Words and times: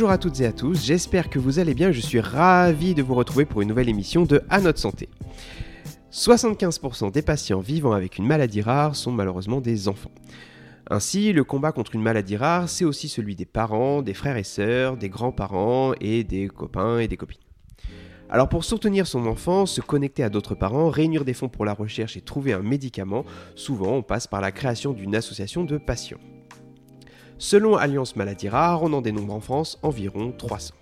Bonjour 0.00 0.12
à 0.12 0.16
toutes 0.16 0.40
et 0.40 0.46
à 0.46 0.52
tous, 0.52 0.82
j'espère 0.82 1.28
que 1.28 1.38
vous 1.38 1.58
allez 1.58 1.74
bien, 1.74 1.92
je 1.92 2.00
suis 2.00 2.20
ravi 2.20 2.94
de 2.94 3.02
vous 3.02 3.14
retrouver 3.14 3.44
pour 3.44 3.60
une 3.60 3.68
nouvelle 3.68 3.90
émission 3.90 4.22
de 4.22 4.40
À 4.48 4.62
notre 4.62 4.78
santé. 4.78 5.10
75% 6.10 7.12
des 7.12 7.20
patients 7.20 7.60
vivant 7.60 7.92
avec 7.92 8.16
une 8.16 8.26
maladie 8.26 8.62
rare 8.62 8.96
sont 8.96 9.12
malheureusement 9.12 9.60
des 9.60 9.88
enfants. 9.88 10.10
Ainsi, 10.88 11.34
le 11.34 11.44
combat 11.44 11.72
contre 11.72 11.94
une 11.94 12.00
maladie 12.00 12.38
rare, 12.38 12.70
c'est 12.70 12.86
aussi 12.86 13.10
celui 13.10 13.36
des 13.36 13.44
parents, 13.44 14.00
des 14.00 14.14
frères 14.14 14.38
et 14.38 14.42
sœurs, 14.42 14.96
des 14.96 15.10
grands-parents 15.10 15.92
et 16.00 16.24
des 16.24 16.48
copains 16.48 17.00
et 17.00 17.06
des 17.06 17.18
copines. 17.18 17.42
Alors 18.30 18.48
pour 18.48 18.64
soutenir 18.64 19.06
son 19.06 19.26
enfant, 19.26 19.66
se 19.66 19.82
connecter 19.82 20.22
à 20.22 20.30
d'autres 20.30 20.54
parents, 20.54 20.88
réunir 20.88 21.26
des 21.26 21.34
fonds 21.34 21.50
pour 21.50 21.66
la 21.66 21.74
recherche 21.74 22.16
et 22.16 22.22
trouver 22.22 22.54
un 22.54 22.62
médicament, 22.62 23.26
souvent 23.54 23.96
on 23.96 24.02
passe 24.02 24.26
par 24.26 24.40
la 24.40 24.50
création 24.50 24.94
d'une 24.94 25.14
association 25.14 25.62
de 25.62 25.76
patients. 25.76 26.20
Selon 27.40 27.74
Alliance 27.74 28.16
Maladies 28.16 28.50
Rares, 28.50 28.82
on 28.82 28.92
en 28.92 29.00
dénombre 29.00 29.32
en 29.32 29.40
France 29.40 29.78
environ 29.82 30.30
300. 30.30 30.74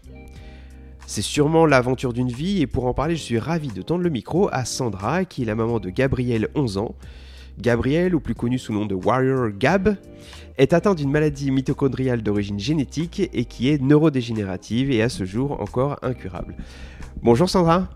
C'est 1.06 1.22
sûrement 1.22 1.66
l'aventure 1.66 2.12
d'une 2.12 2.32
vie 2.32 2.60
et 2.60 2.66
pour 2.66 2.86
en 2.86 2.94
parler, 2.94 3.14
je 3.14 3.22
suis 3.22 3.38
ravi 3.38 3.68
de 3.68 3.80
tendre 3.80 4.02
le 4.02 4.10
micro 4.10 4.48
à 4.50 4.64
Sandra, 4.64 5.24
qui 5.24 5.42
est 5.42 5.44
la 5.44 5.54
maman 5.54 5.78
de 5.78 5.88
Gabriel, 5.88 6.48
11 6.56 6.78
ans. 6.78 6.96
Gabriel, 7.60 8.12
ou 8.12 8.18
plus 8.18 8.34
connu 8.34 8.58
sous 8.58 8.72
le 8.72 8.80
nom 8.80 8.86
de 8.86 8.96
Warrior 8.96 9.50
Gab, 9.56 9.94
est 10.56 10.72
atteint 10.72 10.96
d'une 10.96 11.12
maladie 11.12 11.52
mitochondriale 11.52 12.22
d'origine 12.22 12.58
génétique 12.58 13.30
et 13.32 13.44
qui 13.44 13.68
est 13.68 13.80
neurodégénérative 13.80 14.90
et 14.90 15.00
à 15.00 15.08
ce 15.08 15.24
jour 15.24 15.60
encore 15.60 15.96
incurable. 16.02 16.56
Bonjour 17.22 17.48
Sandra. 17.48 17.88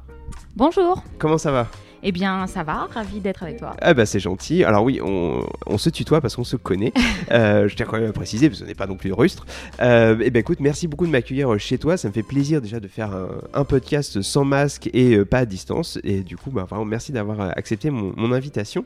Bonjour. 0.54 1.02
Comment 1.18 1.38
ça 1.38 1.50
va? 1.50 1.66
Eh 2.02 2.12
bien, 2.12 2.46
ça 2.46 2.62
va, 2.64 2.88
ravi 2.92 3.20
d'être 3.20 3.42
avec 3.42 3.58
toi. 3.58 3.76
Ah 3.80 3.94
bah 3.94 4.06
c'est 4.06 4.18
gentil. 4.18 4.64
Alors 4.64 4.84
oui, 4.84 5.00
on, 5.00 5.78
se 5.78 5.90
tutoie 5.90 6.20
parce 6.20 6.36
qu'on 6.36 6.44
se 6.44 6.56
connaît. 6.56 6.92
euh, 7.30 7.68
je 7.68 7.76
tiens 7.76 7.86
quand 7.86 7.98
même 7.98 8.10
à 8.10 8.12
préciser, 8.12 8.48
parce 8.48 8.60
qu'on 8.60 8.66
n'est 8.66 8.74
pas 8.74 8.86
non 8.86 8.96
plus 8.96 9.12
rustre. 9.12 9.46
Euh, 9.80 10.16
eh 10.20 10.30
ben 10.30 10.40
écoute, 10.40 10.60
merci 10.60 10.88
beaucoup 10.88 11.06
de 11.06 11.12
m'accueillir 11.12 11.58
chez 11.58 11.78
toi. 11.78 11.96
Ça 11.96 12.08
me 12.08 12.12
fait 12.12 12.22
plaisir 12.22 12.60
déjà 12.60 12.80
de 12.80 12.88
faire 12.88 13.12
un, 13.54 13.64
podcast 13.64 14.20
sans 14.22 14.44
masque 14.44 14.90
et 14.92 15.16
euh, 15.16 15.24
pas 15.24 15.38
à 15.38 15.46
distance. 15.46 15.98
Et 16.02 16.20
du 16.20 16.36
coup, 16.36 16.50
bah, 16.50 16.66
vraiment, 16.68 16.84
merci 16.84 17.12
d'avoir 17.12 17.40
accepté 17.56 17.90
mon, 17.90 18.32
invitation. 18.32 18.84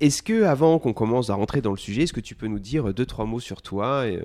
Est-ce 0.00 0.22
que, 0.22 0.44
avant 0.44 0.78
qu'on 0.78 0.94
commence 0.94 1.28
à 1.28 1.34
rentrer 1.34 1.60
dans 1.60 1.72
le 1.72 1.76
sujet, 1.76 2.04
est-ce 2.04 2.14
que 2.14 2.20
tu 2.20 2.34
peux 2.34 2.46
nous 2.46 2.58
dire 2.58 2.94
deux, 2.94 3.04
trois 3.04 3.26
mots 3.26 3.40
sur 3.40 3.60
toi 3.60 4.04
euh, 4.06 4.18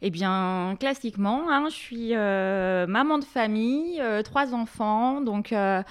Eh 0.00 0.10
bien, 0.10 0.76
classiquement, 0.78 1.50
hein, 1.50 1.66
je 1.68 1.74
suis 1.74 2.10
euh, 2.14 2.86
maman 2.86 3.18
de 3.18 3.24
famille, 3.24 4.00
trois 4.24 4.54
enfants, 4.54 5.20
donc 5.20 5.52
euh, 5.52 5.82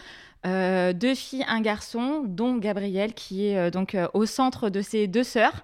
deux 0.93 1.15
filles, 1.15 1.45
un 1.47 1.61
garçon, 1.61 2.23
dont 2.25 2.57
Gabriel 2.57 3.13
qui 3.13 3.47
est 3.47 3.57
euh, 3.57 3.69
donc 3.69 3.95
euh, 3.95 4.07
au 4.13 4.25
centre 4.25 4.69
de 4.69 4.81
ses 4.81 5.07
deux 5.07 5.23
sœurs. 5.23 5.63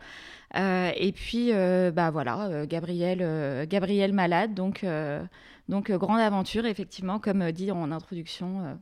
et 0.56 1.12
puis, 1.14 1.52
bah 1.94 2.12
voilà, 2.12 2.66
Gabriel, 2.68 3.66
Gabriel 3.68 4.14
malade, 4.14 4.54
donc, 4.54 4.86
donc 5.68 5.92
grande 5.92 6.20
aventure, 6.20 6.68
effectivement, 6.68 7.18
comme 7.18 7.52
dit 7.52 7.72
en 7.72 7.92
introduction, 7.92 8.78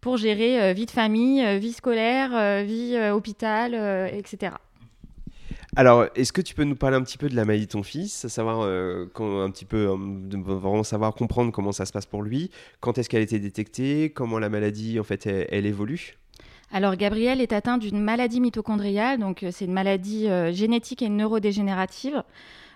pour 0.00 0.16
gérer 0.16 0.72
vie 0.74 0.86
de 0.86 0.92
famille, 0.92 1.58
vie 1.58 1.72
scolaire, 1.72 2.62
vie 2.64 2.96
hôpital, 3.10 3.74
etc. 4.12 4.52
Alors, 5.76 6.06
est-ce 6.14 6.32
que 6.32 6.40
tu 6.40 6.54
peux 6.54 6.64
nous 6.64 6.76
parler 6.76 6.96
un 6.96 7.02
petit 7.02 7.18
peu 7.18 7.28
de 7.28 7.36
la 7.36 7.44
maladie 7.44 7.66
de 7.66 7.72
ton 7.72 7.82
fils, 7.82 8.26
savoir 8.28 8.60
euh, 8.62 9.06
un 9.16 9.50
petit 9.50 9.64
peu, 9.64 9.88
euh, 9.88 9.96
vraiment 10.32 10.82
savoir 10.82 11.14
comprendre 11.14 11.52
comment 11.52 11.72
ça 11.72 11.84
se 11.84 11.92
passe 11.92 12.06
pour 12.06 12.22
lui, 12.22 12.50
quand 12.80 12.98
est-ce 12.98 13.08
qu'elle 13.08 13.20
a 13.20 13.24
été 13.24 13.38
détectée, 13.38 14.10
comment 14.10 14.38
la 14.38 14.48
maladie 14.48 14.98
en 14.98 15.04
fait 15.04 15.26
elle, 15.26 15.66
évolue? 15.66 16.16
Alors 16.72 16.96
Gabriel 16.96 17.40
est 17.40 17.52
atteint 17.52 17.78
d'une 17.78 18.00
maladie 18.00 18.40
mitochondriale, 18.40 19.18
donc 19.18 19.42
euh, 19.42 19.50
c'est 19.52 19.66
une 19.66 19.72
maladie 19.72 20.28
génétique 20.52 21.02
et 21.02 21.08
neurodégénérative. 21.08 22.22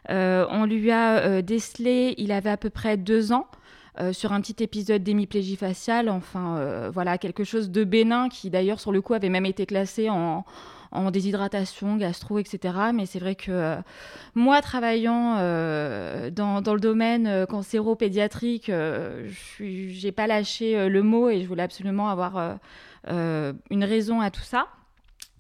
on 0.09 0.66
lui 0.66 0.91
a 0.91 1.41
décelé, 1.43 2.15
il 2.19 2.31
avait 2.31 2.50
à 2.50 2.56
peu 2.56 2.71
près 2.71 2.97
deux 2.97 3.33
ans. 3.33 3.47
sur 4.12 4.33
un 4.33 4.41
petit 4.41 4.62
épisode 4.62 5.03
d'hémiplégie 5.03 5.56
faciale, 5.56 6.09
enfin 6.09 6.91
voilà, 6.91 7.19
quelque 7.19 7.45
chose 7.45 7.71
de 7.71 7.84
bénin 7.84 8.28
qui 8.28 8.50
d'ailleurs 8.50 8.81
sur 8.81 8.93
le 8.93 9.00
coup 9.00 9.15
avait 9.15 9.28
même 9.28 9.47
été 9.47 9.66
classé 9.66 10.09
en, 10.09 10.45
en 10.92 11.10
déshydratation, 11.10 11.97
gastro, 11.97 12.38
etc. 12.38 12.75
Mais 12.94 13.06
c'est 13.06 13.19
vrai 13.19 13.34
que 13.34 13.50
euh, 13.50 13.76
moi, 14.34 14.60
travaillant 14.62 15.36
euh, 15.38 16.30
dans, 16.30 16.60
le 16.60 16.80
domaine 16.80 17.26
euh, 17.26 17.47
cancéro-pédiatrique, 17.47 18.70
je 18.70 20.04
n'ai 20.04 20.12
pas 20.12 20.26
lâché 20.26 20.88
le 20.88 21.03
mot 21.03 21.28
et 21.28 21.42
je 21.42 21.48
voulais 21.48 21.62
absolument 21.62 22.08
avoir 22.08 22.58
une 23.08 23.84
raison 23.84 24.20
à 24.20 24.30
tout 24.30 24.42
ça. 24.42 24.69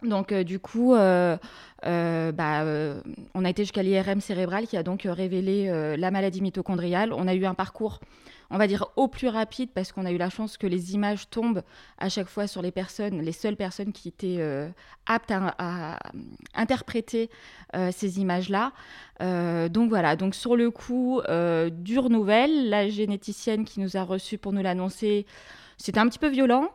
Donc 0.02 0.34
du 0.34 0.58
coup, 0.58 0.94
bah, 0.94 1.38
on 1.82 3.44
a 3.44 3.50
été 3.50 3.62
jusqu'à 3.62 3.82
l'IRM 3.82 4.20
cérébral 4.20 4.66
qui 4.66 4.76
a 4.76 4.82
donc 4.82 5.02
révélé 5.04 5.96
la 5.96 6.10
maladie 6.10 6.40
mitochondriale. 6.40 7.12
On 7.12 7.28
a 7.28 7.34
eu 7.34 7.44
un 7.44 7.54
parcours 7.54 8.00
on 8.52 8.58
va 8.58 8.66
dire 8.66 8.86
au 8.96 9.08
plus 9.08 9.28
rapide 9.28 9.70
parce 9.74 9.92
qu'on 9.92 10.04
a 10.04 10.12
eu 10.12 10.18
la 10.18 10.28
chance 10.28 10.58
que 10.58 10.66
les 10.66 10.94
images 10.94 11.28
tombent 11.30 11.62
à 11.98 12.10
chaque 12.10 12.28
fois 12.28 12.46
sur 12.46 12.60
les 12.60 12.70
personnes, 12.70 13.20
les 13.22 13.32
seules 13.32 13.56
personnes 13.56 13.92
qui 13.92 14.08
étaient 14.08 14.36
euh, 14.38 14.68
aptes 15.06 15.32
à, 15.32 15.98
interpréter 16.54 17.30
euh, 17.74 17.90
ces 17.90 18.20
images-là. 18.20 18.72
Euh, 19.22 19.70
donc 19.70 19.88
voilà, 19.88 20.16
donc 20.16 20.34
sur 20.34 20.54
le 20.54 20.70
coup, 20.70 21.22
dure 21.70 22.10
nouvelle, 22.10 22.68
la 22.68 22.88
généticienne 22.90 23.64
qui 23.64 23.80
nous 23.80 23.96
a 23.96 24.02
reçus 24.02 24.36
pour 24.36 24.52
nous 24.52 24.62
l'annoncer 24.62 25.26
c'était 25.82 25.98
un 25.98 26.06
petit 26.06 26.20
peu 26.20 26.28
violent, 26.28 26.68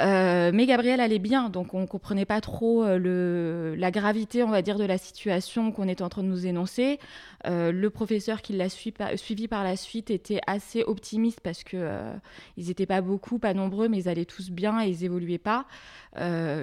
euh, 0.00 0.50
mais 0.52 0.66
Gabriel 0.66 1.00
allait 1.00 1.18
bien, 1.18 1.48
donc 1.48 1.72
on 1.72 1.86
comprenait 1.86 2.26
pas 2.26 2.42
trop 2.42 2.84
euh, 2.84 3.74
la 3.74 3.90
gravité, 3.90 4.42
on 4.42 4.50
va 4.50 4.60
dire, 4.60 4.76
de 4.76 4.84
la 4.84 4.98
situation 4.98 5.72
qu'on 5.72 5.88
était 5.88 6.02
en 6.02 6.10
train 6.10 6.22
de 6.22 6.28
nous 6.28 6.46
énoncer. 6.46 6.98
Euh, 7.46 7.72
le 7.72 7.88
professeur 7.88 8.42
qui 8.42 8.52
l'a 8.52 8.68
suivi 8.68 9.48
par 9.48 9.64
la 9.64 9.76
suite 9.76 10.10
était 10.10 10.42
assez 10.46 10.82
optimiste 10.82 11.40
parce 11.40 11.64
que 11.64 11.98
ils 12.58 12.66
n'étaient 12.66 12.84
pas 12.84 13.00
beaucoup, 13.00 13.38
pas 13.38 13.54
nombreux, 13.54 13.88
mais 13.88 13.96
ils 13.96 14.08
allaient 14.10 14.26
tous 14.26 14.50
bien 14.50 14.82
et 14.82 14.90
ils 14.90 15.04
évoluaient 15.04 15.38
pas 15.38 15.64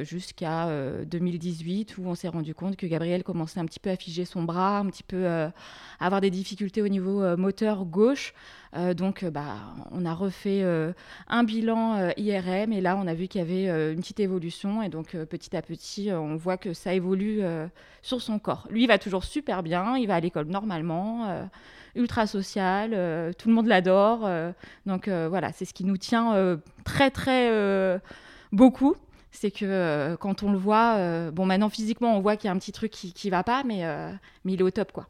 jusqu'à 0.03 0.69
2018 1.05 1.97
où 1.97 2.03
on 2.05 2.13
s'est 2.13 2.27
rendu 2.27 2.53
compte 2.53 2.75
que 2.75 2.85
Gabriel 2.85 3.23
commençait 3.23 3.59
un 3.59 3.65
petit 3.65 3.79
peu 3.79 3.89
à 3.89 3.95
figer 3.95 4.25
son 4.25 4.43
bras, 4.43 4.77
un 4.77 4.85
petit 4.85 5.03
peu 5.03 5.25
à 5.25 5.51
avoir 5.99 6.21
des 6.21 6.29
difficultés 6.29 6.83
au 6.83 6.89
niveau 6.89 7.35
moteur 7.37 7.85
gauche. 7.85 8.35
Euh, 8.77 8.93
donc, 8.93 9.23
euh, 9.23 9.31
bah, 9.31 9.55
on 9.91 10.05
a 10.05 10.13
refait 10.13 10.61
euh, 10.61 10.93
un 11.27 11.43
bilan 11.43 12.11
IRM 12.17 12.71
et 12.73 12.81
là, 12.81 12.95
on 12.97 13.07
a 13.07 13.13
vu 13.13 13.27
qu'il 13.27 13.41
y 13.41 13.43
avait 13.43 13.93
une 13.93 13.99
petite 13.99 14.19
évolution. 14.19 14.81
Et 14.83 14.89
donc, 14.89 15.15
petit 15.25 15.55
à 15.55 15.61
petit, 15.61 16.11
on 16.11 16.35
voit 16.35 16.57
que 16.57 16.73
ça 16.73 16.93
évolue 16.93 17.41
sur 18.01 18.21
son 18.21 18.39
corps. 18.39 18.67
Lui, 18.69 18.83
il 18.83 18.87
va 18.87 18.97
toujours 18.97 19.23
super 19.23 19.63
bien. 19.63 19.97
Il 19.97 20.07
va 20.07 20.15
à 20.15 20.19
l'école 20.19 20.47
normalement, 20.47 21.47
ultra 21.95 22.27
social. 22.27 22.91
tout 23.37 23.49
le 23.49 23.55
monde 23.55 23.67
l'adore. 23.67 24.29
donc, 24.85 25.09
voilà, 25.09 25.51
c'est 25.51 25.65
ce 25.65 25.73
qui 25.73 25.83
nous 25.83 25.97
tient 25.97 26.59
très, 26.83 27.11
très 27.11 27.99
beaucoup 28.51 28.95
c'est 29.31 29.51
que 29.51 30.15
quand 30.19 30.41
on 30.41 30.51
le 30.51 30.57
voit, 30.57 31.29
bon 31.31 31.45
maintenant 31.45 31.69
physiquement 31.69 32.17
on 32.17 32.21
voit 32.21 32.37
qu'il 32.37 32.47
y 32.47 32.49
a 32.49 32.53
un 32.53 32.57
petit 32.57 32.71
truc 32.71 32.91
qui, 32.91 33.13
qui 33.13 33.29
va 33.29 33.43
pas, 33.43 33.63
mais, 33.63 33.83
mais 34.43 34.53
il 34.53 34.59
est 34.59 34.63
au 34.63 34.71
top 34.71 34.91
quoi. 34.91 35.07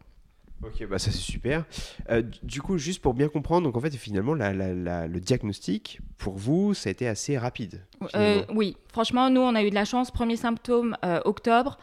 Ok, 0.63 0.88
bah 0.88 0.97
ça 0.97 1.12
c'est 1.12 1.18
super. 1.18 1.66
Euh, 2.09 2.23
du 2.41 2.62
coup, 2.62 2.78
juste 2.78 3.01
pour 3.01 3.13
bien 3.13 3.29
comprendre, 3.29 3.63
donc 3.68 3.78
en 3.78 3.79
fait 3.79 3.95
finalement 3.95 4.34
le 4.34 5.19
diagnostic 5.19 6.00
pour 6.18 6.35
vous, 6.35 6.73
ça 6.73 6.90
a 6.90 6.91
été 6.91 7.07
assez 7.07 7.38
rapide. 7.38 7.81
Euh, 8.16 8.44
oui, 8.53 8.75
franchement, 8.91 9.29
nous 9.29 9.41
on 9.41 9.53
a 9.53 9.63
eu 9.63 9.69
de 9.69 9.75
la 9.75 9.85
chance. 9.85 10.09
Premier 10.09 10.35
symptôme 10.35 10.97
euh, 11.06 11.19
octobre. 11.25 11.78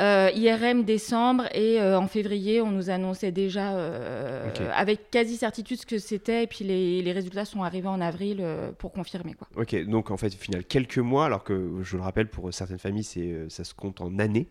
Euh, 0.00 0.30
IRM 0.34 0.84
décembre 0.84 1.44
et 1.54 1.78
euh, 1.78 1.98
en 1.98 2.06
février, 2.06 2.62
on 2.62 2.70
nous 2.70 2.88
annonçait 2.88 3.30
déjà 3.30 3.74
euh, 3.74 4.48
avec 4.74 5.10
quasi 5.10 5.36
certitude 5.36 5.80
ce 5.80 5.86
que 5.86 5.98
c'était 5.98 6.44
et 6.44 6.46
puis 6.46 6.64
les, 6.64 7.12
résultats 7.12 7.44
sont 7.44 7.62
arrivés 7.62 7.88
en 7.88 8.00
avril 8.00 8.42
pour 8.78 8.92
confirmer. 8.92 9.34
Quoi. 9.34 9.48
Ok, 9.54 9.76
donc 9.84 10.10
en 10.10 10.16
fait, 10.16 10.28
au 10.28 10.38
final, 10.38 10.64
quelques 10.64 10.98
mois, 10.98 11.26
alors 11.26 11.44
que 11.44 11.82
je 11.82 11.96
le 11.96 12.02
rappelle, 12.02 12.28
pour 12.28 12.54
certaines 12.54 12.78
familles, 12.78 13.04
ça 13.48 13.64
se 13.64 13.74
compte 13.74 14.00
en 14.00 14.18
années. 14.18 14.48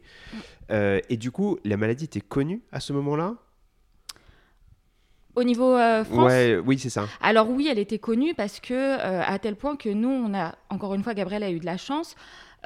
Et 0.69 1.17
du 1.17 1.31
coup, 1.31 1.57
la 1.65 1.75
maladie 1.75 2.05
était 2.05 2.21
connue 2.21 2.61
à 2.71 2.79
ce 2.79 2.93
moment-là? 2.93 3.35
Au 5.35 5.43
niveau 5.43 5.77
France 6.03 6.31
ouais, 6.31 6.57
Oui, 6.65 6.77
c'est 6.79 6.89
ça. 6.89 7.07
Alors 7.21 7.49
oui, 7.49 7.67
elle 7.69 7.79
était 7.79 7.99
connue 7.99 8.33
parce 8.33 8.59
que, 8.59 8.99
à 8.99 9.39
tel 9.39 9.55
point 9.55 9.75
que 9.75 9.89
nous, 9.89 10.09
on 10.09 10.33
a, 10.33 10.55
encore 10.69 10.93
une 10.93 11.03
fois, 11.03 11.13
Gabriel 11.13 11.43
a 11.43 11.51
eu 11.51 11.59
de 11.59 11.65
la 11.65 11.77
chance. 11.77 12.15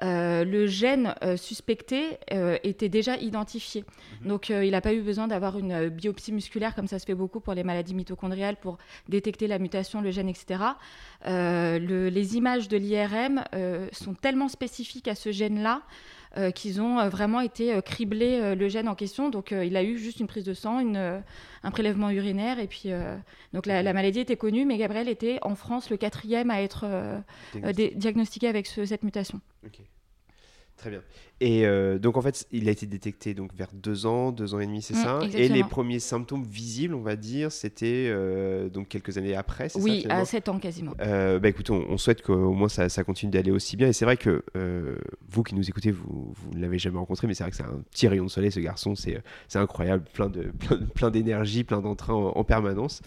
Euh, 0.03 0.43
le 0.43 0.67
gène 0.67 1.15
euh, 1.23 1.37
suspecté 1.37 2.17
euh, 2.33 2.57
était 2.63 2.89
déjà 2.89 3.15
identifié. 3.15 3.85
Mhm. 4.21 4.27
Donc 4.27 4.49
il 4.49 4.71
n'a 4.71 4.81
pas 4.81 4.93
eu 4.93 5.01
besoin 5.01 5.27
d'avoir 5.27 5.57
une 5.57 5.89
biopsie 5.89 6.33
musculaire 6.33 6.75
comme 6.75 6.87
ça 6.87 6.99
se 6.99 7.05
fait 7.05 7.15
beaucoup 7.15 7.39
pour 7.39 7.53
les 7.53 7.63
maladies 7.63 7.93
mitochondriales 7.93 8.57
pour 8.57 8.77
détecter 9.07 9.47
la 9.47 9.57
mutation, 9.57 10.01
le 10.01 10.11
gène, 10.11 10.27
etc. 10.29 10.59
les 11.25 12.35
images 12.35 12.67
de 12.67 12.77
l'IRM 12.77 13.43
sont 13.91 14.13
tellement 14.13 14.49
spécifiques 14.49 15.07
à 15.07 15.15
ce 15.15 15.31
gène-là 15.31 15.81
qu'ils 16.53 16.81
ont 16.81 17.07
vraiment 17.09 17.39
été 17.39 17.81
criblés 17.83 18.55
le 18.55 18.67
gène 18.67 18.87
en 18.87 18.95
question. 18.95 19.29
Donc 19.29 19.51
il 19.51 19.75
a 19.77 19.83
eu 19.83 19.97
juste 19.97 20.19
une 20.19 20.27
prise 20.27 20.43
de 20.43 20.53
sang, 20.53 20.81
un 20.95 21.71
prélèvement 21.71 22.09
urinaire 22.09 22.59
et 22.59 22.67
puis 22.67 22.89
donc 23.53 23.65
la, 23.65 23.93
maladie 23.93 24.19
était 24.19 24.35
connue, 24.35 24.65
mais 24.65 24.77
Gabriel 24.77 25.07
était 25.07 25.39
en 25.41 25.55
France 25.55 25.89
le 25.89 25.97
quatrième 25.97 26.51
à 26.51 26.61
être 26.61 26.85
diagnostiqué, 27.95 28.47
avec 28.47 28.67
cette 28.67 29.03
mutation. 29.03 29.39
Très 30.77 30.89
bien. 30.89 31.01
Et 31.41 31.65
euh, 31.65 31.97
donc 31.99 32.17
en 32.17 32.21
fait, 32.21 32.45
il 32.51 32.67
a 32.67 32.71
été 32.71 32.85
détecté 32.85 33.33
donc 33.33 33.53
vers 33.55 33.69
deux 33.73 34.05
ans, 34.05 34.31
deux 34.31 34.53
ans 34.53 34.59
et 34.59 34.65
demi, 34.65 34.81
c'est 34.81 34.93
Mm, 34.93 34.97
ça? 35.03 35.19
Et 35.21 35.25
exactement. 35.25 35.55
les 35.55 35.63
premiers 35.63 35.99
symptômes 35.99 36.43
visibles, 36.43 36.93
on 36.93 37.01
va 37.01 37.15
dire, 37.15 37.51
c'était 37.51 38.07
euh, 38.09 38.67
donc 38.69 38.89
quelques 38.89 39.17
années 39.17 39.35
après, 39.35 39.69
ça 39.69 39.79
Oui, 39.79 40.05
à 40.09 40.25
7 40.25 40.49
ans 40.49 40.59
quasiment. 40.59 40.91
Euh, 41.01 41.39
bah 41.39 41.47
écoute, 41.49 41.69
on, 41.69 41.85
on 41.89 41.97
souhaite 41.97 42.21
qu'au 42.21 42.51
moins 42.51 42.67
ça, 42.69 42.89
ça 42.89 43.03
continue 43.05 43.31
d'aller 43.31 43.51
aussi 43.51 43.77
bien. 43.77 43.87
Et 43.87 43.93
c'est 43.93 44.05
vrai 44.05 44.17
que 44.17 44.43
euh, 44.57 44.97
vous 45.29 45.43
qui 45.43 45.55
nous 45.55 45.67
écoutez, 45.69 45.91
vous, 45.91 46.33
vous 46.35 46.53
ne 46.53 46.61
l'avez 46.61 46.77
jamais 46.77 46.97
rencontré, 46.97 47.25
mais 47.27 47.33
c'est 47.33 47.43
vrai 47.43 47.51
que 47.51 47.57
c'est 47.57 47.63
un 47.63 47.81
petit 47.91 48.07
rayon 48.09 48.25
de 48.25 48.29
soleil, 48.29 48.51
ce 48.51 48.59
garçon. 48.59 48.95
C'est, 48.95 49.21
c'est 49.47 49.59
incroyable, 49.59 50.03
plein, 50.13 50.29
de, 50.29 50.51
plein, 50.93 51.09
d'énergie, 51.09 51.63
plein 51.63 51.79
d'entrain 51.81 52.13
en, 52.13 52.33
en 52.37 52.43
permanence. 52.43 53.01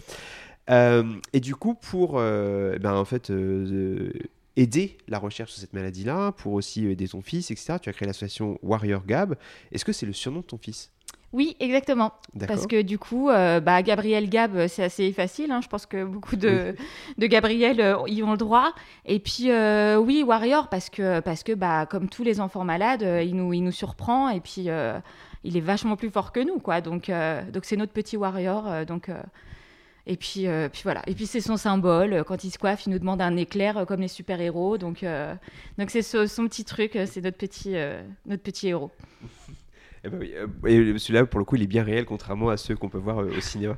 Et 0.67 1.39
du 1.39 1.55
coup, 1.55 1.73
pour 1.73 2.15
euh, 2.17 2.77
ben, 2.79 2.93
en 2.93 3.05
fait, 3.05 3.31
aider 4.59 4.97
la 5.07 5.19
recherche 5.19 5.51
sur 5.51 5.61
cette 5.61 5.73
maladie-là, 5.73 6.33
pour 6.33 6.53
aussi 6.53 6.85
aider 6.85 7.07
ton 7.07 7.21
fils, 7.21 7.49
etc., 7.49 7.75
tu 7.81 7.89
as 7.89 7.93
créé 7.93 8.05
l'association 8.05 8.59
Warrior 8.61 9.05
Gab. 9.05 9.35
Est-ce 9.71 9.85
que 9.85 9.93
c'est 9.93 10.05
le 10.05 10.13
surnom 10.13 10.41
de 10.41 10.45
ton 10.45 10.57
fils? 10.57 10.91
Oui, 11.31 11.55
exactement. 11.59 12.11
Parce 12.47 12.65
que 12.65 12.81
du 12.81 12.97
coup, 12.97 13.29
euh, 13.29 13.59
bah, 13.59 13.83
Gabriel 13.83 14.27
Gab, 14.29 14.55
euh, 14.55 14.67
c'est 14.67 14.83
assez 14.83 15.13
facile. 15.13 15.51
hein. 15.51 15.61
Je 15.61 15.67
pense 15.67 15.85
que 15.85 16.03
beaucoup 16.03 16.35
de, 16.35 16.75
de 17.19 17.25
Gabriel 17.27 17.79
euh, 17.79 17.97
y 18.07 18.23
ont 18.23 18.31
le 18.31 18.37
droit. 18.37 18.73
Et 19.05 19.19
puis, 19.19 19.51
euh, 19.51 19.97
oui, 19.97 20.23
Warrior, 20.23 20.69
parce 20.69 20.89
que, 20.89 21.19
parce 21.19 21.43
que 21.43 21.53
bah, 21.53 21.85
comme 21.85 22.09
tous 22.09 22.23
les 22.23 22.41
enfants 22.41 22.65
malades, 22.65 23.03
il, 23.23 23.35
nous, 23.35 23.53
il 23.53 23.61
nous 23.61 23.71
surprend. 23.71 24.29
Et 24.29 24.39
puis, 24.39 24.69
il 25.43 25.55
est 25.57 25.61
vachement 25.61 25.95
plus 25.95 26.09
fort 26.09 26.31
que 26.31 26.39
nous. 26.39 26.59
Quoi. 26.59 26.81
Donc, 26.81 27.11
donc 27.53 27.63
c'est 27.63 27.77
notre 27.77 27.93
petit 27.93 28.17
Warrior. 28.17 28.85
donc, 28.87 29.09
et 30.11 30.17
puis, 30.17 30.47
euh, 30.47 30.67
puis 30.69 30.81
voilà. 30.83 31.01
Et 31.07 31.13
puis, 31.15 31.25
c'est 31.27 31.39
son 31.41 31.55
symbole. 31.55 32.23
Quand 32.27 32.43
il 32.43 32.51
se 32.51 32.57
coiffe, 32.57 32.85
il 32.85 32.89
nous 32.91 32.99
demande 32.99 33.21
un 33.21 33.35
éclair 33.37 33.77
euh, 33.77 33.85
comme 33.85 34.01
les 34.01 34.07
super-héros. 34.07 34.77
Donc, 34.77 35.03
euh, 35.03 35.33
donc 35.77 35.89
c'est 35.91 36.01
ce- 36.01 36.27
son 36.27 36.45
petit 36.47 36.65
truc. 36.65 36.97
C'est 37.05 37.21
notre 37.21 37.37
petit, 37.37 37.75
euh, 37.75 38.01
notre 38.25 38.43
petit 38.43 38.67
héros. 38.67 38.91
Eh 40.05 40.07
ben 40.07 40.17
oui, 40.17 40.33
et 40.71 40.97
celui-là, 40.97 41.25
pour 41.25 41.39
le 41.39 41.45
coup, 41.45 41.57
il 41.57 41.63
est 41.63 41.67
bien 41.67 41.83
réel, 41.83 42.05
contrairement 42.05 42.47
à 42.47 42.55
ceux 42.55 42.73
qu'on 42.77 42.87
peut 42.87 42.97
voir 42.97 43.17
au 43.17 43.41
cinéma. 43.41 43.75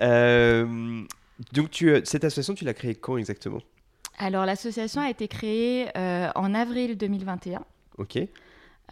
Euh, 0.00 1.00
donc, 1.52 1.70
tu, 1.70 1.94
cette 2.02 2.24
association, 2.24 2.54
tu 2.54 2.64
l'as 2.64 2.74
créée 2.74 2.96
quand 2.96 3.16
exactement? 3.16 3.60
Alors, 4.18 4.46
l'association 4.46 5.00
a 5.00 5.08
été 5.10 5.28
créée 5.28 5.86
euh, 5.96 6.28
en 6.34 6.54
avril 6.54 6.96
2021. 6.98 7.62
Ok. 7.98 8.18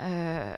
Euh, 0.00 0.54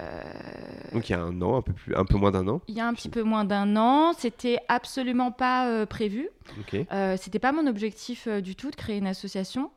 Donc, 0.92 1.08
il 1.08 1.12
y 1.12 1.14
a 1.14 1.20
un 1.20 1.40
an, 1.42 1.56
un 1.56 1.62
peu, 1.62 1.72
plus, 1.72 1.94
un 1.94 2.04
peu 2.04 2.16
moins 2.16 2.30
d'un 2.30 2.46
an. 2.48 2.60
il 2.68 2.74
y 2.74 2.80
a 2.80 2.86
un 2.86 2.94
petit 2.94 3.08
peu 3.08 3.22
moins 3.22 3.44
d'un 3.44 3.76
an, 3.76 4.12
c'était 4.16 4.58
absolument 4.68 5.30
pas 5.32 5.68
euh, 5.68 5.86
prévu. 5.86 6.28
Ok. 6.60 6.76
Euh, 6.92 7.16
c'était 7.18 7.38
pas 7.38 7.52
mon 7.52 7.66
objectif 7.66 8.28
du 8.28 8.54
tout 8.56 8.70
de 8.70 8.76
créer 8.76 8.98
une 8.98 9.06
association. 9.06 9.70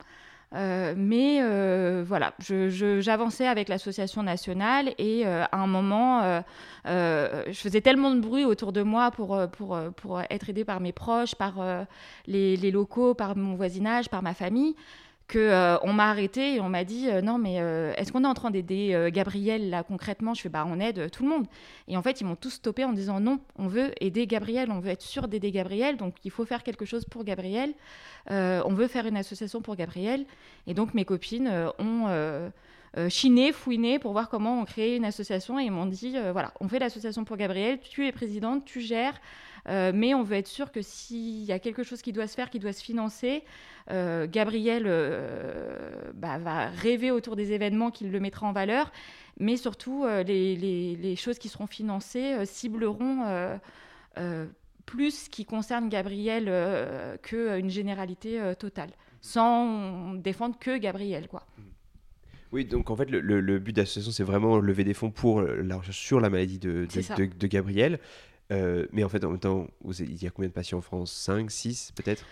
Euh, 0.56 0.94
mais 0.96 1.40
euh, 1.42 2.04
voilà, 2.06 2.34
j'avançais 2.40 3.48
avec 3.48 3.70
l'association 3.70 4.22
nationale 4.22 4.94
et 5.00 5.26
euh, 5.26 5.44
à 5.52 5.58
un 5.58 5.66
moment, 5.66 6.44
je 6.86 7.52
faisais 7.54 7.82
tellement 7.82 8.12
de 8.14 8.20
bruit 8.20 8.46
autour 8.46 8.72
de 8.72 8.84
moi 8.84 9.10
pour, 9.10 9.40
pour, 9.52 9.80
pour 9.96 10.22
être 10.30 10.50
aidée 10.50 10.64
par 10.66 10.80
mes 10.80 10.92
proches, 10.92 11.34
par 11.34 11.56
les, 12.28 12.56
les 12.56 12.70
locaux, 12.72 13.14
par 13.16 13.36
mon 13.36 13.56
voisinage, 13.56 14.10
par 14.10 14.22
ma 14.22 14.34
famille, 14.36 14.76
que 15.28 15.40
euh, 15.40 15.78
on 15.84 15.94
m'a 15.94 16.10
arrêté 16.10 16.56
et 16.56 16.60
on 16.60 16.70
m'a 16.70 16.84
dit 16.84 17.10
euh, 17.10 17.22
non 17.22 17.38
mais 17.38 17.60
euh, 17.60 17.94
est-ce 17.96 18.12
qu'on 18.12 18.24
est 18.24 18.28
en 18.28 18.34
train 18.34 18.52
d'aider 18.52 18.94
euh, 18.94 19.10
Gabriel 19.10 19.70
là 19.70 19.84
concrètement? 19.84 20.34
Je 20.34 20.42
fais 20.42 20.50
bah 20.50 20.66
on 20.68 20.80
aide 20.80 21.10
tout 21.12 21.24
le 21.24 21.30
monde. 21.30 21.46
Et 21.88 21.98
en 21.98 22.02
fait 22.02 22.22
ils 22.22 22.26
m'ont 22.26 22.36
tous 22.36 22.52
stoppé 22.52 22.84
en 22.84 22.94
disant 22.94 23.20
non, 23.20 23.40
on 23.58 23.68
veut 23.68 23.92
aider 24.02 24.28
Gabriel, 24.28 24.70
on 24.72 24.80
veut 24.80 24.92
être 24.92 25.02
sûr 25.02 25.28
d'aider 25.28 25.52
Gabriel, 25.52 25.98
donc 25.98 26.16
il 26.24 26.32
faut 26.32 26.46
faire 26.46 26.64
quelque 26.64 26.86
chose 26.86 27.06
pour 27.06 27.24
Gabriel. 27.24 27.74
On 28.30 28.74
veut 28.74 28.88
faire 28.88 29.06
une 29.06 29.18
association 29.18 29.62
pour 29.62 29.76
Gabriel. 29.76 30.26
Et 30.68 30.74
donc 30.74 30.94
mes 30.94 31.04
copines 31.04 31.52
ont 31.80 32.52
chiné, 33.10 33.52
fouiné 33.52 34.00
pour 34.00 34.14
voir 34.14 34.30
comment 34.30 34.62
on 34.62 34.66
crée 34.66 34.96
une 34.96 35.06
association 35.06 35.60
et 35.60 35.70
m'ont 35.70 35.86
dit 35.86 36.16
voilà, 36.32 36.54
on 36.60 36.68
fait 36.68 36.80
l'association 36.80 37.26
pour 37.26 37.38
Gabriel, 37.38 37.80
tu 37.80 38.08
es 38.08 38.12
présidente, 38.12 38.66
tu 38.66 38.82
gères, 38.82 39.20
euh, 39.70 39.92
mais 39.94 40.14
on 40.14 40.24
veut 40.24 40.36
être 40.38 40.48
sûr 40.48 40.72
que 40.72 40.82
s'il 40.82 41.44
y 41.44 41.52
a 41.52 41.60
quelque 41.60 41.84
chose 41.84 42.02
qui 42.02 42.12
doit 42.14 42.28
se 42.28 42.36
faire, 42.36 42.50
qui 42.50 42.60
doit 42.60 42.74
se 42.74 42.84
financer, 42.84 43.44
euh, 43.92 44.28
Gabriel 44.30 44.84
euh, 44.88 46.12
bah, 46.14 46.38
va 46.38 46.68
rêver 46.68 47.12
autour 47.12 47.36
des 47.36 47.52
événements 47.52 47.92
qu'il 47.92 48.12
le 48.12 48.20
mettra 48.20 48.46
en 48.48 48.52
valeur, 48.54 48.92
mais 49.40 49.58
surtout 49.58 50.06
les, 50.26 50.56
les- 50.56 50.96
les 50.96 51.16
choses 51.16 51.40
qui 51.40 51.50
seront 51.50 51.68
financées 51.68 52.46
cibleront 52.46 53.60
plus 54.86 55.24
ce 55.26 55.30
qui 55.30 55.46
concerne 55.46 55.88
Gabriel 55.90 56.46
euh, 56.48 57.16
qu'une 57.22 57.70
généralité 57.70 58.40
euh, 58.40 58.54
totale, 58.54 58.90
sans 59.22 60.14
défendre 60.16 60.58
que 60.60 60.78
Gabriel. 60.78 61.28
Quoi. 61.30 61.46
Oui, 62.52 62.66
donc 62.66 62.90
en 62.92 62.96
fait, 62.96 63.10
le, 63.10 63.22
le- 63.22 63.40
le 63.40 63.60
but 63.60 63.74
de 63.74 63.82
l'association, 63.82 64.12
c'est 64.12 64.24
vraiment 64.26 64.58
lever 64.60 64.84
des 64.84 64.94
fonds 64.94 65.10
pour 65.10 65.42
la 65.42 65.78
recherche 65.78 66.00
sur 66.00 66.20
la 66.20 66.30
maladie 66.30 66.60
de, 66.60 66.86
de, 66.86 66.88
C'est 66.90 67.02
ça. 67.02 67.16
de- 67.16 67.26
de 67.26 67.48
Gabriel. 67.48 68.00
Euh, 68.54 68.86
mais 68.92 69.04
en 69.04 69.10
fait, 69.10 69.24
en 69.26 69.30
même 69.32 69.40
temps, 69.40 69.68
il 70.00 70.24
y 70.24 70.28
a 70.28 70.30
combien 70.30 70.48
de 70.50 70.54
patients 70.54 70.78
en 70.78 70.82
France? 70.82 71.12
5, 71.12 71.50
6 71.52 71.92
peut-être? 71.96 72.24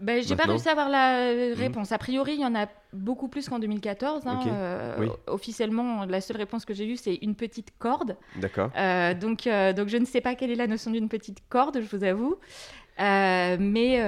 Ben, 0.00 0.22
j'ai 0.22 0.36
pas 0.36 0.44
réussi 0.44 0.68
à 0.68 0.72
avoir 0.72 0.88
la 0.88 1.32
réponse. 1.56 1.90
A 1.90 1.98
priori, 1.98 2.34
il 2.34 2.40
y 2.40 2.44
en 2.44 2.54
a 2.54 2.66
beaucoup 2.92 3.26
plus 3.26 3.48
qu'en 3.48 3.58
2014. 3.58 4.26
hein. 4.26 4.40
Euh, 4.46 4.96
Oui. 5.00 5.08
Officiellement, 5.26 6.04
la 6.04 6.20
seule 6.20 6.36
réponse 6.36 6.64
que 6.64 6.72
j'ai 6.72 6.86
eue, 6.86 6.96
c'est 6.96 7.16
une 7.16 7.34
petite 7.34 7.72
corde. 7.80 8.16
D'accord. 8.36 8.70
Euh, 8.76 9.14
donc, 9.14 9.46
euh, 9.46 9.72
donc, 9.72 9.88
je 9.88 9.96
ne 9.96 10.04
sais 10.04 10.20
pas 10.20 10.36
quelle 10.36 10.50
est 10.52 10.56
la 10.56 10.68
notion 10.68 10.90
d'une 10.92 11.08
petite 11.08 11.38
corde, 11.48 11.80
je 11.80 11.96
vous 11.96 12.04
avoue. 12.04 12.36
Euh, 13.00 13.56
mais 13.60 14.00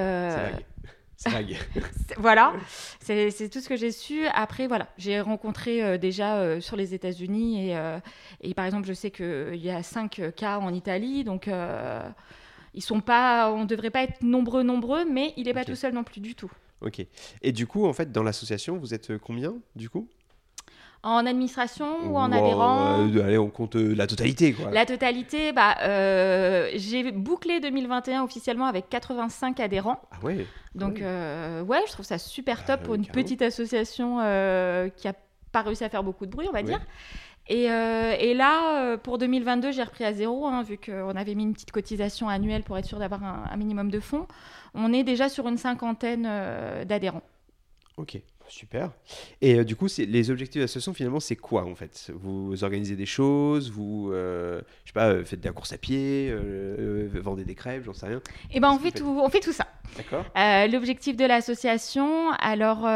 voilà, 2.19 2.55
c'est 3.01 3.51
tout 3.51 3.61
ce 3.61 3.69
que 3.69 3.77
j'ai 3.77 3.93
su. 3.93 4.27
Après, 4.33 4.67
voilà, 4.67 4.89
j'ai 4.97 5.21
rencontré 5.21 5.83
euh, 5.83 5.99
déjà 5.99 6.39
euh, 6.39 6.61
sur 6.61 6.77
les 6.77 6.95
États-Unis 6.95 7.69
et, 7.69 7.77
euh, 7.77 7.99
et 8.41 8.55
par 8.55 8.65
exemple, 8.65 8.87
je 8.87 8.95
sais 8.95 9.11
qu'il 9.11 9.57
y 9.57 9.71
a 9.71 9.83
cinq 9.83 10.23
cas 10.37 10.59
en 10.59 10.73
Italie, 10.73 11.25
donc 11.25 11.51
ils 12.73 12.83
sont 12.83 13.01
pas, 13.01 13.53
on 13.53 13.63
ne 13.63 13.67
devrait 13.67 13.91
pas 13.91 14.03
être 14.03 14.23
nombreux, 14.23 14.63
nombreux, 14.63 15.05
mais 15.05 15.35
il 15.37 15.45
n'est 15.45 15.55
pas 15.55 15.65
tout 15.65 15.77
seul 15.77 15.93
non 15.93 16.05
plus 16.05 16.21
du 16.21 16.35
tout. 16.35 16.51
ok. 16.81 17.05
Et 17.43 17.53
du 17.53 17.67
coup, 17.67 17.87
en 17.87 17.93
fait, 17.93 18.11
dans 18.11 18.23
l'association, 18.23 18.79
vous 18.79 18.95
êtes 18.95 19.19
combien, 19.19 19.55
du 19.77 19.91
coup? 19.91 20.09
En 21.03 21.25
administration 21.25 22.11
ou 22.11 22.19
en 22.19 22.31
Ou 22.31 22.35
adhérent 22.35 22.79
euh, 23.01 23.25
Allez, 23.25 23.39
on 23.39 23.49
compte 23.49 23.77
euh, 23.77 23.95
la 23.95 24.07
totalité, 24.07 24.53
quoi. 24.53 24.71
La 24.71 24.85
totalité, 24.85 25.53
bah, 25.53 25.77
euh, 25.83 26.69
j'ai 26.75 27.11
bouclé 27.11 27.59
2021 27.59 28.23
officiellement 28.23 28.67
avec 28.67 28.91
85 28.91 29.61
adhérents. 29.61 30.01
Ah 30.11 30.17
ouais 30.23 30.47
Donc, 30.75 30.99
Ouais. 31.01 31.61
ouais, 31.67 31.81
je 31.87 31.93
trouve 31.93 32.05
ça 32.05 32.19
super 32.19 32.59
Ah, 32.63 32.67
top 32.67 32.83
pour 32.83 32.95
une 32.95 33.07
carrément. 33.07 33.23
petite 33.25 33.41
association 33.41 34.17
qui 34.97 35.09
a 35.09 35.15
pas 35.53 35.63
réussi 35.63 35.85
à 35.85 35.89
faire 35.89 36.03
beaucoup 36.03 36.27
de 36.27 36.31
bruit, 36.31 36.47
on 36.49 36.53
va 36.53 36.59
Ouais. 36.59 36.65
dire. 36.65 36.81
Et, 37.49 37.65
et 37.65 38.35
là, 38.35 38.97
pour 38.99 39.17
2022, 39.17 39.73
j'ai 39.73 39.83
repris 39.83 40.05
à 40.05 40.13
zéro, 40.13 40.47
hein, 40.47 40.63
vu 40.63 40.77
qu'on 40.77 41.17
avait 41.17 41.35
mis 41.35 41.45
une 41.45 41.55
petite 41.55 41.73
cotisation 41.73 42.29
annuelle 42.29 42.63
pour 42.63 42.77
être 42.77 42.85
sûr 42.85 42.99
d'avoir 42.99 43.25
un, 43.25 43.45
un 43.51 43.57
minimum 43.57 43.91
de 43.91 44.01
fonds. 44.01 44.27
On 44.75 44.93
est 44.93 45.03
déjà 45.03 45.31
sur 45.31 45.49
une 45.49 45.57
cinquantaine 45.57 46.29
d'adhérents. 46.85 47.23
Ok, 47.97 48.21
super. 48.53 48.91
Et 49.41 49.59
euh, 49.59 49.65
du 49.65 49.77
coup, 49.77 49.87
les 49.99 50.31
objectifs 50.31 50.57
de 50.57 50.65
l'association, 50.65 50.95
finalement, 50.95 51.21
c'est 51.21 51.37
quoi 51.37 51.65
en 51.65 51.75
fait? 51.75 52.11
Vous 52.15 52.65
organisez 52.65 52.97
des 52.97 53.07
choses, 53.07 53.71
vous, 53.71 54.11
euh, 54.13 54.61
je 54.85 54.91
sais 54.91 54.93
pas, 54.93 55.09
euh, 55.09 55.25
faites 55.25 55.41
de 55.41 55.47
la 55.47 55.53
course 55.53 55.73
à 55.73 55.79
pied, 55.79 56.35
vendez 57.15 57.45
des 57.45 57.55
crêpes, 57.55 57.85
j'en 57.85 57.95
sais 57.95 58.07
rien. 58.07 58.21
Et 58.53 58.61
ben, 58.61 58.71
on 58.71 58.79
fait 58.79 58.93
tout, 58.93 59.21
on 59.23 59.29
fait 59.29 59.41
tout 59.41 59.53
ça. 59.53 59.67
D'accord 59.97 60.25
L'objectif 60.71 61.17
de 61.17 61.25
l'association, 61.25 62.31
alors 62.33 62.89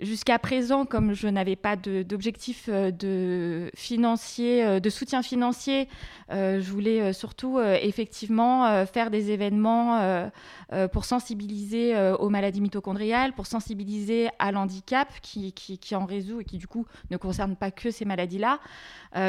jusqu'à 0.00 0.38
présent, 0.38 0.84
comme 0.84 1.14
je 1.14 1.28
n'avais 1.28 1.56
pas 1.56 1.76
d'objectif 1.76 2.66
euh, 2.68 2.90
de 2.90 3.70
financier, 3.74 4.64
euh, 4.64 4.80
de 4.80 4.90
soutien 4.90 5.22
financier, 5.22 5.88
euh, 6.30 6.60
je 6.60 6.70
voulais 6.70 7.12
surtout 7.12 7.58
effectivement 7.60 8.84
faire 8.86 9.10
des 9.10 9.30
événements 9.30 10.28
pour 10.92 11.04
sensibiliser 11.04 11.96
aux 12.18 12.28
maladies 12.28 12.60
mitochondriales, 12.60 13.32
pour 13.32 13.46
sensibiliser 13.46 14.28
à 14.38 14.52
l'handicap 14.52 15.08
qui, 15.22 15.52
qui, 15.52 15.96
en 15.96 16.04
résout 16.04 16.40
et 16.40 16.44
qui 16.44 16.58
du 16.58 16.66
coup 16.66 16.86
ne 17.10 17.16
concerne 17.16 17.56
pas 17.56 17.70
que 17.70 17.90
ces 17.90 18.04
maladies-là. 18.04 18.58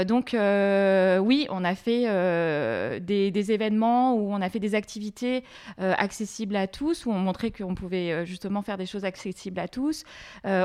Donc 0.05 0.35
oui, 0.35 1.47
on 1.49 1.63
a 1.63 1.75
fait 1.75 2.99
des, 2.99 3.51
événements 3.51 4.15
où 4.15 4.31
on 4.33 4.41
a 4.41 4.49
fait 4.49 4.59
des 4.59 4.75
activités 4.75 5.43
accessibles 5.77 6.57
à 6.57 6.67
tous, 6.67 7.05
où 7.05 7.11
on 7.11 7.19
montrait 7.19 7.51
qu'on 7.51 7.75
pouvait 7.75 8.25
justement 8.25 8.61
faire 8.61 8.77
des 8.77 8.85
choses 8.85 9.05
accessibles 9.05 9.59
à 9.59 9.67
tous. 9.69 10.03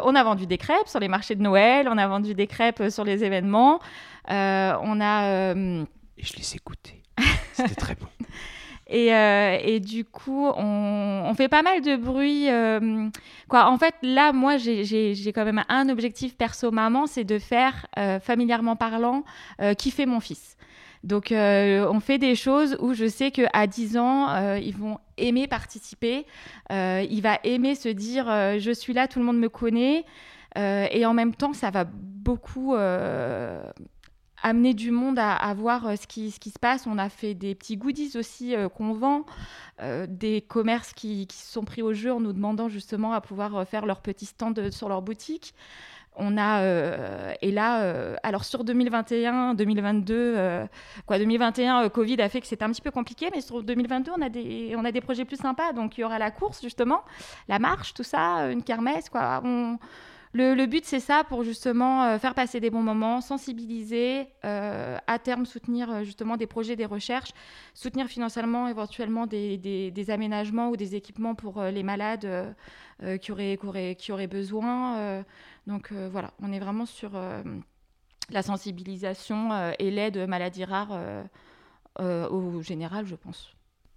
On 0.05 0.15
a 0.15 0.25
vendu 0.25 0.47
des 0.47 0.59
crêpes 0.59 0.89
sur 0.89 1.01
les 1.01 1.09
marchés 1.09 1.35
de 1.35 1.43
Noël, 1.43 1.89
on 1.91 1.99
a 1.99 2.07
vendu 2.07 2.35
des 2.35 2.47
crêpes 2.47 2.81
euh, 2.81 2.91
sur 2.91 3.05
les 3.05 3.25
événements. 3.25 3.81
Euh, 4.31 4.73
on 4.83 5.01
a 5.01 5.25
euh, 5.55 5.85
Et 6.19 6.25
je 6.25 6.35
les 6.37 6.55
ai 6.57 6.61
goûtés. 6.65 7.03
C'était 7.53 7.75
très 7.75 7.95
bon. 7.95 8.07
et, 8.89 9.15
euh, 9.15 9.59
et 9.63 9.81
du 9.81 10.05
coup, 10.05 10.47
on, 10.57 11.23
on 11.27 11.35
fait 11.35 11.49
pas 11.49 11.63
mal 11.63 11.81
de 11.83 11.97
bruit. 11.97 12.49
euh, 12.51 13.09
quoi. 13.49 13.67
En 13.71 13.79
fait, 13.79 13.95
là, 14.03 14.33
moi, 14.33 14.57
j'ai- 14.57 15.33
quand 15.35 15.45
même 15.45 15.63
un 15.69 15.89
objectif 15.89 16.37
perso 16.37 16.71
maman, 16.71 17.07
c'est 17.07 17.25
de 17.25 17.39
faire, 17.39 17.87
euh, 17.99 18.19
familièrement 18.21 18.77
parlant, 18.77 19.23
euh, 19.61 19.75
kiffer 19.75 20.07
mon 20.07 20.21
fils. 20.21 20.57
Donc, 21.05 21.33
euh, 21.33 21.87
on 21.91 22.01
fait 22.01 22.17
des 22.17 22.35
choses 22.35 22.79
où 22.81 22.95
je 22.95 23.07
sais 23.07 23.31
qu'à 23.31 23.67
10 23.67 23.99
ans, 23.99 24.31
euh, 24.31 24.59
ils 24.59 24.75
vont 24.75 24.99
aimer 25.19 25.47
participer. 25.47 26.27
Euh, 26.73 27.07
il 27.09 27.21
va 27.21 27.39
aimer 27.45 27.75
se 27.75 27.91
dire 27.91 28.25
euh, 28.29 28.59
Je 28.59 28.71
suis 28.71 28.95
là, 28.95 29.07
tout 29.07 29.19
le 29.19 29.27
monde 29.27 29.39
me 29.39 29.51
connaît. 29.51 30.07
et 30.57 31.05
en 31.05 31.13
même 31.13 31.35
temps, 31.35 31.53
ça 31.53 31.71
va 31.71 31.85
beaucoup 31.85 32.75
amener 34.43 34.75
du 34.75 34.91
monde 34.91 35.19
à, 35.19 35.55
voir 35.55 35.99
ce 35.99 36.07
qui, 36.07 36.31
se 36.31 36.59
passe. 36.59 36.87
On 36.87 36.97
a 36.97 37.11
fait 37.11 37.35
des 37.35 37.55
petits 37.55 37.77
goodies 37.77 38.17
aussi 38.17 38.55
qu'on 38.75 38.95
vend, 38.95 39.27
des 40.09 40.41
commerces 40.41 40.95
qui, 40.95 41.27
qui, 41.27 41.37
se 41.37 41.53
sont 41.53 41.65
pris 41.65 41.83
au 41.83 41.93
jeu 41.93 42.13
en 42.13 42.21
nous 42.21 42.33
demandant 42.33 42.69
justement 42.69 43.13
à 43.13 43.21
pouvoir 43.21 43.67
faire 43.67 43.85
leur 43.85 44.01
petit 44.01 44.27
stand 44.27 44.71
sur 44.71 44.89
leur 44.89 45.03
boutique. 45.03 45.55
On 46.16 46.38
a 46.38 46.61
euh, 46.61 47.33
et 47.42 47.50
là 47.50 47.83
euh, 47.83 48.14
alors 48.23 48.44
sur 48.44 48.62
2021 48.62 49.54
2022 49.54 50.14
euh, 50.14 50.66
quoi 51.06 51.18
2021 51.18 51.88
Covid 51.88 52.21
a 52.23 52.28
fait 52.28 52.40
que 52.40 52.47
c'était 52.47 52.64
un 52.64 52.71
petit 52.71 52.83
peu 52.83 52.92
compliqué 52.92 53.30
mais 53.35 53.40
sur 53.40 53.62
2022 53.64 54.12
on 54.16 54.23
a 54.23 54.28
des 54.28 54.75
on 54.76 54.85
a 54.85 54.92
des 54.92 55.00
projets 55.00 55.25
plus 55.25 55.37
sympas. 55.37 55.73
Donc 55.73 55.99
il 55.99 56.02
y 56.02 56.04
aura 56.04 56.18
la 56.21 56.30
course 56.30 56.62
justement 56.62 57.02
la 57.49 57.59
marche 57.59 57.94
tout 57.94 58.04
ça 58.04 58.50
une 58.50 58.62
kermesse 58.62 59.09
quoi 59.09 59.42
le, 60.35 60.67
but, 60.67 60.85
c'est 60.85 61.00
ça, 61.00 61.25
pour 61.25 61.45
justement 61.45 62.19
faire 62.19 62.35
passer 62.35 62.61
des 62.61 62.71
bons 62.71 62.83
moments, 62.83 63.21
sensibiliser, 63.21 64.26
à 64.43 65.19
terme 65.23 65.47
soutenir 65.47 66.05
justement 66.05 66.37
des 66.37 66.47
projets, 66.47 66.76
des 66.76 66.87
recherches, 66.87 67.31
soutenir 67.73 68.09
financièrement 68.09 68.69
éventuellement 68.69 69.26
des, 69.26 70.07
aménagements 70.09 70.71
ou 70.71 70.76
des 70.76 70.97
équipements 70.97 71.35
pour 71.35 71.62
les 71.62 71.83
malades 71.83 72.55
qui, 73.21 73.33
auraient, 73.33 73.97
qui, 73.97 74.12
auraient, 74.12 74.26
besoin. 74.26 75.25
Donc 75.67 75.93
euh, 75.93 76.09
voilà, 76.11 76.33
on 76.43 76.53
est 76.53 76.59
vraiment 76.59 76.87
sur 76.87 77.12
euh, 77.14 77.43
la 78.31 78.43
sensibilisation 78.43 79.53
euh, 79.53 79.73
et 79.79 79.91
l'aide 79.91 80.29
maladies 80.29 80.64
rares 80.64 80.99
au 81.99 82.61
général, 82.61 83.07
je 83.07 83.14
pense. 83.14 83.55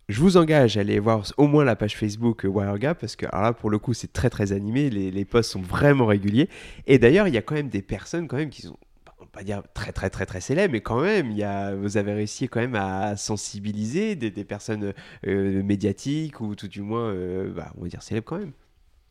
Je 0.09 0.21
vous 0.21 0.37
engage 0.37 0.77
à 0.77 0.81
aller 0.81 0.99
voir 0.99 1.23
au 1.35 1.47
moins 1.47 1.65
la 1.65 1.75
page 1.75 1.97
Facebook 1.97 2.45
WireGap 2.45 2.99
parce 2.99 3.17
que 3.17 3.25
là 3.25 3.51
pour 3.51 3.69
le 3.69 3.77
coup 3.77 3.93
c'est 3.93 4.13
très 4.13 4.29
très 4.29 4.53
animé, 4.53 4.89
les, 4.89 5.11
les 5.11 5.25
posts 5.25 5.51
sont 5.51 5.61
vraiment 5.61 6.05
réguliers 6.05 6.49
et 6.85 6.97
d'ailleurs 6.97 7.27
il 7.27 7.33
y 7.33 7.37
a 7.37 7.41
quand 7.41 7.55
même 7.55 7.67
des 7.67 7.81
personnes 7.81 8.27
quand 8.29 8.37
même 8.37 8.49
qui 8.49 8.61
sont 8.61 8.77
on 9.19 9.23
va 9.23 9.29
pas 9.31 9.43
dire 9.43 9.63
très 9.73 9.91
très 9.91 10.09
très 10.09 10.25
très 10.25 10.39
célèbres, 10.39 10.71
mais 10.71 10.81
quand 10.81 11.01
même, 11.01 11.31
il 11.31 11.37
y 11.37 11.43
a, 11.43 11.75
vous 11.75 11.97
avez 11.97 12.13
réussi 12.13 12.47
quand 12.47 12.59
même 12.59 12.75
à 12.75 13.17
sensibiliser 13.17 14.15
des, 14.15 14.31
personnes 14.43 14.93
médiatiques 15.25 16.39
ou 16.39 16.55
tout 16.55 16.67
du 16.67 16.81
moins, 16.81 17.13
bah, 17.47 17.73
on 17.77 17.81
va 17.81 17.87
dire 17.87 18.03
célèbres 18.03 18.25
quand 18.27 18.37
même. 18.37 18.53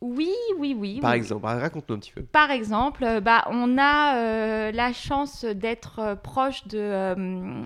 Oui, 0.01 0.33
oui, 0.59 0.75
oui. 0.77 0.99
Par 0.99 1.13
exemple, 1.13 1.45
raconte-nous 1.45 1.95
un 1.95 1.99
petit 1.99 2.11
peu. 2.11 2.21
Par 2.21 2.51
exemple, 2.51 3.03
euh, 3.03 3.19
bah, 3.19 3.45
on 3.49 3.77
a 3.79 4.17
euh, 4.17 4.71
la 4.71 4.93
chance 4.93 5.43
d'être 5.43 5.99
euh, 5.99 6.15
proche 6.15 6.67
de 6.67 7.63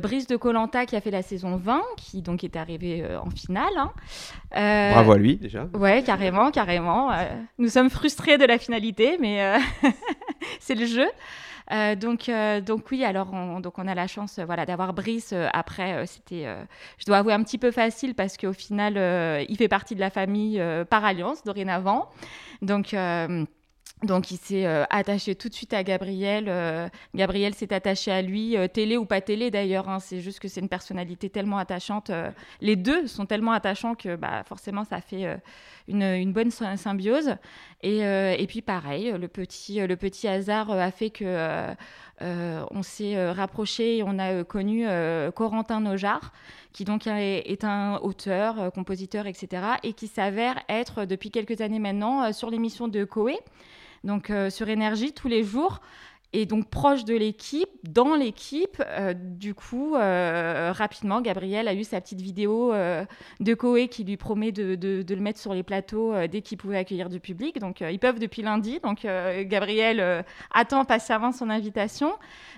Brice 0.00 0.26
de 0.26 0.36
Colanta 0.36 0.86
qui 0.86 0.96
a 0.96 1.00
fait 1.00 1.10
la 1.10 1.22
saison 1.22 1.56
20, 1.56 1.82
qui 1.96 2.22
donc 2.22 2.44
est 2.44 2.56
arrivé 2.56 3.04
en 3.16 3.30
finale. 3.30 3.72
Hein. 3.76 4.92
Bravo 4.92 5.12
à 5.12 5.18
lui 5.18 5.36
déjà. 5.36 5.66
Ouais, 5.74 6.02
carrément, 6.02 6.50
carrément. 6.50 7.10
nous 7.58 7.68
sommes 7.68 7.90
frustrés 7.90 8.38
de 8.38 8.44
la 8.44 8.58
finalité, 8.58 9.16
mais 9.20 9.58
c'est 10.60 10.74
le 10.74 10.86
jeu. 10.86 11.06
Euh, 11.72 11.94
donc, 11.94 12.28
euh, 12.28 12.60
donc 12.60 12.90
oui, 12.90 13.04
alors 13.04 13.32
on, 13.32 13.60
donc 13.60 13.78
on 13.78 13.86
a 13.86 13.94
la 13.94 14.06
chance 14.06 14.38
euh, 14.38 14.44
voilà, 14.44 14.66
d'avoir 14.66 14.92
Brice. 14.92 15.34
après, 15.52 16.06
c'était, 16.06 16.46
je 16.98 17.06
dois 17.06 17.18
avouer, 17.18 17.32
un 17.32 17.42
petit 17.42 17.58
peu 17.58 17.70
facile 17.70 18.14
parce 18.14 18.36
qu'au 18.36 18.52
final, 18.52 18.94
il 19.48 19.56
fait 19.56 19.68
partie 19.68 19.94
de 19.94 20.00
la 20.00 20.10
famille 20.10 20.62
par 20.88 21.04
alliance 21.04 21.44
dorénavant. 21.44 22.08
Donc, 22.62 22.94
donc 24.02 24.30
il 24.30 24.38
s'est 24.38 24.66
attaché 24.88 25.34
tout 25.34 25.48
de 25.48 25.54
suite 25.54 25.74
à 25.74 25.82
Gabriel. 25.82 26.90
Gabriel 27.14 27.54
s'est 27.54 27.72
attaché 27.72 28.10
à 28.10 28.22
lui, 28.22 28.56
télé 28.72 28.96
ou 28.96 29.04
pas 29.04 29.20
télé 29.20 29.50
d'ailleurs. 29.50 29.88
Hein. 29.88 29.98
c'est 29.98 30.20
juste 30.20 30.40
que 30.40 30.48
c'est 30.48 30.60
une 30.60 30.68
personnalité 30.68 31.28
tellement 31.28 31.58
attachante. 31.58 32.10
les 32.60 32.76
deux 32.76 33.06
sont 33.06 33.26
tellement 33.26 33.52
attachants 33.52 33.94
que 33.94 34.16
bah, 34.16 34.42
forcément 34.44 34.84
ça 34.84 35.00
fait 35.00 35.38
une, 35.90 36.32
bonne 36.32 36.50
symbiose. 36.50 37.36
Et, 37.82 38.04
euh, 38.04 38.34
et, 38.38 38.46
puis 38.46 38.62
pareil, 38.62 39.12
le 39.12 39.28
petit, 39.28 39.86
le 39.86 39.96
petit 39.96 40.28
hasard 40.28 40.70
a 40.70 40.90
fait 40.90 41.10
que 41.10 41.24
euh, 42.22 42.64
on 42.70 42.82
s'est 42.82 43.30
rapproché 43.30 43.98
et 43.98 44.02
on 44.02 44.18
a 44.18 44.44
connu 44.44 44.86
Corentin 45.34 45.80
Nojar, 45.80 46.32
qui 46.72 46.84
donc 46.84 47.06
est, 47.06 47.64
un 47.64 47.96
auteur, 48.02 48.72
compositeur, 48.72 49.26
etc., 49.26 49.62
et 49.82 49.92
qui 49.92 50.06
s'avère 50.06 50.62
être 50.68 51.04
depuis 51.04 51.30
quelques 51.30 51.60
années 51.60 51.78
maintenant 51.78 52.32
sur 52.32 52.50
l'émission 52.50 52.88
de 52.88 53.04
Koé, 53.04 53.38
donc 54.04 54.32
sur 54.50 54.68
Énergie 54.68 55.12
tous 55.12 55.28
les 55.28 55.44
jours 55.44 55.80
et 56.32 56.46
donc 56.46 56.70
proche 56.70 57.04
de 57.04 57.14
l'équipe, 57.14 57.68
dans 57.82 58.14
l'équipe. 58.14 58.82
Euh, 58.86 59.14
du 59.14 59.54
coup, 59.54 59.96
euh, 59.96 60.72
rapidement, 60.72 61.20
Gabriel 61.20 61.66
a 61.66 61.74
eu 61.74 61.82
sa 61.82 62.00
petite 62.00 62.20
vidéo 62.20 62.72
euh, 62.72 63.04
de 63.40 63.54
Koé 63.54 63.88
qui 63.88 64.04
lui 64.04 64.16
promet 64.16 64.52
de, 64.52 65.04
le 65.08 65.20
mettre 65.20 65.40
sur 65.40 65.54
les 65.54 65.64
plateaux 65.64 66.14
dès 66.28 66.40
qu'il 66.40 66.56
pouvait 66.56 66.78
accueillir 66.78 67.08
du 67.08 67.18
public. 67.18 67.58
Donc, 67.58 67.80
ils 67.80 67.98
peuvent 67.98 68.20
depuis 68.20 68.42
lundi. 68.42 68.78
Donc, 68.80 69.06
Gabriel 69.46 70.24
attend 70.52 70.84
patiemment 70.84 71.32
son 71.32 71.50
invitation. 71.50 72.12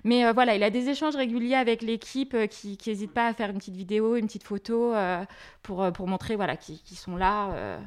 Mais 0.05 0.31
voilà, 0.33 0.55
il 0.55 0.63
a 0.63 0.71
des 0.71 0.89
échanges 0.89 1.17
réguliers 1.17 1.55
avec 1.55 1.83
l'équipe 1.83 2.37
qui 2.49 2.79
n'hésite 2.87 3.13
pas 3.13 3.27
à 3.27 3.33
faire 3.33 3.51
une 3.51 3.59
petite 3.59 3.77
vidéo, 3.77 4.17
une 4.17 4.27
petite 4.27 4.45
photo 4.45 4.93
pour, 5.63 5.91
pour 5.93 6.09
montrer 6.09 6.37
voilà, 6.37 6.57
qu'ils 6.57 6.79
sont 6.97 7.17
là. 7.17 7.79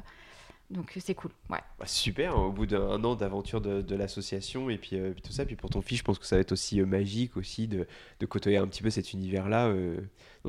Donc 0.70 0.92
c'est 0.98 1.14
cool. 1.14 1.30
Ouais. 1.48 1.60
Bah, 1.78 1.86
super, 1.86 2.38
au 2.38 2.50
bout 2.50 2.66
d'un 2.66 3.02
an 3.04 3.14
d'aventure 3.14 3.60
de, 3.60 3.94
l'association 3.94 4.68
et 4.68 4.78
puis, 4.78 4.98
tout 5.22 5.32
ça, 5.32 5.44
puis 5.44 5.56
pour 5.56 5.70
ton 5.70 5.80
fils, 5.80 5.98
je 5.98 6.04
pense 6.04 6.18
que 6.18 6.26
ça 6.26 6.36
va 6.36 6.40
être 6.40 6.52
aussi 6.52 6.80
magique 6.82 7.36
aussi 7.36 7.68
de, 7.68 7.86
de, 8.20 8.26
côtoyer 8.26 8.56
un 8.58 8.66
petit 8.66 8.82
peu 8.82 8.90
cet 8.90 9.12
univers-là 9.12 9.72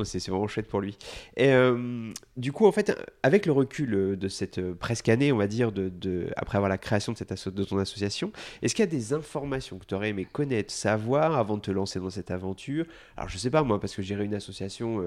c'est 0.04 0.28
vraiment 0.30 0.48
chouette 0.48 0.68
pour 0.68 0.82
lui. 0.82 0.98
Et 1.36 1.50
euh, 1.50 2.12
du 2.36 2.52
coup, 2.52 2.66
en 2.66 2.72
fait, 2.72 2.96
avec 3.24 3.46
le 3.46 3.52
recul 3.52 3.94
euh, 3.94 4.16
de 4.16 4.28
cette 4.28 4.58
euh, 4.58 4.74
presque 4.74 5.10
année, 5.10 5.32
on 5.32 5.38
va 5.38 5.48
dire, 5.48 5.72
de, 5.72 6.28
après 6.36 6.58
avoir 6.58 6.70
la 6.70 6.78
création 6.78 7.14
de, 7.14 7.18
cette 7.18 7.50
de 7.50 7.64
ton 7.64 7.78
association, 7.78 8.32
est-ce 8.62 8.76
qu'il 8.76 8.84
y 8.84 8.88
a 8.88 8.92
des 8.92 9.14
informations 9.14 9.78
que 9.78 9.86
tu 9.86 9.96
aurais 9.96 10.10
aimé 10.10 10.26
connaître, 10.26 10.72
savoir 10.74 11.36
avant 11.38 11.58
de 11.58 11.62
te 11.62 11.72
lancer 11.72 12.00
dans 12.00 12.10
cette 12.10 12.32
aventure? 12.32 12.86
Alors, 13.16 13.30
je 13.30 13.38
sais 13.38 13.50
pas 13.50 13.64
moi, 13.64 13.80
parce 13.80 13.96
que 13.96 14.02
gérer 14.02 14.26
une 14.26 14.36
association, 14.36 15.04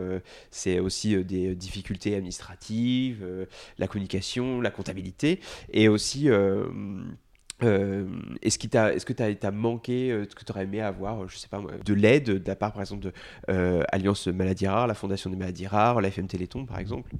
c'est 0.50 0.78
aussi 0.80 1.22
des 1.24 1.54
difficultés 1.54 2.14
administratives, 2.14 3.26
la 3.78 3.86
communication, 3.86 4.60
la 4.60 4.70
comptabilité, 4.70 4.99
et 5.72 5.88
aussi 5.88 6.28
euh, 7.62 8.06
est-ce, 8.42 8.58
est-ce 8.58 9.06
que 9.06 9.12
tu 9.12 9.46
as, 9.46 9.50
manqué, 9.50 10.10
euh, 10.10 10.24
ce 10.28 10.34
que 10.34 10.44
tu 10.44 10.52
aurais 10.52 10.64
aimé 10.64 10.80
avoir, 10.80 11.28
je 11.28 11.36
sais 11.36 11.48
pas 11.48 11.60
de 11.84 11.94
l'aide 11.94 12.24
de 12.24 12.48
la 12.48 12.56
part 12.56 12.72
par 12.72 12.82
exemple 12.82 13.02
de 13.02 13.12
euh, 13.50 13.82
Alliance 13.92 14.26
Maladies 14.28 14.66
Rares, 14.66 14.86
la 14.86 14.94
Fondation 14.94 15.30
des 15.30 15.36
Maladies 15.36 15.66
Rares, 15.66 16.00
la 16.00 16.08
FM 16.08 16.26
Téléthon 16.26 16.64
par 16.64 16.78
exemple? 16.78 17.12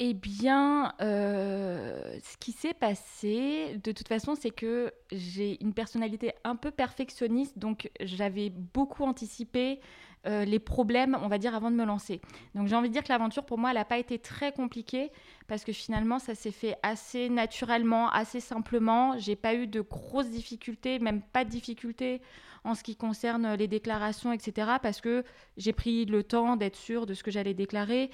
Eh 0.00 0.14
bien, 0.14 0.92
ce 1.00 2.36
qui 2.38 2.52
s'est 2.52 2.74
passé, 2.74 3.80
de 3.82 3.90
toute 3.90 4.06
façon, 4.06 4.36
c'est 4.40 4.52
que 4.52 4.92
j'ai 5.10 5.60
une 5.60 5.74
personnalité 5.74 6.34
un 6.44 6.54
peu 6.54 6.70
perfectionniste, 6.70 7.58
donc 7.58 7.90
j'avais 8.00 8.48
beaucoup 8.48 9.02
anticipé 9.02 9.80
euh, 10.28 10.44
les 10.44 10.58
problèmes, 10.58 11.16
on 11.22 11.28
va 11.28 11.38
dire, 11.38 11.54
avant 11.54 11.70
de 11.70 11.76
me 11.76 11.84
lancer. 11.84 12.20
Donc 12.54 12.68
j'ai 12.68 12.76
envie 12.76 12.88
de 12.88 12.92
dire 12.92 13.02
que 13.02 13.08
l'aventure, 13.08 13.44
pour 13.44 13.58
moi, 13.58 13.70
elle 13.70 13.76
n'a 13.76 13.84
pas 13.84 13.98
été 13.98 14.18
très 14.18 14.52
compliquée 14.52 15.10
parce 15.46 15.64
que 15.64 15.72
finalement, 15.72 16.18
ça 16.18 16.34
s'est 16.34 16.50
fait 16.50 16.76
assez 16.82 17.28
naturellement, 17.30 18.10
assez 18.10 18.40
simplement. 18.40 19.16
J'ai 19.18 19.36
pas 19.36 19.54
eu 19.54 19.66
de 19.66 19.80
grosses 19.80 20.30
difficultés, 20.30 20.98
même 20.98 21.22
pas 21.22 21.44
de 21.44 21.50
difficultés 21.50 22.20
en 22.64 22.74
ce 22.74 22.82
qui 22.82 22.96
concerne 22.96 23.54
les 23.54 23.68
déclarations, 23.68 24.32
etc. 24.32 24.72
Parce 24.82 25.00
que 25.00 25.24
j'ai 25.56 25.72
pris 25.72 26.04
le 26.04 26.22
temps 26.22 26.56
d'être 26.56 26.76
sûre 26.76 27.06
de 27.06 27.14
ce 27.14 27.22
que 27.22 27.30
j'allais 27.30 27.54
déclarer. 27.54 28.10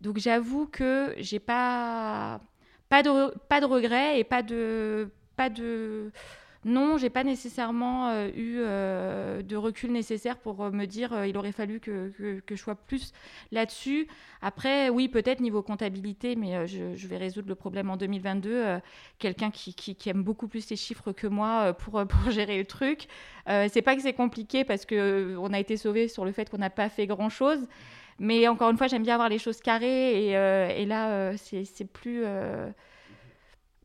Donc 0.00 0.18
j'avoue 0.18 0.66
que 0.66 1.14
j'ai 1.18 1.38
pas 1.38 2.40
pas 2.88 3.02
de 3.02 3.38
pas 3.48 3.60
de 3.60 3.66
regrets 3.66 4.18
et 4.18 4.24
pas 4.24 4.42
de 4.42 5.10
pas 5.36 5.48
de 5.48 6.10
non, 6.64 6.96
j'ai 6.96 7.10
pas 7.10 7.24
nécessairement 7.24 8.08
euh, 8.08 8.28
eu 8.36 8.58
euh, 8.58 9.42
de 9.42 9.56
recul 9.56 9.90
nécessaire 9.90 10.38
pour 10.38 10.62
euh, 10.62 10.70
me 10.70 10.86
dire 10.86 11.24
il 11.24 11.36
aurait 11.36 11.50
fallu 11.50 11.80
que, 11.80 12.12
je 12.48 12.54
sois 12.54 12.76
plus 12.76 13.12
là-dessus. 13.50 14.06
Après, 14.42 14.88
oui, 14.88 15.08
peut-être 15.08 15.40
niveau 15.40 15.62
comptabilité, 15.62 16.36
mais 16.36 16.68
je, 16.68 17.06
vais 17.08 17.16
résoudre 17.16 17.48
le 17.48 17.56
problème 17.56 17.90
en 17.90 17.96
2022. 17.96 18.78
Quelqu'un 19.18 19.50
qui, 19.50 19.96
aime 20.06 20.22
beaucoup 20.22 20.46
plus 20.46 20.70
les 20.70 20.76
chiffres 20.76 21.10
que 21.10 21.26
moi 21.26 21.72
pour, 21.74 22.06
pour 22.06 22.30
gérer 22.30 22.58
le 22.58 22.64
truc. 22.64 23.08
c'est 23.46 23.82
pas 23.82 23.96
que 23.96 24.02
c'est 24.02 24.12
compliqué 24.12 24.64
parce 24.64 24.86
qu'on 24.86 25.52
a 25.52 25.58
été 25.58 25.76
sauvé 25.76 26.06
sur 26.06 26.24
le 26.24 26.30
fait 26.30 26.48
qu'on 26.48 26.58
n'a 26.58 26.70
pas 26.70 26.88
fait 26.88 27.06
grand-chose. 27.08 27.66
Mais 28.20 28.46
encore 28.46 28.70
une 28.70 28.76
fois, 28.78 28.86
j'aime 28.86 29.02
bien 29.02 29.14
avoir 29.14 29.28
les 29.28 29.38
choses 29.38 29.60
carrées 29.60 30.26
et, 30.26 30.30
et 30.30 30.86
là, 30.86 31.36
c'est 31.36 31.92
plus 31.92 32.24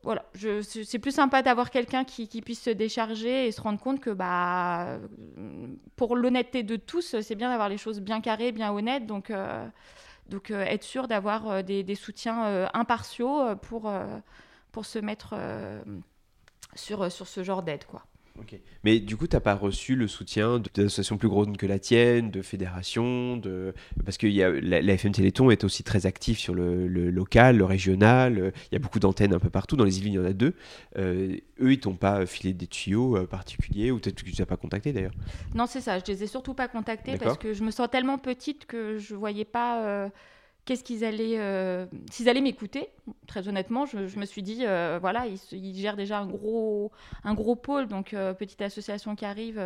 voilà, 0.04 0.24
c'est 0.64 1.00
plus 1.00 1.12
sympa 1.12 1.42
d'avoir 1.42 1.70
quelqu'un 1.70 2.04
qui, 2.06 2.28
puisse 2.42 2.62
se 2.62 2.70
décharger 2.70 3.48
et 3.48 3.52
se 3.52 3.60
rendre 3.60 3.80
compte 3.80 4.00
que 4.00 4.10
bah, 4.10 5.00
pour 5.96 6.16
l'honnêteté 6.16 6.64
de 6.64 6.76
tous, 6.76 7.20
c'est 7.22 7.36
bien 7.36 7.50
d'avoir 7.50 7.68
les 7.68 7.78
choses 7.78 8.00
bien 8.00 8.22
carrées, 8.22 8.52
bien 8.52 8.72
honnêtes. 8.72 9.06
Donc, 9.06 9.32
euh, 9.32 9.68
donc 10.30 10.52
euh, 10.52 10.64
être 10.64 10.84
sûr 10.84 11.08
d'avoir 11.08 11.50
euh, 11.50 11.62
des, 11.62 11.96
soutiens 11.96 12.70
impartiaux 12.74 13.56
pour, 13.58 13.92
pour 14.72 14.86
se 14.86 15.00
mettre 15.00 15.36
sur, 16.76 17.12
sur 17.12 17.28
ce 17.28 17.44
genre 17.44 17.64
d'aide. 17.64 17.86
quoi. 17.86 18.04
Mais 18.84 19.00
du 19.00 19.18
coup, 19.18 19.28
tu 19.28 19.36
n'as 19.36 19.40
pas 19.40 19.56
reçu 19.56 19.96
le 19.96 20.08
soutien 20.08 20.60
d'associations 20.76 21.18
plus 21.18 21.28
grosses 21.28 21.48
que 21.58 21.66
la 21.66 21.80
tienne, 21.80 22.32
de 22.32 22.42
fédérations, 22.42 23.38
de... 23.38 23.74
parce 24.06 24.18
que 24.18 24.28
y 24.28 24.44
a, 24.44 24.50
la, 24.50 24.80
FM 24.80 25.12
Téléthon 25.12 25.52
est 25.52 25.64
aussi 25.64 25.84
très 25.84 26.06
active 26.06 26.38
sur 26.38 26.54
le, 26.54 26.88
local, 26.88 27.58
le 27.58 27.66
régional. 27.66 28.54
Il 28.72 28.76
y 28.76 28.76
a 28.76 28.80
beaucoup 28.80 29.00
d'antennes 29.00 29.34
un 29.34 29.40
peu 29.40 29.50
partout. 29.50 29.76
Dans 29.76 29.84
les 29.84 29.98
Yvelines, 29.98 30.14
il 30.14 30.18
y 30.18 30.20
en 30.20 30.26
a 30.26 30.34
deux. 30.34 30.54
Euh, 30.98 31.38
eux, 31.62 31.74
ils 31.74 31.80
t'ont 31.80 31.96
pas 31.96 32.26
filé 32.26 32.54
des 32.54 32.68
tuyaux 32.68 33.18
euh, 33.18 33.26
particuliers 33.26 33.92
ou 33.92 34.00
peut-être 34.00 34.16
que 34.16 34.24
tu 34.24 34.32
les 34.32 34.42
as 34.42 34.46
pas 34.46 34.58
contactés 34.58 34.94
d'ailleurs 34.94 35.14
Non, 35.56 35.66
c'est 35.66 35.82
ça. 35.82 36.00
Je 36.00 36.06
les 36.12 36.24
ai 36.24 36.28
surtout 36.28 36.54
pas 36.54 36.68
contactés 36.68 37.18
parce 37.18 37.38
que 37.38 37.54
je 37.54 37.64
me 37.64 37.72
sens 37.72 37.90
tellement 37.90 38.18
petite 38.18 38.66
que 38.66 38.98
je 38.98 39.16
voyais 39.16 39.46
pas. 39.46 39.84
Euh, 39.84 40.10
qu'est-ce 40.68 40.84
qu'ils 40.84 41.06
allaient, 41.06 41.40
euh, 41.40 41.86
s'ils 42.12 42.28
allaient 42.28 42.42
m'écouter, 42.42 42.90
très 43.26 43.48
honnêtement, 43.48 43.86
je, 43.86 44.20
me 44.20 44.26
suis 44.26 44.44
dit, 44.44 44.66
euh, 44.66 45.00
voilà, 45.00 45.26
ils, 45.26 45.76
gèrent 45.76 45.96
déjà 45.96 46.20
un 46.20 46.28
gros, 46.28 46.92
un 47.24 47.34
gros 47.34 47.56
pôle, 47.56 47.88
donc 47.88 48.14
euh, 48.14 48.34
petite 48.34 48.62
association 48.62 49.16
qui 49.16 49.24
arrive, 49.24 49.64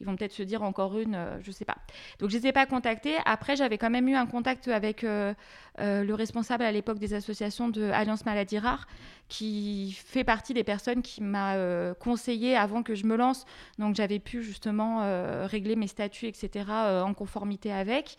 ils 0.00 0.06
vont 0.06 0.14
peut-être 0.14 0.32
se 0.32 0.42
dire 0.42 0.62
encore 0.62 0.98
une, 0.98 1.18
je 1.40 1.48
ne 1.48 1.52
sais 1.52 1.64
pas. 1.64 1.78
Donc 2.18 2.28
je 2.28 2.36
ne 2.36 2.42
les 2.42 2.48
ai 2.48 2.52
pas 2.52 2.66
contactés. 2.66 3.14
Après, 3.24 3.56
j'avais 3.56 3.78
quand 3.78 3.88
même 3.88 4.06
eu 4.08 4.14
un 4.14 4.26
contact 4.26 4.68
avec 4.68 5.02
le 5.02 6.12
responsable 6.12 6.64
à 6.64 6.70
l'époque 6.70 6.98
des 6.98 7.14
associations 7.14 7.70
de 7.70 7.84
Alliance 7.84 8.26
Maladie 8.26 8.58
Rare, 8.58 8.86
qui 9.30 9.98
fait 10.04 10.24
partie 10.24 10.52
des 10.52 10.64
personnes 10.64 11.00
qui 11.00 11.22
m'a 11.22 11.56
conseillé 11.94 12.56
avant 12.56 12.82
que 12.82 12.94
je 12.94 13.06
me 13.06 13.16
lance. 13.16 13.46
Donc 13.78 13.94
j'avais 13.94 14.18
pu 14.18 14.42
justement 14.42 15.00
régler 15.46 15.76
mes 15.76 15.86
statuts, 15.86 16.26
etc., 16.26 16.66
en 16.68 17.14
conformité 17.14 17.72
avec. 17.72 18.18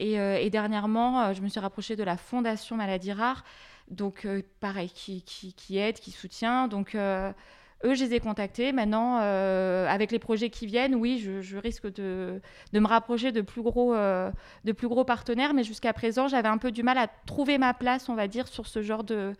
Euh, 0.00 0.36
et, 0.36 0.50
dernièrement, 0.50 1.22
euh, 1.22 1.32
je 1.34 1.42
me 1.42 1.48
suis 1.48 1.60
rapprochée 1.60 1.96
de 1.96 2.02
la 2.02 2.16
Fondation 2.16 2.76
Maladie 2.76 3.12
Rare, 3.12 3.44
donc 3.90 4.24
euh, 4.24 4.42
pareil, 4.60 4.90
qui, 4.90 5.22
qui, 5.22 5.78
aide, 5.78 5.98
qui 5.98 6.10
soutient. 6.10 6.68
Donc 6.68 6.94
eux, 6.94 7.94
je 7.94 8.04
les 8.04 8.14
ai 8.14 8.20
contactés. 8.20 8.72
Maintenant, 8.72 9.16
avec 9.16 10.12
les 10.12 10.18
projets 10.18 10.50
qui 10.50 10.66
viennent, 10.66 10.94
oui, 10.94 11.18
je, 11.18 11.56
risque 11.56 11.92
de, 11.92 12.40
me 12.72 12.86
rapprocher 12.86 13.32
de 13.32 13.40
plus 13.40 13.62
gros, 13.62 13.94
de 13.94 14.72
plus 14.72 14.88
gros 14.88 15.04
partenaires. 15.04 15.54
Mais 15.54 15.64
jusqu'à 15.64 15.92
présent, 15.92 16.28
j'avais 16.28 16.48
un 16.48 16.58
peu 16.58 16.70
du 16.70 16.82
mal 16.82 16.98
à 16.98 17.08
trouver 17.26 17.58
ma 17.58 17.74
place, 17.74 18.08
on 18.08 18.14
va 18.14 18.28
dire, 18.28 18.48
sur 18.48 18.66
ce 18.66 18.82
genre 18.82 19.04
de 19.04 19.34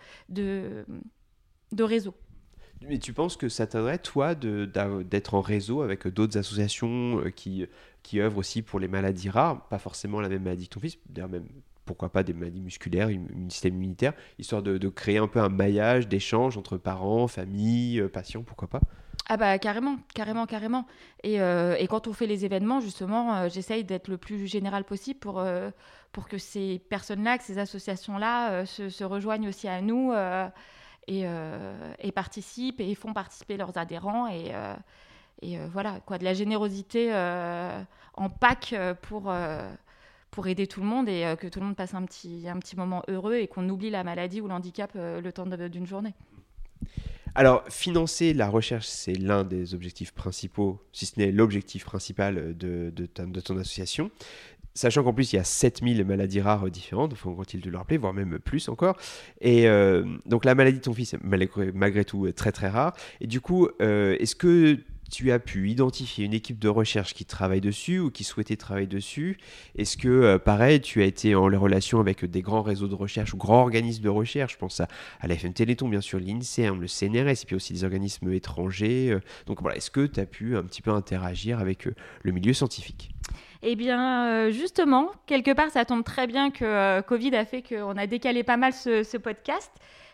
réseau. 1.78 2.14
Mais 2.88 2.98
tu 2.98 3.12
penses 3.12 3.36
que 3.36 3.48
ça 3.48 3.66
t'aiderait, 3.66 3.98
toi, 3.98 4.34
d'être 4.34 5.34
en 5.34 5.40
réseau 5.40 5.82
avec 5.82 6.08
d'autres 6.08 6.38
associations 6.38 7.22
qui 7.36 7.66
qui 8.02 8.20
œuvre 8.20 8.38
aussi 8.38 8.62
pour 8.62 8.80
les 8.80 8.88
maladies 8.88 9.30
rares, 9.30 9.68
pas 9.68 9.78
forcément 9.78 10.20
la 10.20 10.28
même 10.28 10.42
maladie 10.42 10.68
que 10.68 10.74
ton 10.74 10.80
fils, 10.80 10.98
d'ailleurs 11.08 11.28
même 11.28 11.46
pourquoi 11.84 12.08
pas 12.08 12.22
des 12.22 12.32
maladies 12.32 12.60
musculaires, 12.60 13.08
un 13.08 13.50
système 13.50 13.74
immunitaire, 13.74 14.12
histoire 14.38 14.62
de, 14.62 14.88
créer 14.88 15.18
un 15.18 15.26
peu 15.26 15.40
un 15.40 15.48
maillage 15.48 16.06
d'échange 16.06 16.56
entre 16.56 16.76
parents, 16.76 17.26
familles, 17.26 18.00
euh, 18.00 18.08
patients, 18.08 18.42
pourquoi 18.42 18.68
pas? 18.68 18.80
Ah 19.28 19.36
bah 19.36 19.58
carrément, 19.58 19.96
carrément, 20.14 20.46
carrément. 20.46 20.86
Et, 21.24 21.40
euh, 21.40 21.76
et 21.78 21.86
quand 21.88 22.06
on 22.06 22.12
fait 22.12 22.26
les 22.26 22.44
événements, 22.44 22.80
justement, 22.80 23.34
euh, 23.36 23.48
j'essaye 23.48 23.82
d'être 23.82 24.08
le 24.08 24.18
plus 24.18 24.46
général 24.46 24.84
possible 24.84 25.18
pour, 25.18 25.44
pour 26.12 26.28
que 26.28 26.38
ces 26.38 26.80
personnes-là, 26.90 27.38
que 27.38 27.44
ces 27.44 27.58
associations-là 27.58 28.66
se, 28.66 29.04
rejoignent 29.04 29.48
aussi 29.48 29.66
à 29.66 29.80
nous 29.82 30.12
et, 31.06 31.24
et, 31.98 32.12
participent 32.12 32.80
et 32.80 32.94
font 32.94 33.12
participer 33.12 33.56
leurs 33.56 33.76
adhérents. 33.76 34.28
Et, 34.28 34.52
et 35.42 35.58
euh, 35.58 35.66
voilà, 35.72 36.00
quoi, 36.00 36.18
de 36.18 36.24
la 36.24 36.34
générosité 36.34 37.08
euh, 37.12 37.82
en 38.14 38.28
pack 38.28 38.72
euh, 38.72 38.94
pour, 38.94 39.32
pour 40.30 40.46
aider 40.46 40.66
tout 40.66 40.80
le 40.80 40.86
monde 40.86 41.08
et 41.08 41.34
que 41.38 41.46
tout 41.46 41.60
le 41.60 41.66
monde 41.66 41.76
passe 41.76 41.94
un 41.94 42.04
petit, 42.04 42.46
un 42.48 42.58
petit 42.58 42.76
moment 42.76 43.02
heureux 43.08 43.36
et 43.36 43.48
qu'on 43.48 43.68
oublie 43.68 43.90
la 43.90 44.04
maladie 44.04 44.40
ou 44.40 44.48
l'handicap 44.48 44.92
le 44.94 45.30
temps 45.30 45.46
d'une 45.46 45.86
journée. 45.86 46.14
Alors, 47.36 47.64
financer 47.68 48.34
la 48.34 48.48
recherche, 48.48 48.86
c'est 48.86 49.12
l'un 49.12 49.44
des 49.44 49.74
objectifs 49.74 50.12
principaux, 50.12 50.82
si 50.92 51.06
ce 51.06 51.18
n'est 51.18 51.30
l'objectif 51.30 51.84
principal 51.84 52.56
de, 52.56 52.92
de, 52.94 53.06
ton 53.06 53.56
association. 53.56 54.10
Sachant 54.80 55.04
qu'en 55.04 55.12
plus, 55.12 55.34
il 55.34 55.36
y 55.36 55.38
a 55.38 55.44
7000 55.44 56.06
maladies 56.06 56.40
rares 56.40 56.70
différentes, 56.70 57.12
il 57.12 57.18
faut 57.18 57.36
il 57.52 57.60
de 57.60 57.68
le 57.68 57.76
rappeler, 57.76 57.98
voire 57.98 58.14
même 58.14 58.38
plus 58.38 58.66
encore. 58.70 58.96
Et 59.42 59.66
donc, 60.24 60.46
la 60.46 60.54
maladie 60.54 60.78
de 60.78 60.82
ton 60.82 60.94
fils 60.94 61.12
est 61.12 61.18
malgré, 61.22 62.06
tout 62.06 62.32
très 62.34 62.50
très 62.50 62.70
rare. 62.70 62.96
Et 63.20 63.26
du 63.26 63.42
coup, 63.42 63.68
est-ce 63.78 64.34
que 64.34 64.78
tu 65.10 65.32
as 65.32 65.38
pu 65.38 65.68
identifier 65.68 66.24
une 66.24 66.32
équipe 66.32 66.58
de 66.58 66.68
recherche 66.68 67.14
qui 67.14 67.24
travaille 67.24 67.60
dessus 67.60 67.98
ou 67.98 68.10
qui 68.10 68.24
souhaitait 68.24 68.56
travailler 68.56 68.86
dessus? 68.86 69.38
Est-ce 69.76 69.96
que, 69.96 70.08
euh, 70.08 70.38
pareil, 70.38 70.80
tu 70.80 71.02
as 71.02 71.04
été 71.04 71.34
en 71.34 71.44
relation 71.44 72.00
avec 72.00 72.24
des 72.24 72.42
grands 72.42 72.62
réseaux 72.62 72.88
de 72.88 72.94
recherche 72.94 73.34
ou 73.34 73.36
grands 73.36 73.62
organismes 73.62 74.02
de 74.02 74.08
recherche? 74.08 74.54
Je 74.54 74.58
pense 74.58 74.80
à, 74.80 74.88
à 75.20 75.26
la 75.26 75.34
FM 75.34 75.52
Téléthon, 75.52 75.88
bien 75.88 76.00
sûr, 76.00 76.20
l'INSERM, 76.20 76.80
le 76.80 76.86
CNRS, 76.86 77.42
et 77.42 77.46
puis 77.46 77.56
aussi 77.56 77.72
des 77.72 77.84
organismes 77.84 78.32
étrangers. 78.32 79.10
Euh. 79.10 79.20
Donc 79.46 79.60
voilà, 79.60 79.76
est-ce 79.76 79.90
que 79.90 80.06
tu 80.06 80.20
as 80.20 80.26
pu 80.26 80.56
un 80.56 80.62
petit 80.62 80.82
peu 80.82 80.90
interagir 80.90 81.58
avec 81.58 81.86
euh, 81.86 81.94
le 82.22 82.32
milieu 82.32 82.52
scientifique? 82.52 83.10
Eh 83.62 83.76
bien, 83.76 84.48
justement, 84.50 85.10
quelque 85.26 85.50
part, 85.50 85.68
ça 85.68 85.84
tombe 85.84 86.02
très 86.02 86.26
bien 86.26 86.50
que 86.50 87.02
Covid 87.02 87.36
a 87.36 87.44
fait 87.44 87.62
qu'on 87.62 87.94
a 87.98 88.06
décalé 88.06 88.42
pas 88.42 88.56
mal 88.56 88.72
ce 88.72 89.16
podcast 89.18 89.70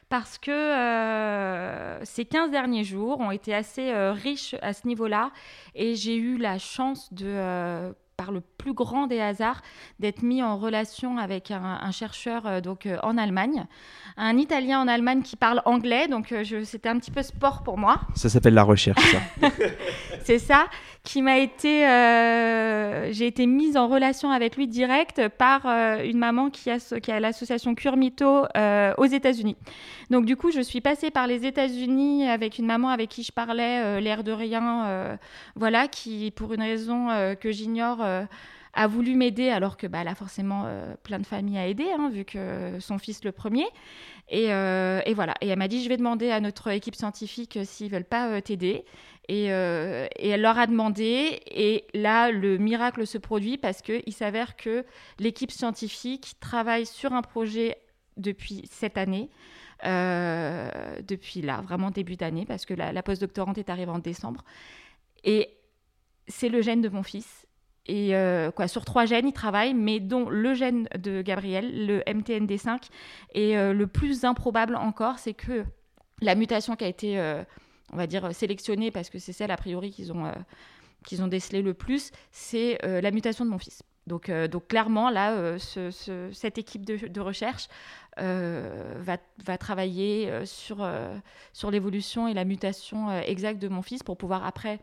parce 0.09 0.38
que 0.38 0.51
euh, 0.51 2.05
ces 2.05 2.25
15 2.25 2.51
derniers 2.51 2.85
jours 2.85 3.21
ont 3.21 3.31
été 3.31 3.55
assez 3.55 3.90
euh, 3.90 4.12
riches 4.12 4.55
à 4.62 4.73
ce 4.73 4.87
niveau-là. 4.87 5.33
Et 5.75 5.95
j'ai 5.95 6.16
eu 6.16 6.37
la 6.37 6.59
chance 6.59 7.12
de 7.12 7.27
euh, 7.27 7.92
par 8.16 8.33
le 8.33 8.40
plus 8.40 8.72
grand 8.72 9.07
des 9.07 9.20
hasards, 9.20 9.61
d'être 10.00 10.22
mis 10.22 10.42
en 10.42 10.57
relation 10.57 11.18
avec 11.18 11.50
un, 11.50 11.90
chercheur 11.92 12.46
euh, 12.46 12.61
donc 12.61 12.87
euh, 12.87 12.96
en 13.02 13.18
Allemagne, 13.18 13.66
un 14.16 14.38
Italien 14.38 14.81
en 14.81 14.88
Allemagne 14.88 15.22
qui 15.22 15.37
parle 15.37 15.61
anglais, 15.66 16.09
donc 16.09 16.33
euh, 16.33 16.42
c'était 16.64 16.88
un 16.88 16.98
petit 16.98 17.11
peu 17.11 17.22
sport 17.22 17.62
pour 17.62 17.76
moi. 17.76 18.00
Ça 18.14 18.29
s'appelle 18.29 18.55
la 18.55 18.62
recherche, 18.62 19.02
ça. 19.40 19.48
C'est 20.24 20.38
ça, 20.38 20.66
qui 21.05 21.22
m'a 21.22 21.38
été, 21.38 21.83
j'ai 23.12 23.29
été 23.29 23.46
mise 23.46 23.76
en 23.76 23.87
relation 23.87 24.31
avec 24.33 24.57
lui 24.57 24.66
direct 24.66 25.29
par 25.29 25.66
une 25.66 26.18
maman 26.18 26.50
qui 26.50 26.68
a, 26.68 26.79
qui 26.98 27.12
a 27.12 27.20
l'association 27.20 27.76
Curmito 27.76 28.44
aux 28.98 29.05
États-Unis. 29.05 29.57
Donc 30.11 30.24
du 30.24 30.37
coup, 30.37 30.50
je 30.50 30.61
suis 30.61 30.81
passée 30.81 31.12
par 31.12 31.29
les 31.29 31.46
États-Unis 31.46 32.29
avec 32.29 32.59
une 32.59 32.66
maman 32.66 32.88
avec 32.88 33.09
qui 33.09 33.22
je 33.22 33.31
parlais 33.31 34.00
l'air 34.00 34.24
de 34.24 34.33
rien, 34.33 35.16
voilà, 35.55 35.87
qui 35.87 36.33
pour 36.33 36.52
une 36.55 36.62
raison 36.62 37.07
que 37.40 37.52
j'ignore 37.52 38.05
euh, 38.07 38.25
a 38.73 38.87
voulu 38.87 39.14
m'aider 39.14 39.49
alors 39.49 39.77
que 39.77 39.87
bah, 39.87 40.01
a 40.07 40.14
forcément 40.14 40.64
euh, 40.66 40.95
plein 41.03 41.19
de 41.19 41.27
familles 41.27 41.59
à 41.59 41.66
aider, 41.66 41.88
hein, 41.99 42.11
vu 42.11 42.25
que 42.25 42.79
son 42.79 42.99
fils 42.99 43.25
le 43.25 43.33
premier. 43.33 43.64
Euh, 44.33 45.01
et, 45.07 45.14
voilà. 45.14 45.35
Et 45.40 45.49
elle 45.49 45.59
m'a 45.59 45.69
dit, 45.69 45.83
je 45.83 45.88
vais 45.88 45.97
demander 45.97 46.31
à 46.31 46.40
notre 46.40 46.69
équipe 46.69 46.95
scientifique 46.95 47.59
s'ils 47.64 47.90
veulent 47.90 48.05
pas 48.05 48.40
t'aider. 48.42 48.85
Et, 49.29 49.47
et, 49.47 50.29
elle 50.29 50.42
leur 50.42 50.59
a 50.59 50.66
demandé. 50.66 51.40
Et 51.47 51.85
là, 51.95 52.31
le 52.31 52.59
miracle 52.59 53.07
se 53.07 53.16
produit 53.16 53.57
parce 53.57 53.81
qu'il 53.81 54.12
s'avère 54.12 54.57
que 54.57 54.85
l'équipe 55.19 55.51
scientifique 55.51 56.35
travaille 56.40 56.85
sur 56.85 57.14
un 57.14 57.23
projet 57.23 57.79
depuis 58.19 58.69
cette 58.71 58.99
année. 58.99 59.31
depuis 59.83 61.40
là, 61.40 61.62
vraiment 61.62 61.90
début 61.90 62.16
d'année, 62.16 62.45
parce 62.45 62.66
que 62.66 62.75
la 62.75 63.03
postdoctorante 63.03 63.57
est 63.57 63.71
arrivée 63.71 63.92
en 63.92 64.01
décembre. 64.01 64.45
Et 65.25 65.49
c'est 66.29 66.49
le 66.49 66.62
gène 66.62 66.81
de 66.81 66.88
mon 66.88 67.03
fils. 67.03 67.46
Et 67.88 68.14
euh, 68.16 68.51
sur 68.66 68.85
trois 68.85 69.07
gènes, 69.07 69.29
il 69.29 69.33
travaille, 69.33 69.75
mais 69.75 70.01
dont 70.01 70.29
le 70.29 70.55
gène 70.55 70.88
de 70.99 71.22
Gabriel, 71.22 71.87
le 71.87 72.01
MTND5, 72.01 72.88
est 73.35 73.57
euh, 73.57 73.72
le 73.72 73.87
plus 73.87 74.25
improbable 74.25 74.75
encore, 74.77 75.18
c'est 75.18 75.35
que 75.35 75.64
la 76.20 76.35
mutation 76.35 76.75
qui 76.75 76.85
a 76.85 76.88
été, 76.88 77.20
euh, 77.20 77.44
on 77.92 77.96
va 77.96 78.07
dire, 78.07 78.35
sélectionnée, 78.35 78.90
parce 78.90 79.09
que 79.09 79.18
c'est 79.18 79.33
celle 79.33 79.51
a 79.51 79.57
priori 79.57 79.92
qu'ils 79.92 80.12
ont, 80.12 80.33
qu'ils 81.05 81.22
ont 81.22 81.29
décelé 81.29 81.62
le 81.62 81.75
plus, 81.75 82.11
c'est 82.33 82.79
la 82.83 83.11
mutation 83.11 83.44
de 83.44 83.51
mon 83.51 83.59
fils. 83.59 83.83
Donc, 84.07 84.31
donc 84.31 84.68
clairement, 84.68 85.11
là, 85.11 85.59
cette 85.59 86.59
équipe 86.59 86.87
de, 86.87 87.09
de 87.09 87.20
recherche 87.20 87.68
va, 88.16 89.18
va, 89.44 89.59
travailler 89.59 90.46
sur, 90.46 90.88
sur 91.53 91.70
l'évolution 91.70 92.29
et 92.29 92.35
la 92.35 92.44
mutation 92.44 93.11
exacte 93.20 93.61
de 93.61 93.68
mon 93.68 93.83
fils 93.83 94.03
pour 94.03 94.16
pouvoir 94.16 94.46
après 94.46 94.81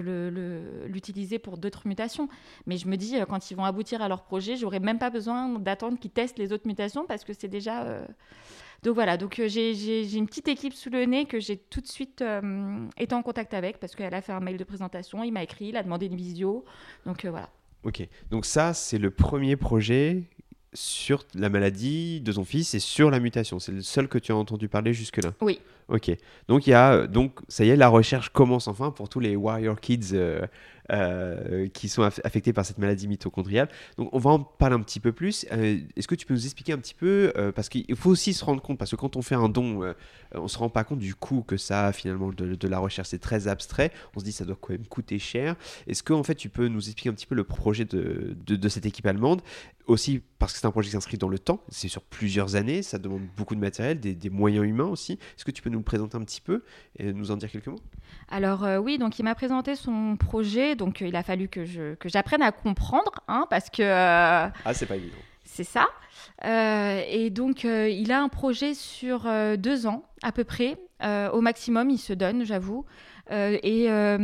l'utiliser 0.00 1.38
pour 1.38 1.58
d'autres 1.58 1.86
mutations. 1.86 2.28
Mais 2.66 2.76
je 2.76 2.88
me 2.88 2.96
dis, 2.96 3.16
euh, 3.16 3.24
quand 3.24 3.50
ils 3.50 3.54
vont 3.54 3.64
aboutir 3.64 4.02
à 4.02 4.08
leur 4.08 4.22
projet, 4.22 4.56
j'aurais 4.56 4.80
même 4.80 4.98
pas 4.98 5.10
besoin 5.10 5.58
d'attendre 5.58 5.98
qu'ils 5.98 6.10
testent 6.10 6.38
les 6.38 6.52
autres 6.52 6.66
mutations 6.66 7.06
parce 7.06 7.24
que 7.24 7.32
c'est 7.32 7.48
déjà. 7.48 7.84
Euh, 7.84 8.06
donc 8.82 8.94
voilà, 8.94 9.16
donc 9.16 9.38
euh, 9.38 9.48
j'ai 9.48 10.16
une 10.16 10.26
petite 10.26 10.48
équipe 10.48 10.74
sous 10.74 10.90
le 10.90 11.04
nez 11.04 11.24
que 11.24 11.40
j'ai 11.40 11.56
tout 11.56 11.80
de 11.80 11.86
suite 11.86 12.22
été 12.98 13.14
en 13.14 13.22
contact 13.22 13.54
avec 13.54 13.78
parce 13.78 13.94
qu'elle 13.94 14.14
a 14.14 14.20
fait 14.20 14.32
un 14.32 14.40
mail 14.40 14.58
de 14.58 14.64
présentation, 14.64 15.24
il 15.24 15.32
m'a 15.32 15.42
écrit, 15.42 15.66
il 15.68 15.76
a 15.76 15.82
demandé 15.82 16.06
une 16.06 16.16
visio. 16.16 16.64
Donc 17.06 17.24
voilà. 17.24 17.48
Ok, 17.84 18.06
donc 18.30 18.46
ça 18.46 18.74
c'est 18.74 18.98
le 18.98 19.10
premier 19.10 19.56
projet 19.56 20.24
sur 20.74 21.24
la 21.34 21.48
maladie 21.48 22.20
de 22.20 22.32
ton 22.32 22.44
fils 22.44 22.74
et 22.74 22.80
sur 22.80 23.10
la 23.10 23.20
mutation. 23.20 23.58
C'est 23.58 23.72
le 23.72 23.82
seul 23.82 24.08
que 24.08 24.18
tu 24.18 24.32
as 24.32 24.36
entendu 24.36 24.68
parler 24.68 24.92
jusque-là. 24.92 25.32
Oui. 25.40 25.60
Ok. 25.88 26.10
Donc 26.48 26.66
il 26.66 26.70
y 26.70 26.74
a 26.74 27.06
donc 27.06 27.40
ça 27.48 27.64
y 27.64 27.70
est, 27.70 27.76
la 27.76 27.88
recherche 27.88 28.30
commence 28.30 28.68
enfin 28.68 28.90
pour 28.90 29.08
tous 29.08 29.20
les 29.20 29.36
Warrior 29.36 29.80
Kids 29.80 30.10
euh, 30.14 30.46
qui 31.72 31.88
sont 31.88 32.02
affectés 32.02 32.52
par 32.52 32.64
cette 32.64 32.78
maladie 32.78 33.08
mitochondriale. 33.08 33.68
Donc 33.96 34.10
on 34.12 34.18
va 34.18 34.30
en 34.30 34.40
parler 34.40 34.76
un 34.76 34.80
petit 34.80 35.00
peu 35.00 35.12
plus. 35.12 35.44
Est-ce 35.44 36.06
que 36.06 36.14
tu 36.14 36.26
peux 36.26 36.34
nous 36.34 36.44
expliquer 36.44 36.72
un 36.72 36.78
petit 36.78 36.94
peu, 36.94 37.32
parce 37.54 37.68
qu'il 37.68 37.96
faut 37.96 38.10
aussi 38.10 38.34
se 38.34 38.44
rendre 38.44 38.62
compte, 38.62 38.78
parce 38.78 38.90
que 38.90 38.96
quand 38.96 39.16
on 39.16 39.22
fait 39.22 39.34
un 39.34 39.48
don, 39.48 39.94
on 40.34 40.48
se 40.48 40.58
rend 40.58 40.68
pas 40.68 40.84
compte 40.84 40.98
du 40.98 41.14
coût 41.14 41.42
que 41.42 41.56
ça 41.56 41.86
a 41.86 41.92
finalement 41.92 42.30
de, 42.32 42.68
la 42.68 42.78
recherche. 42.78 43.08
C'est 43.08 43.18
très 43.18 43.48
abstrait. 43.48 43.92
On 44.14 44.20
se 44.20 44.24
dit 44.24 44.32
ça 44.32 44.44
doit 44.44 44.58
quand 44.60 44.72
même 44.72 44.86
coûter 44.86 45.18
cher. 45.18 45.56
Est-ce 45.86 46.02
que 46.02 46.12
en 46.12 46.22
fait 46.22 46.34
tu 46.34 46.48
peux 46.48 46.68
nous 46.68 46.86
expliquer 46.86 47.10
un 47.10 47.14
petit 47.14 47.26
peu 47.26 47.34
le 47.34 47.44
projet 47.44 47.84
de, 47.84 48.36
de 48.46 48.68
cette 48.68 48.86
équipe 48.86 49.06
allemande? 49.06 49.42
Aussi 49.86 50.22
parce 50.44 50.52
que 50.52 50.58
c'est 50.58 50.66
un 50.66 50.70
projet 50.70 50.88
qui 50.88 50.92
s'inscrit 50.92 51.16
dans 51.16 51.30
le 51.30 51.38
temps, 51.38 51.60
c'est 51.68 51.88
sur 51.88 52.02
plusieurs 52.02 52.54
années, 52.54 52.82
ça 52.82 52.98
demande 52.98 53.22
beaucoup 53.34 53.54
de 53.54 53.60
matériel, 53.60 53.98
des, 53.98 54.28
moyens 54.28 54.66
humains 54.66 54.84
aussi. 54.84 55.12
Est-ce 55.12 55.44
que 55.46 55.50
tu 55.50 55.62
peux 55.62 55.70
nous 55.70 55.78
le 55.78 55.84
présenter 55.84 56.18
un 56.18 56.20
petit 56.20 56.42
peu 56.42 56.62
et 56.98 57.14
nous 57.14 57.30
en 57.30 57.36
dire 57.36 57.50
quelques 57.50 57.68
mots? 57.68 57.80
Alors 58.28 58.62
euh, 58.64 58.76
oui, 58.76 58.98
donc 58.98 59.18
il 59.18 59.22
m'a 59.22 59.34
présenté 59.34 59.74
son 59.74 60.18
projet, 60.18 60.73
donc 60.74 61.02
euh, 61.02 61.08
il 61.08 61.16
a 61.16 61.22
fallu 61.22 61.48
que, 61.48 61.64
je, 61.64 61.94
que 61.94 62.08
j'apprenne 62.08 62.42
à 62.42 62.52
comprendre, 62.52 63.12
hein, 63.28 63.46
parce 63.50 63.70
que... 63.70 63.82
Euh, 63.82 64.48
ah, 64.64 64.74
c'est 64.74 64.86
pas 64.86 64.96
évident. 64.96 65.16
C'est 65.44 65.64
ça. 65.64 65.86
et 66.42 67.30
donc 67.30 67.62
il 67.64 68.10
a 68.10 68.20
un 68.20 68.28
projet 68.28 68.74
sur 68.74 69.30
deux 69.56 69.86
ans 69.86 70.04
à 70.22 70.32
peu 70.32 70.42
près, 70.42 70.76
au 71.00 71.40
maximum, 71.40 71.90
il 71.90 71.98
se 71.98 72.12
donne, 72.12 72.44
j'avoue. 72.44 72.84
Euh, 73.30 73.58
et 73.62 73.90
euh, 73.90 74.18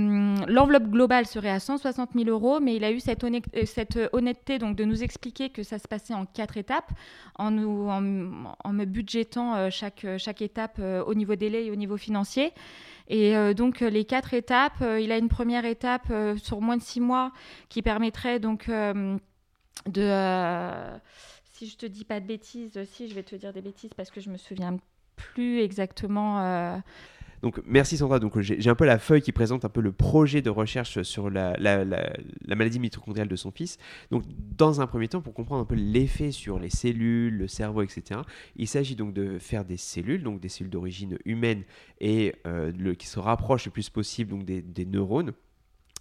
l'enveloppe 0.46 0.88
globale 0.88 1.26
serait 1.26 1.50
à 1.50 1.58
160 1.58 2.10
000 2.14 2.28
euros, 2.28 2.60
mais 2.60 2.76
il 2.76 2.84
a 2.84 2.90
eu 2.90 3.00
cette, 3.00 3.24
euh, 3.24 3.40
cette, 3.64 3.98
honnêteté 4.12 4.58
donc, 4.58 4.76
de 4.76 4.84
nous 4.84 5.02
expliquer 5.02 5.48
que 5.48 5.62
ça 5.62 5.78
se 5.78 5.88
passait 5.88 6.12
en 6.12 6.26
quatre 6.26 6.58
étapes, 6.58 6.90
en, 7.36 7.50
nous, 7.50 7.88
en, 7.88 8.00
me 8.00 8.84
budgétant 8.84 9.70
chaque, 9.70 10.06
chaque 10.18 10.42
étape 10.42 10.80
au 10.80 11.14
niveau 11.14 11.34
délai 11.34 11.66
et 11.66 11.70
au 11.70 11.76
niveau 11.76 11.96
financier. 11.96 12.52
Et 13.08 13.34
donc 13.54 13.80
les 13.80 14.04
quatre 14.04 14.34
étapes, 14.34 14.84
il 15.00 15.10
a 15.10 15.18
une 15.18 15.28
première 15.28 15.64
étape 15.64 16.12
sur 16.36 16.60
moins 16.60 16.76
de 16.76 16.82
six 16.82 17.00
mois 17.00 17.32
qui 17.68 17.82
permettrait 17.82 18.38
donc 18.38 18.70
de... 18.70 19.00
si 21.52 21.66
je 21.66 21.76
te 21.76 21.86
dis 21.86 22.04
pas 22.04 22.20
de 22.20 22.26
bêtises, 22.26 22.78
si 22.84 23.08
je 23.08 23.14
vais 23.14 23.22
te 23.22 23.34
dire 23.34 23.52
des 23.52 23.62
bêtises 23.62 23.94
parce 23.96 24.10
que 24.10 24.20
je 24.20 24.30
me 24.30 24.36
souviens 24.36 24.76
plus 25.16 25.60
exactement. 25.60 26.80
Donc 27.42 27.60
merci 27.66 27.96
Sandra. 27.96 28.18
Donc 28.18 28.38
j'ai 28.40 28.70
un 28.70 28.74
peu 28.74 28.84
la 28.84 28.98
feuille 28.98 29.22
qui 29.22 29.32
présente 29.32 29.64
un 29.64 29.68
peu 29.68 29.80
le 29.80 29.92
projet 29.92 30.42
de 30.42 30.50
recherche 30.50 31.02
sur 31.02 31.30
la, 31.30 31.56
maladie 32.48 32.78
mitochondriale 32.78 33.28
de 33.28 33.36
son 33.36 33.50
fils. 33.50 33.78
Donc 34.10 34.24
dans 34.56 34.80
un 34.80 34.86
premier 34.86 35.08
temps, 35.08 35.20
pour 35.20 35.34
comprendre 35.34 35.62
un 35.62 35.66
peu 35.66 35.74
l'effet 35.74 36.30
sur 36.30 36.58
les 36.58 36.70
cellules, 36.70 37.36
le 37.36 37.48
cerveau, 37.48 37.82
etc. 37.82 38.20
Il 38.56 38.68
s'agit 38.68 38.96
donc 38.96 39.12
de 39.14 39.38
faire 39.38 39.64
des 39.64 39.76
cellules, 39.76 40.22
donc 40.22 40.40
des 40.40 40.48
cellules 40.48 40.70
d'origine 40.70 41.18
humaine 41.24 41.64
et 42.00 42.34
euh, 42.46 42.94
qui 42.94 43.06
se 43.06 43.18
rapprochent 43.18 43.66
le 43.66 43.70
plus 43.70 43.88
possible 43.88 44.30
donc 44.30 44.44
des, 44.44 44.62
des 44.62 44.84
neurones 44.84 45.32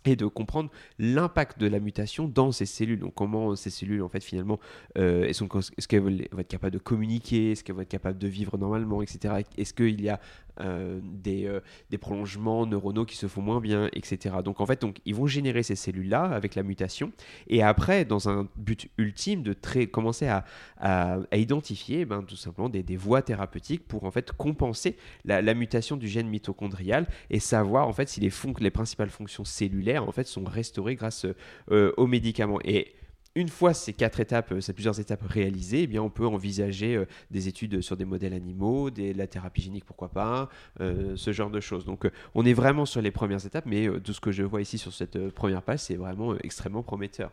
et 0.06 0.16
de 0.16 0.26
comprendre 0.26 0.70
l'impact 0.98 1.60
de 1.60 1.68
la 1.68 1.80
mutation 1.80 2.28
dans 2.28 2.52
ces 2.52 2.66
cellules. 2.66 3.00
Donc 3.00 3.16
comment 3.16 3.56
ces 3.56 3.70
cellules, 3.70 4.02
en 4.02 4.10
fait, 4.10 4.24
finalement, 4.24 4.60
euh, 4.98 5.26
est-ce 5.26 5.88
qu'elles 5.88 6.02
vont 6.02 6.40
être 6.40 6.48
capables 6.48 6.74
de 6.74 6.80
communiquer, 6.80 7.52
est-ce 7.52 7.64
qu'elles 7.64 7.76
vont 7.76 7.82
être 7.82 7.90
capables 7.90 8.18
de 8.18 8.28
vivre 8.28 8.58
normalement, 8.58 9.02
etc. 9.02 9.44
Est-ce 9.58 9.74
qu'il 9.74 10.02
y 10.02 10.10
a 10.10 10.20
euh, 10.60 11.00
des, 11.04 11.46
euh, 11.46 11.62
des, 11.90 11.98
prolongements 11.98 12.66
neuronaux 12.66 13.06
qui 13.06 13.16
se 13.16 13.28
font 13.28 13.42
moins 13.42 13.62
bien, 13.62 13.90
etc. 13.94 14.36
Donc 14.44 14.62
en 14.62 14.66
fait, 14.66 14.82
donc, 14.82 14.98
ils 15.06 15.16
vont 15.16 15.28
générer 15.28 15.64
ces 15.64 15.76
cellules-là 15.76 16.24
avec 16.24 16.56
la 16.56 16.64
mutation, 16.64 17.12
et 17.48 17.64
après, 17.64 18.06
dans 18.06 18.30
un 18.30 18.48
but 18.58 18.90
ultime, 18.98 19.44
de 19.44 19.54
très, 19.54 19.88
commencer 19.88 20.28
à, 20.28 20.46
à, 20.80 21.20
identifier 21.34 22.06
ben, 22.06 22.24
tout 22.24 22.36
simplement 22.36 22.70
des, 22.70 22.84
des, 22.84 22.98
voies 22.98 23.22
thérapeutiques 23.22 23.88
pour 23.88 24.04
en 24.04 24.12
fait 24.12 24.32
compenser 24.32 24.98
la, 25.26 25.54
mutation 25.54 25.98
du 25.98 26.08
gène 26.08 26.28
mitochondrial 26.28 27.08
et 27.30 27.40
savoir 27.40 27.88
en 27.88 27.94
fait 27.94 28.10
si 28.10 28.20
les, 28.20 28.32
les 28.60 28.72
principales 28.72 29.10
fonctions 29.10 29.46
cellulaires 29.46 30.08
en 30.08 30.12
fait 30.12 30.28
sont 30.28 30.44
restaurées 30.44 30.96
grâce 30.96 31.26
euh, 31.72 31.92
aux 31.98 32.08
médicaments. 32.08 32.60
Et 32.64 32.94
une 33.36 33.50
fois 33.50 33.74
ces 33.74 33.94
quatre 33.94 34.20
étapes, 34.20 34.52
euh, 34.52 34.62
ces 34.62 34.74
plusieurs 34.74 35.00
étapes 35.00 35.22
réalisées, 35.24 35.84
eh 35.84 35.88
bien, 35.88 36.02
on 36.02 36.10
peut 36.10 36.26
envisager 36.26 36.96
euh, 36.96 37.06
des 37.32 37.48
études 37.48 37.82
sur 37.82 37.96
des 37.96 38.06
modèles 38.06 38.34
animaux, 38.34 38.90
des, 38.90 39.14
la 39.14 39.28
thérapie 39.28 39.62
génique, 39.62 39.86
pourquoi 39.86 40.10
pas, 40.10 40.50
euh, 40.80 41.16
ce 41.16 41.32
genre 41.32 41.50
de 41.50 41.60
choses. 41.60 41.86
Donc, 41.86 42.10
on 42.34 42.46
est 42.46 42.54
vraiment 42.54 42.86
sur 42.86 43.02
les 43.02 43.12
premières 43.12 43.46
étapes, 43.46 43.66
mais 43.66 43.88
de 43.88 44.12
ce 44.12 44.20
que 44.20 44.32
je 44.32 44.44
vois 44.44 44.62
ici 44.62 44.78
sur 44.78 44.94
cette 44.94 45.30
première 45.30 45.62
page, 45.62 45.80
c'est 45.80 45.96
vraiment 45.96 46.36
extrêmement 46.38 46.84
prometteur. 46.84 47.32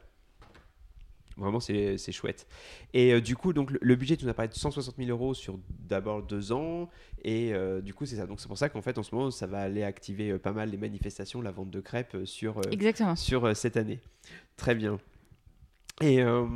Vraiment, 1.39 1.61
c'est 1.61 2.13
chouette. 2.13 2.47
Et 2.95 3.21
du 3.21 3.37
coup, 3.37 3.53
donc, 3.53 3.71
le, 3.71 3.97
budget, 3.97 4.17
tu 4.17 4.25
nous 4.25 4.31
as 4.31 4.35
parlé 4.35 4.49
de 4.49 4.55
160 4.55 4.97
000 4.97 5.11
euros 5.11 5.35
sur 5.35 5.59
d'abord 5.69 6.23
deux 6.23 6.51
ans. 6.51 6.89
Et 7.25 7.53
du 7.83 7.93
coup, 7.93 8.07
c'est 8.07 8.17
ça. 8.17 8.27
Donc, 8.27 8.41
c'est 8.41 8.49
pour 8.49 8.57
ça 8.57 8.71
qu'en 8.71 8.81
fait, 8.81 8.97
en 8.97 9.03
ce 9.03 9.15
moment, 9.15 9.31
ça 9.31 9.47
va 9.47 9.61
aller 9.61 9.83
activer 9.83 10.39
pas 10.39 10.53
mal 10.53 10.71
les 10.71 10.79
manifestations, 10.79 11.43
la 11.43 11.51
vente 11.51 11.71
de 11.71 11.81
crêpes 11.81 12.17
sur, 12.25 12.63
sur 13.17 13.55
cette 13.55 13.77
année. 13.77 14.01
Très 14.57 14.75
bien. 14.75 14.99
Et 16.03 16.21
euh, 16.23 16.47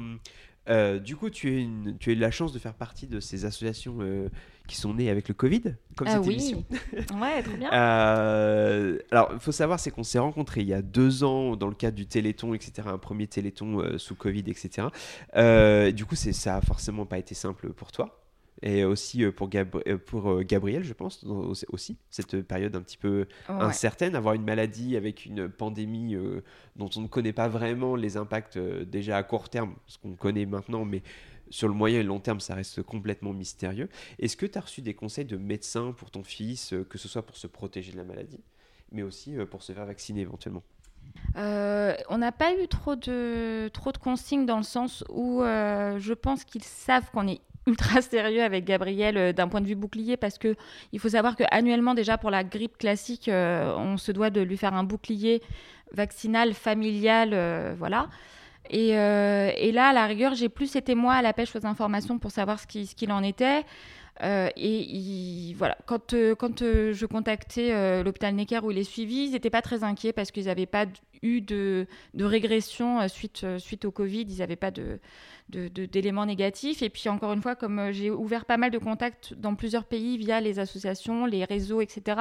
euh, 0.68 0.98
du 0.98 1.16
coup, 1.16 1.30
tu, 1.30 1.52
es 1.52 1.62
une, 1.62 1.96
tu 1.98 2.10
as 2.10 2.12
eu 2.12 2.16
la 2.16 2.30
chance 2.30 2.52
de 2.52 2.58
faire 2.58 2.74
partie 2.74 3.06
de 3.06 3.20
ces 3.20 3.44
associations 3.44 3.98
euh, 4.00 4.28
qui 4.68 4.76
sont 4.76 4.94
nées 4.94 5.10
avec 5.10 5.28
le 5.28 5.34
Covid, 5.34 5.62
comme 5.96 6.08
ah 6.08 6.16
cette 6.16 6.26
oui. 6.26 6.34
émission. 6.34 6.64
ouais, 7.20 7.42
très 7.42 7.56
bien. 7.56 7.70
alors, 7.70 9.30
il 9.32 9.40
faut 9.40 9.52
savoir, 9.52 9.80
c'est 9.80 9.90
qu'on 9.90 10.04
s'est 10.04 10.18
rencontrés 10.18 10.60
il 10.60 10.68
y 10.68 10.74
a 10.74 10.82
deux 10.82 11.24
ans 11.24 11.56
dans 11.56 11.68
le 11.68 11.74
cadre 11.74 11.96
du 11.96 12.06
Téléthon, 12.06 12.54
etc., 12.54 12.86
un 12.86 12.98
premier 12.98 13.26
Téléthon 13.26 13.98
sous 13.98 14.14
Covid, 14.14 14.44
etc. 14.46 14.88
du 15.92 16.04
coup, 16.04 16.16
ça 16.16 16.56
a 16.56 16.60
forcément 16.60 17.06
pas 17.06 17.18
été 17.18 17.34
simple 17.34 17.72
pour 17.72 17.92
toi 17.92 18.19
et 18.62 18.84
aussi 18.84 19.24
euh, 19.24 19.32
pour, 19.32 19.48
euh, 19.54 19.98
pour 19.98 20.30
euh, 20.30 20.42
Gabriel, 20.42 20.82
je 20.84 20.92
pense, 20.92 21.24
aussi, 21.24 21.96
cette 22.10 22.42
période 22.42 22.76
un 22.76 22.82
petit 22.82 22.98
peu 22.98 23.26
incertaine, 23.48 24.14
avoir 24.14 24.34
une 24.34 24.44
maladie 24.44 24.96
avec 24.96 25.24
une 25.24 25.48
pandémie 25.48 26.16
dont 26.76 26.90
on 26.96 27.00
ne 27.00 27.06
connaît 27.06 27.32
pas 27.32 27.48
vraiment 27.48 27.96
les 27.96 28.16
impacts 28.16 28.58
déjà 28.58 29.16
à 29.16 29.22
court 29.22 29.48
terme, 29.48 29.74
ce 29.86 29.98
qu'on 29.98 30.14
connaît 30.14 30.46
maintenant, 30.46 30.84
mais 30.84 31.02
sur 31.48 31.66
le 31.66 31.74
moyen 31.74 32.00
et 32.00 32.02
long 32.04 32.20
terme, 32.20 32.40
ça 32.40 32.54
reste 32.54 32.82
complètement 32.82 33.32
mystérieux. 33.32 33.88
Est-ce 34.18 34.36
que 34.36 34.46
tu 34.46 34.56
as 34.56 34.60
reçu 34.60 34.82
des 34.82 34.94
conseils 34.94 35.24
de 35.24 35.36
médecins 35.36 35.92
pour 35.92 36.10
ton 36.10 36.22
fils, 36.22 36.74
que 36.88 36.98
ce 36.98 37.08
soit 37.08 37.22
pour 37.22 37.36
se 37.36 37.46
protéger 37.46 37.92
de 37.92 37.96
la 37.96 38.04
maladie, 38.04 38.40
mais 38.92 39.02
aussi 39.02 39.34
pour 39.50 39.62
se 39.62 39.72
faire 39.72 39.86
vacciner 39.86 40.20
éventuellement? 40.20 40.62
On 41.34 42.18
n'a 42.18 42.32
pas 42.32 42.54
eu 42.54 42.68
trop 42.68 42.94
de, 42.94 43.68
trop 43.68 43.90
de 43.90 43.98
consignes 43.98 44.46
dans 44.46 44.58
le 44.58 44.62
sens 44.62 45.02
où 45.08 45.40
je 45.42 46.12
pense 46.12 46.44
qu'ils 46.44 46.64
savent 46.64 47.10
qu'on 47.10 47.26
est 47.26 47.40
ultra 47.66 48.02
sérieux 48.02 48.42
avec 48.42 48.64
Gabriel 48.64 49.16
euh, 49.16 49.32
d'un 49.32 49.48
point 49.48 49.60
de 49.60 49.66
vue 49.66 49.74
bouclier 49.74 50.16
parce 50.16 50.38
que 50.38 50.56
il 50.92 50.98
faut 50.98 51.10
savoir 51.10 51.36
que 51.36 51.44
annuellement 51.50 51.94
déjà 51.94 52.18
pour 52.18 52.30
la 52.30 52.44
grippe 52.44 52.78
classique, 52.78 53.28
euh, 53.28 53.74
on 53.76 53.96
se 53.96 54.12
doit 54.12 54.30
de 54.30 54.40
lui 54.40 54.56
faire 54.56 54.74
un 54.74 54.84
bouclier 54.84 55.42
vaccinal 55.92 56.54
familial, 56.54 57.30
euh, 57.32 57.74
voilà. 57.76 58.08
Et, 58.72 58.92
là, 58.92 59.88
à 59.88 59.92
la 59.92 60.06
rigueur, 60.06 60.34
j'ai 60.34 60.48
plus 60.48 60.76
été 60.76 60.94
moi 60.94 61.14
à 61.14 61.22
la 61.22 61.32
pêche 61.32 61.56
aux 61.56 61.66
informations 61.66 62.20
pour 62.20 62.30
savoir 62.30 62.60
ce 62.60 62.66
qu'il 62.68 63.10
en 63.10 63.24
était. 63.24 63.64
Et 64.22 65.54
voilà, 65.56 65.76
quand, 65.86 66.14
quand 66.38 66.60
je 66.60 67.06
contactais 67.06 68.02
l'hôpital 68.02 68.34
Necker 68.34 68.60
où 68.62 68.70
il 68.70 68.78
est 68.78 68.84
suivi, 68.84 69.24
ils 69.24 69.32
n'étaient 69.32 69.50
pas 69.50 69.62
très 69.62 69.84
inquiets 69.84 70.12
parce 70.12 70.30
qu'ils 70.30 70.46
n'avaient 70.46 70.66
pas 70.66 70.86
eu 71.22 71.40
de, 71.40 71.86
de 72.14 72.24
régression 72.24 73.06
suite, 73.08 73.46
suite 73.58 73.84
au 73.84 73.90
Covid. 73.90 74.26
Ils 74.28 74.38
n'avaient 74.38 74.56
pas 74.56 74.70
de, 74.70 74.98
d'éléments 75.50 76.26
négatifs. 76.26 76.82
Et 76.82 76.88
puis 76.88 77.08
encore 77.08 77.32
une 77.32 77.42
fois, 77.42 77.54
comme 77.54 77.78
euh, 77.78 77.92
j'ai 77.92 78.10
ouvert 78.10 78.44
pas 78.44 78.56
mal 78.56 78.70
de 78.70 78.78
contacts 78.78 79.34
dans 79.34 79.54
plusieurs 79.54 79.84
pays 79.84 80.16
via 80.16 80.40
les 80.40 80.58
associations, 80.58 81.26
les 81.26 81.44
réseaux, 81.44 81.80
etc., 81.80 82.20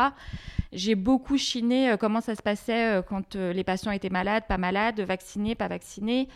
j'ai 0.72 0.96
beaucoup 0.96 1.38
chiné 1.38 1.92
euh, 1.92 1.98
comment 1.98 2.22
ça 2.22 2.36
se 2.36 2.42
passait 2.42 2.98
euh, 2.98 3.02
quand 3.02 3.36
les 3.36 3.64
patients 3.64 3.92
étaient 3.92 4.10
malades, 4.10 4.44
pas 4.48 4.58
malades, 4.58 5.00
vaccinés, 5.02 5.56
pas 5.56 5.68
vaccinés. 5.68 6.28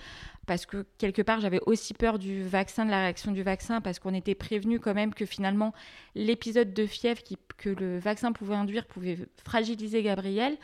Parce 0.45 0.65
que 0.65 0.85
quelque 0.97 1.21
part, 1.21 1.39
j'avais 1.39 1.61
aussi 1.65 1.93
peur 1.93 2.19
du 2.19 2.43
vaccin, 2.43 2.85
de 2.85 2.91
la 2.91 2.99
réaction 2.99 3.31
du 3.31 3.43
vaccin, 3.43 3.79
parce 3.79 3.99
qu'on 3.99 4.13
était 4.13 4.35
prévenu 4.35 4.79
quand 4.79 4.93
même 4.93 5.13
que 5.13 5.25
finalement, 5.25 5.73
l'épisode 6.15 6.73
de 6.73 6.85
fièvre 6.85 7.21
que 7.57 7.69
le 7.69 7.97
vaccin 7.99 8.33
pouvait 8.33 8.55
induire 8.55 8.85
pouvait 8.85 9.17
fragiliser 9.45 10.03
Gabriel. 10.03 10.57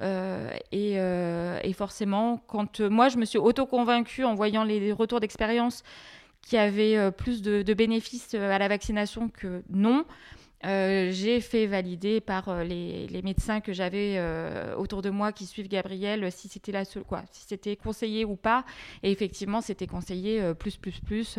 Euh, 0.00 0.50
euh, 0.74 1.58
et, 1.62 1.72
forcément, 1.72 2.38
quand 2.46 2.80
euh, 2.80 2.90
moi, 2.90 3.08
je 3.08 3.16
me 3.16 3.24
suis 3.24 3.38
auto-convaincue 3.38 4.24
en 4.24 4.34
voyant 4.34 4.64
les 4.64 4.92
retours 4.92 5.20
d'expérience 5.20 5.82
qui 6.42 6.56
avaient 6.56 7.10
plus 7.10 7.42
de, 7.42 7.74
bénéfices 7.74 8.34
à 8.34 8.58
la 8.58 8.68
vaccination 8.68 9.28
que 9.28 9.64
non, 9.68 10.04
j'ai 10.62 11.40
fait 11.40 11.66
valider 11.66 12.20
par 12.20 12.64
les, 12.64 13.22
médecins 13.22 13.60
que 13.60 13.72
j'avais 13.72 14.20
autour 14.76 15.02
de 15.02 15.10
moi 15.10 15.32
qui 15.32 15.46
suivent 15.46 15.68
Gabriel 15.68 16.30
si 16.32 16.48
c'était 16.48 16.72
la 16.72 16.84
seule, 16.84 17.04
quoi, 17.04 17.22
si 17.30 17.44
c'était 17.46 17.76
conseillé 17.76 18.24
ou 18.24 18.36
pas. 18.36 18.64
Et 19.02 19.10
effectivement, 19.10 19.60
c'était 19.60 19.86
conseillé 19.86 20.54
plus, 20.54 20.76
plus, 20.76 20.98
plus, 21.00 21.38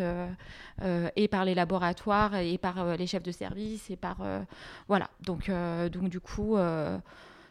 et 1.16 1.28
par 1.28 1.44
les 1.44 1.54
laboratoires, 1.54 2.36
et 2.36 2.58
par 2.58 2.96
les 2.96 3.06
chefs 3.06 3.22
de 3.22 3.32
service, 3.32 3.90
et 3.90 3.96
par 3.96 4.18
voilà. 4.88 5.10
Donc, 5.20 5.50
donc 5.92 6.08
du 6.08 6.20
coup 6.20 6.56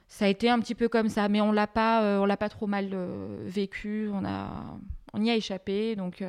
ça 0.07 0.25
a 0.25 0.27
été 0.27 0.49
un 0.49 0.59
petit 0.59 0.75
peu 0.75 0.87
comme 0.87 1.09
ça, 1.09 1.27
mais 1.29 1.41
on 1.41 1.51
l'a 1.51 1.67
pas, 1.67 2.03
euh, 2.03 2.19
on 2.19 2.25
l'a 2.25 2.37
pas 2.37 2.49
trop 2.49 2.67
mal 2.67 2.89
euh, 2.93 3.43
vécu. 3.45 4.09
On 4.13 4.23
a, 4.25 4.49
on 5.13 5.23
y 5.23 5.29
a 5.29 5.35
échappé, 5.35 5.95
donc. 5.95 6.23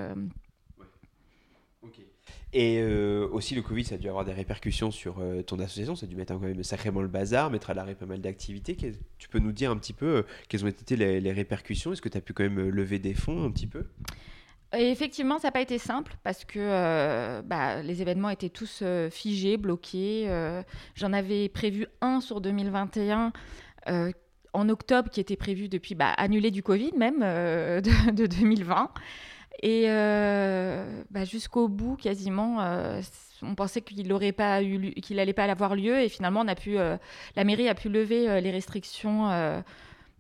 Et 2.52 2.80
euh, 2.80 3.28
aussi, 3.30 3.54
le 3.54 3.61
Covid, 3.61 3.84
ça 3.84 3.96
a 3.96 3.98
dû 3.98 4.08
avoir 4.08 4.24
des 4.24 4.32
répercussions 4.32 4.90
sur 4.90 5.18
euh, 5.18 5.42
ton 5.42 5.58
association. 5.58 5.96
Ça 5.96 6.06
a 6.06 6.08
dû 6.08 6.16
mettre 6.16 6.32
quand 6.32 6.40
même 6.40 6.62
sacrément 6.62 7.02
le 7.02 7.08
bazar, 7.08 7.50
mettre 7.50 7.70
à 7.70 7.74
l'arrêt 7.74 7.94
pas 7.94 8.06
mal 8.06 8.20
d'activités. 8.20 8.74
Tu 9.18 9.28
peux 9.28 9.38
nous 9.38 9.52
dire 9.52 9.70
un 9.70 9.76
petit 9.76 9.92
peu 9.92 10.06
euh, 10.06 10.22
quelles 10.48 10.64
ont 10.64 10.68
été 10.68 10.96
les, 10.96 11.32
répercussions? 11.32 11.92
Est-ce 11.92 12.00
que 12.00 12.08
tu 12.08 12.16
as 12.16 12.22
pu 12.22 12.32
quand 12.32 12.44
même 12.44 12.70
lever 12.70 12.98
des 12.98 13.12
fonds 13.12 13.44
un 13.44 13.50
petit 13.50 13.66
peu? 13.66 13.84
Effectivement, 14.72 15.38
ça 15.38 15.48
n'a 15.48 15.52
pas 15.52 15.61
été 15.61 15.78
simple 15.78 16.16
parce 16.22 16.44
que 16.44 17.40
bah, 17.42 17.82
les 17.82 18.02
événements 18.02 18.28
étaient 18.28 18.50
tous 18.50 18.82
figés, 19.11 19.56
bloqués. 19.56 20.28
J'en 20.94 21.14
avais 21.14 21.48
prévu 21.48 21.87
un 22.02 22.20
sur 22.20 22.42
2021 22.42 23.32
en 24.52 24.68
octobre 24.68 25.08
qui 25.08 25.20
était 25.20 25.37
prévu 25.37 25.68
depuis 25.68 25.94
bah, 25.94 26.12
annulé 26.18 26.50
du 26.50 26.62
Covid 26.62 26.92
même 26.96 27.20
de, 27.20 28.26
2020. 28.26 28.90
Et 29.62 29.84
euh, 29.88 31.02
bah, 31.10 31.24
jusqu'au 31.24 31.68
bout, 31.68 31.96
quasiment, 31.96 32.60
euh, 32.60 33.00
on 33.42 33.54
pensait 33.54 33.80
qu'il 33.80 34.06
n'aurait 34.06 34.32
pas 34.32 34.62
eu, 34.62 34.92
qu'il 34.92 35.16
n'allait 35.16 35.32
pas 35.32 35.44
avoir 35.44 35.74
lieu. 35.74 36.00
Et 36.00 36.08
finalement, 36.08 36.40
on 36.40 36.48
a 36.48 36.54
pu, 36.54 36.78
euh, 36.78 36.96
la 37.34 37.44
mairie 37.44 37.68
a 37.68 37.74
pu 37.74 37.88
lever 37.88 38.40
les 38.40 38.50
restrictions 38.50 39.28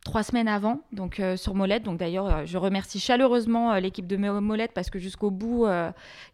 trois 0.04 0.22
semaines 0.22 0.48
avant, 0.48 0.80
donc 0.92 1.20
sur 1.36 1.54
Molette. 1.54 1.82
Donc 1.82 1.98
d'ailleurs, 1.98 2.46
je 2.46 2.56
remercie 2.56 2.98
chaleureusement 2.98 3.74
l'équipe 3.74 4.06
de 4.06 4.16
Molette 4.16 4.72
parce 4.72 4.90
que 4.90 4.98
jusqu'au 4.98 5.30
bout, 5.30 5.66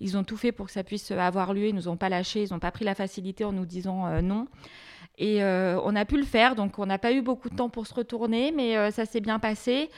ils 0.01 0.17
ont 0.17 0.25
tout 0.25 0.37
fait 0.37 0.53
pour 0.53 0.67
que 0.67 0.73
ça 0.73 0.85
puisse 0.85 1.11
avoir 1.11 1.53
lieu. 1.53 1.69
Ils 1.69 1.75
nous 1.75 1.89
ont 1.89 1.97
pas 1.97 2.09
lâché, 2.09 2.43
ils 2.45 2.53
n'ont 2.53 2.61
pas 2.61 2.71
pris 2.71 2.85
la 2.85 2.95
facilité 2.95 3.45
en 3.45 3.53
nous 3.53 3.67
disant 3.67 4.23
non. 4.23 4.47
Et 5.17 5.43
on 5.43 5.95
a 5.95 6.05
pu 6.05 6.17
le 6.17 6.25
faire, 6.25 6.57
donc 6.57 6.79
on 6.79 6.87
n'a 6.87 6.99
pas 6.99 7.13
eu 7.13 7.23
beaucoup 7.23 7.49
de 7.49 7.55
temps 7.55 7.69
pour 7.69 7.87
se 7.87 7.95
retourner, 7.95 8.51
mais 8.51 8.91
ça 8.91 9.07
s'est 9.07 9.21
bien 9.21 9.39
passé. 9.39 9.91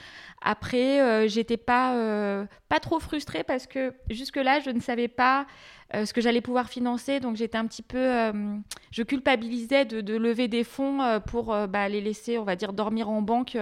Après, 0.42 1.00
euh, 1.00 1.28
j'étais 1.28 1.56
pas, 1.56 1.96
euh, 1.96 2.44
pas 2.68 2.78
trop 2.78 3.00
frustrée 3.00 3.42
parce 3.42 3.66
que 3.66 3.94
jusque-là, 4.10 4.60
je 4.60 4.70
ne 4.70 4.80
savais 4.80 5.08
pas 5.08 5.46
euh, 5.94 6.04
ce 6.04 6.12
que 6.12 6.20
j'allais 6.20 6.40
pouvoir 6.40 6.68
financer. 6.68 7.20
Donc, 7.20 7.36
j'étais 7.36 7.58
un 7.58 7.66
petit 7.66 7.82
peu. 7.82 8.32
je 8.90 9.02
culpabilisais 9.02 9.84
de, 9.84 10.16
lever 10.16 10.48
des 10.48 10.64
fonds 10.64 11.20
pour 11.26 11.56
bah, 11.68 11.88
les 11.88 12.00
laisser, 12.00 12.38
on 12.38 12.44
va 12.44 12.56
dire, 12.56 12.72
dormir 12.72 13.08
en 13.08 13.22
banque 13.22 13.56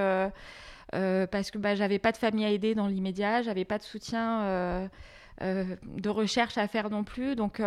parce 0.90 1.51
que 1.51 1.59
bah, 1.59 1.75
j'avais 1.75 1.99
pas 1.99 2.12
de 2.12 2.17
famille 2.17 2.45
à 2.45 2.51
aider 2.51 2.75
dans 2.75 2.87
l'immédiat, 2.87 3.43
j'avais 3.43 3.64
pas 3.64 3.79
de 3.79 3.83
soutien. 3.83 4.88
De 5.40 6.09
recherche 6.09 6.59
à 6.59 6.68
faire 6.68 6.90
non 6.90 7.05
plus. 7.05 7.35
Donc, 7.35 7.61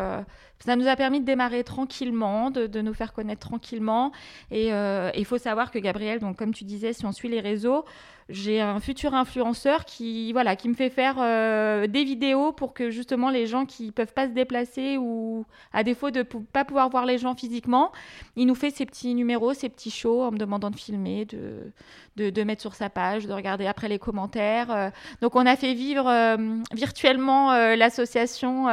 ça 0.59 0.75
nous 0.75 0.87
a 0.87 0.95
permis 0.95 1.19
de 1.19 1.25
démarrer 1.25 1.63
tranquillement, 1.63 2.49
de, 2.49 2.65
de 2.67 2.81
nous 2.81 2.93
faire 2.93 3.13
connaître 3.13 3.47
tranquillement. 3.47 4.11
Et 4.51 4.69
il 4.69 5.25
faut 5.25 5.37
savoir 5.37 5.71
que 5.71 5.79
Gabriel, 5.79 6.19
donc, 6.19 6.37
comme 6.37 6.53
tu 6.53 6.63
disais, 6.63 6.93
si 6.93 7.05
on 7.05 7.11
suit 7.11 7.29
les 7.29 7.41
réseaux, 7.41 7.85
j'ai 8.29 8.59
un 8.59 8.79
futur 8.81 9.13
influenceur 9.13 9.85
qui, 9.85 10.33
voilà, 10.33 10.55
qui 10.57 10.67
me 10.67 10.73
fait 10.73 10.89
faire 10.89 11.15
euh, 11.19 11.87
des 11.87 12.03
vidéos 12.03 12.51
pour 12.51 12.73
que 12.73 12.89
justement 12.89 13.29
les 13.29 13.47
gens 13.47 13.65
qui 13.65 13.91
peuvent 13.91 14.13
pas 14.13 14.27
se 14.27 14.33
déplacer 14.33 14.97
ou 14.97 15.45
à 15.71 15.83
défaut 15.83 16.11
de 16.11 16.19
ne 16.19 16.23
pas 16.23 16.65
pouvoir 16.65 16.89
voir 16.89 17.05
les 17.05 17.17
gens 17.17 17.35
physiquement, 17.35 17.91
il 18.35 18.47
nous 18.47 18.55
fait 18.55 18.69
ses 18.69 18.85
petits 18.85 19.15
numéros, 19.15 19.53
ses 19.53 19.69
petits 19.69 19.91
shows 19.91 20.23
en 20.23 20.31
me 20.31 20.37
demandant 20.37 20.69
de 20.69 20.75
filmer, 20.75 21.25
de, 21.25 21.71
de, 22.17 22.43
mettre 22.43 22.61
sur 22.61 22.75
sa 22.75 22.89
page, 22.89 23.25
de 23.27 23.33
regarder 23.33 23.65
après 23.65 23.87
les 23.87 23.99
commentaires. 23.99 24.71
Euh. 24.71 24.89
donc 25.21 25.35
on 25.35 25.45
a 25.45 25.55
fait 25.55 25.73
vivre 25.73 26.07
euh, 26.07 26.37
virtuellement 26.73 27.51
l'association 27.75 28.67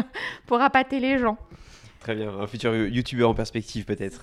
pour 0.46 0.60
appâter 0.60 1.00
les 1.00 1.18
gens. 1.18 1.38
Très 2.00 2.14
bien, 2.14 2.30
un 2.30 2.46
futur 2.46 2.74
youtubeur 2.74 3.28
en 3.28 3.34
perspective 3.34 3.84
peut-être. 3.84 4.22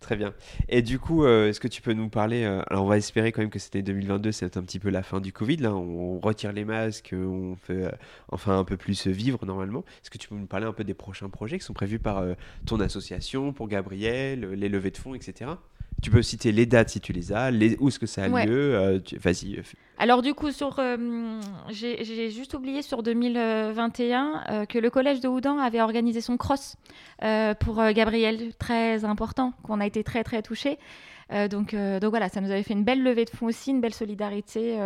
Très 0.00 0.16
bien. 0.16 0.34
Et 0.68 0.82
du 0.82 0.98
coup, 0.98 1.24
euh, 1.24 1.48
est-ce 1.48 1.58
que 1.58 1.68
tu 1.68 1.80
peux 1.82 1.92
nous 1.92 2.08
parler 2.08 2.44
euh, 2.44 2.62
Alors, 2.68 2.84
on 2.84 2.86
va 2.86 2.98
espérer 2.98 3.32
quand 3.32 3.40
même 3.40 3.50
que 3.50 3.58
c'était 3.58 3.82
2022, 3.82 4.30
c'est 4.30 4.56
un 4.56 4.62
petit 4.62 4.78
peu 4.78 4.90
la 4.90 5.02
fin 5.02 5.20
du 5.20 5.32
Covid. 5.32 5.56
Là, 5.56 5.74
on, 5.74 6.20
retire 6.20 6.52
les 6.52 6.64
masques, 6.64 7.14
on 7.14 7.56
fait 7.56 7.84
euh, 7.84 7.90
enfin 8.28 8.58
un 8.58 8.64
peu 8.64 8.76
plus 8.76 9.06
vivre 9.06 9.44
normalement. 9.46 9.84
Est-ce 10.02 10.10
que 10.10 10.18
tu 10.18 10.28
peux 10.28 10.34
nous 10.34 10.46
parler 10.46 10.66
un 10.66 10.72
peu 10.72 10.84
des 10.84 10.94
prochains 10.94 11.28
projets 11.28 11.58
qui 11.58 11.64
sont 11.64 11.72
prévus 11.72 11.98
par 11.98 12.24
ton 12.66 12.78
association, 12.80 13.52
pour 13.52 13.68
Gabriel, 13.68 14.52
les 14.52 14.68
levées 14.68 14.90
de 14.90 14.98
fonds, 14.98 15.14
etc. 15.14 15.50
Tu 16.02 16.10
peux 16.10 16.22
citer 16.22 16.52
les 16.52 16.66
dates 16.66 16.90
si 16.90 17.00
tu 17.00 17.12
les 17.12 17.32
as, 17.32 17.50
les, 17.50 17.76
où 17.80 17.88
est-ce 17.88 17.98
que 17.98 18.06
ça 18.06 18.24
a 18.24 18.28
lieu. 18.28 19.02
Vas-y. 19.22 19.62
Alors 19.98 20.22
du 20.22 20.34
coup, 20.34 20.52
sur, 20.52 20.80
j'ai 21.70 22.30
juste 22.30 22.54
oublié 22.54 22.82
sur 22.82 23.02
2021 23.02 24.66
que 24.68 24.78
le 24.78 24.90
collège 24.90 25.20
de 25.20 25.28
Houdan 25.28 25.58
avait 25.58 25.80
organisé 25.80 26.20
son 26.20 26.36
cross 26.36 26.76
pour 27.60 27.82
Gabriel, 27.92 28.52
très 28.58 29.04
important, 29.04 29.54
qu'on 29.62 29.80
a 29.80 29.86
été 29.86 30.04
très 30.04 30.22
très 30.22 30.42
touchés. 30.42 30.78
donc, 31.30 31.74
donc 31.74 32.10
voilà, 32.10 32.28
ça 32.28 32.40
nous 32.40 32.50
avait 32.50 32.62
fait 32.62 32.74
une 32.74 32.84
belle 32.84 33.02
levée 33.02 33.24
de 33.24 33.30
fonds 33.30 33.46
aussi, 33.46 33.70
une 33.70 33.80
belle 33.80 33.94
solidarité. 33.94 34.78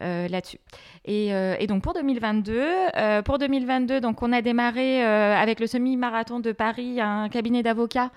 Là-dessus. 0.00 0.58
Et, 1.04 1.28
et, 1.28 1.66
donc 1.66 1.82
pour 1.82 1.94
2022, 1.94 3.22
pour 3.24 3.38
2022, 3.38 4.00
donc 4.00 4.22
on 4.22 4.32
a 4.32 4.42
démarré 4.42 5.02
avec 5.02 5.60
le 5.60 5.66
semi-marathon 5.66 6.40
de 6.40 6.52
Paris, 6.52 7.00
un 7.00 7.28
cabinet 7.28 7.62
d'avocats 7.62 8.10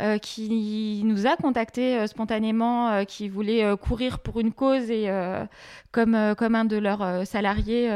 euh, 0.00 0.18
qui 0.18 1.02
nous 1.04 1.28
a 1.28 1.36
contacté 1.36 1.96
euh, 1.96 2.08
spontanément, 2.08 2.90
euh, 2.90 3.04
qui 3.04 3.28
voulait 3.28 3.64
courir 3.76 4.18
pour 4.18 4.40
une 4.40 4.52
cause 4.52 4.90
et 4.90 5.08
comme, 5.92 6.34
comme 6.36 6.54
un 6.56 6.64
de 6.64 6.76
leurs 6.76 7.24
salariés 7.26 7.88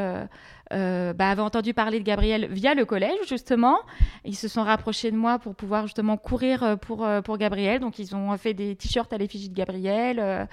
bah, 0.71 1.31
avait 1.31 1.43
entendu 1.43 1.75
parler 1.75 1.99
de 1.99 2.05
Gabriel 2.05 2.47
via 2.51 2.75
le 2.75 2.85
collège, 2.85 3.19
justement. 3.29 3.79
Ils 4.25 4.37
se 4.37 4.47
sont 4.47 4.63
rapprochés 4.63 5.11
de 5.11 5.17
moi 5.17 5.41
pour 5.41 5.57
pouvoir 5.57 5.87
justement 5.87 6.17
courir 6.17 6.79
pour, 6.81 7.09
pour 7.25 7.39
Gabriel. 7.39 7.81
Donc, 7.81 7.99
ils 7.99 8.15
ont 8.15 8.37
fait 8.37 8.55
des 8.55 8.77
t-shirts 8.77 9.13
à 9.13 9.19
l'effigie 9.19 9.49
de 9.49 9.57
Gabriel. 9.57 10.49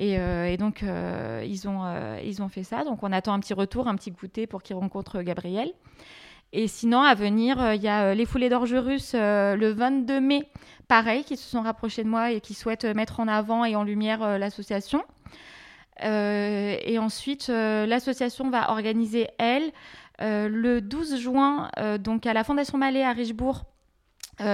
Et, 0.00 0.14
et, 0.14 0.56
donc, 0.56 0.82
ils, 0.82 1.68
ont, 1.68 1.82
ils 2.24 2.40
ont 2.40 2.48
fait 2.48 2.62
ça. 2.62 2.84
Donc, 2.84 3.02
on 3.02 3.12
attend 3.12 3.32
un 3.32 3.40
petit 3.40 3.52
retour, 3.52 3.88
un 3.88 3.96
petit 3.96 4.12
goûter 4.12 4.46
pour 4.46 4.62
qu'ils 4.62 4.76
rencontrent 4.76 5.22
Gabriel. 5.22 5.72
Et 6.52 6.68
sinon, 6.68 7.02
à 7.02 7.14
venir, 7.14 7.74
il 7.74 7.82
y 7.82 7.88
a 7.88 8.14
les 8.14 8.24
foulées 8.24 8.48
d'Orgerus 8.48 9.14
le 9.14 9.70
22 9.70 10.20
mai 10.20 10.48
pareil, 10.88 11.22
qui 11.22 11.36
se 11.36 11.48
sont 11.48 11.62
rapprochés 11.62 12.02
de 12.02 12.08
moi 12.08 12.32
et 12.32 12.40
qui 12.40 12.54
souhaitent 12.54 12.86
mettre 12.86 13.20
en 13.20 13.28
avant 13.28 13.64
et 13.64 13.76
en 13.76 13.84
lumière 13.84 14.22
euh, 14.22 14.38
l'association. 14.38 15.04
Euh, 16.02 16.76
et 16.82 16.98
ensuite, 16.98 17.48
euh, 17.50 17.86
l'association 17.86 18.50
va 18.50 18.70
organiser, 18.70 19.28
elle, 19.38 19.70
le 20.20 20.80
12 20.80 21.20
juin, 21.20 21.70
donc 22.00 22.26
à 22.26 22.32
la 22.32 22.42
Fondation 22.42 22.76
Malais 22.76 23.04
à 23.04 23.12
Richebourg, 23.12 23.66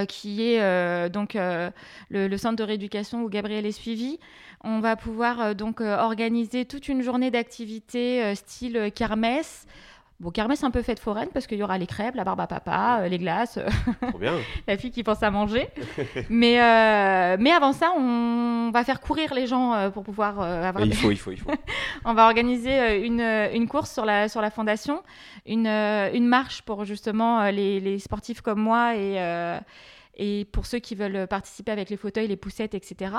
qui 0.09 0.43
est 0.43 1.11
donc 1.11 1.37
le, 1.37 2.37
centre 2.37 2.57
de 2.57 2.63
rééducation 2.63 3.23
où 3.23 3.29
Gabriel 3.29 3.67
est 3.67 3.73
suivi. 3.73 4.19
On 4.63 4.81
va 4.81 4.97
pouvoir 4.97 5.55
donc 5.55 5.81
organiser 5.81 6.65
toute 6.65 6.89
une 6.89 7.03
journée 7.03 7.31
d'activités 7.31 8.35
style 8.35 8.91
kermesse, 8.95 9.67
Bon, 10.25 10.31
kermesse 10.31 10.65
un 10.65 10.71
peu 10.71 10.81
fête 10.81 11.01
foraine 11.01 11.29
parce 11.35 11.47
qu'il 11.47 11.59
y 11.59 11.63
aura 11.63 11.77
les 11.77 11.87
crêpes, 11.87 12.15
la 12.15 12.25
barbe 12.25 12.41
à 12.41 12.47
papa, 12.47 13.01
euh, 13.03 13.09
les 13.09 13.19
glaces, 13.19 13.59
bien. 14.19 14.33
la 14.67 14.79
fille 14.79 14.91
qui 14.91 15.03
pense 15.03 15.23
à 15.23 15.31
manger. 15.31 15.69
mais, 16.31 16.63
euh, 16.63 17.37
mais 17.39 17.51
avant 17.51 17.75
ça, 17.75 17.93
on 17.95 18.71
va 18.73 18.85
faire 18.85 19.03
courir 19.03 19.35
les 19.35 19.47
gens 19.47 19.75
euh, 19.75 19.91
pour 19.91 20.03
pouvoir 20.03 20.41
avoir. 20.41 20.83
Il 20.87 20.95
faut, 20.95 21.11
il 21.11 21.19
faut, 21.19 21.31
il 21.31 21.39
faut. 21.39 21.51
on 22.07 22.15
va 22.15 22.25
organiser 22.25 23.05
une, 23.05 23.21
une, 23.21 23.69
course 23.69 23.93
sur 23.93 24.07
la, 24.07 24.31
sur 24.31 24.41
la 24.41 24.51
fondation, 24.51 25.03
une, 25.45 25.67
une 25.67 26.27
marche 26.27 26.63
pour 26.63 26.87
justement 26.87 27.51
les, 27.51 27.79
les 27.81 27.99
sportifs 27.99 28.41
comme 28.41 28.61
moi 28.61 28.97
et 28.97 29.19
et 30.17 30.47
pour 30.53 30.67
ceux 30.67 30.79
qui 30.79 30.95
veulent 30.95 31.27
participer 31.27 31.73
avec 31.73 31.91
les 31.91 31.97
fauteuils, 31.97 32.29
les 32.29 32.37
poussettes, 32.37 32.75
etc. 32.75 33.15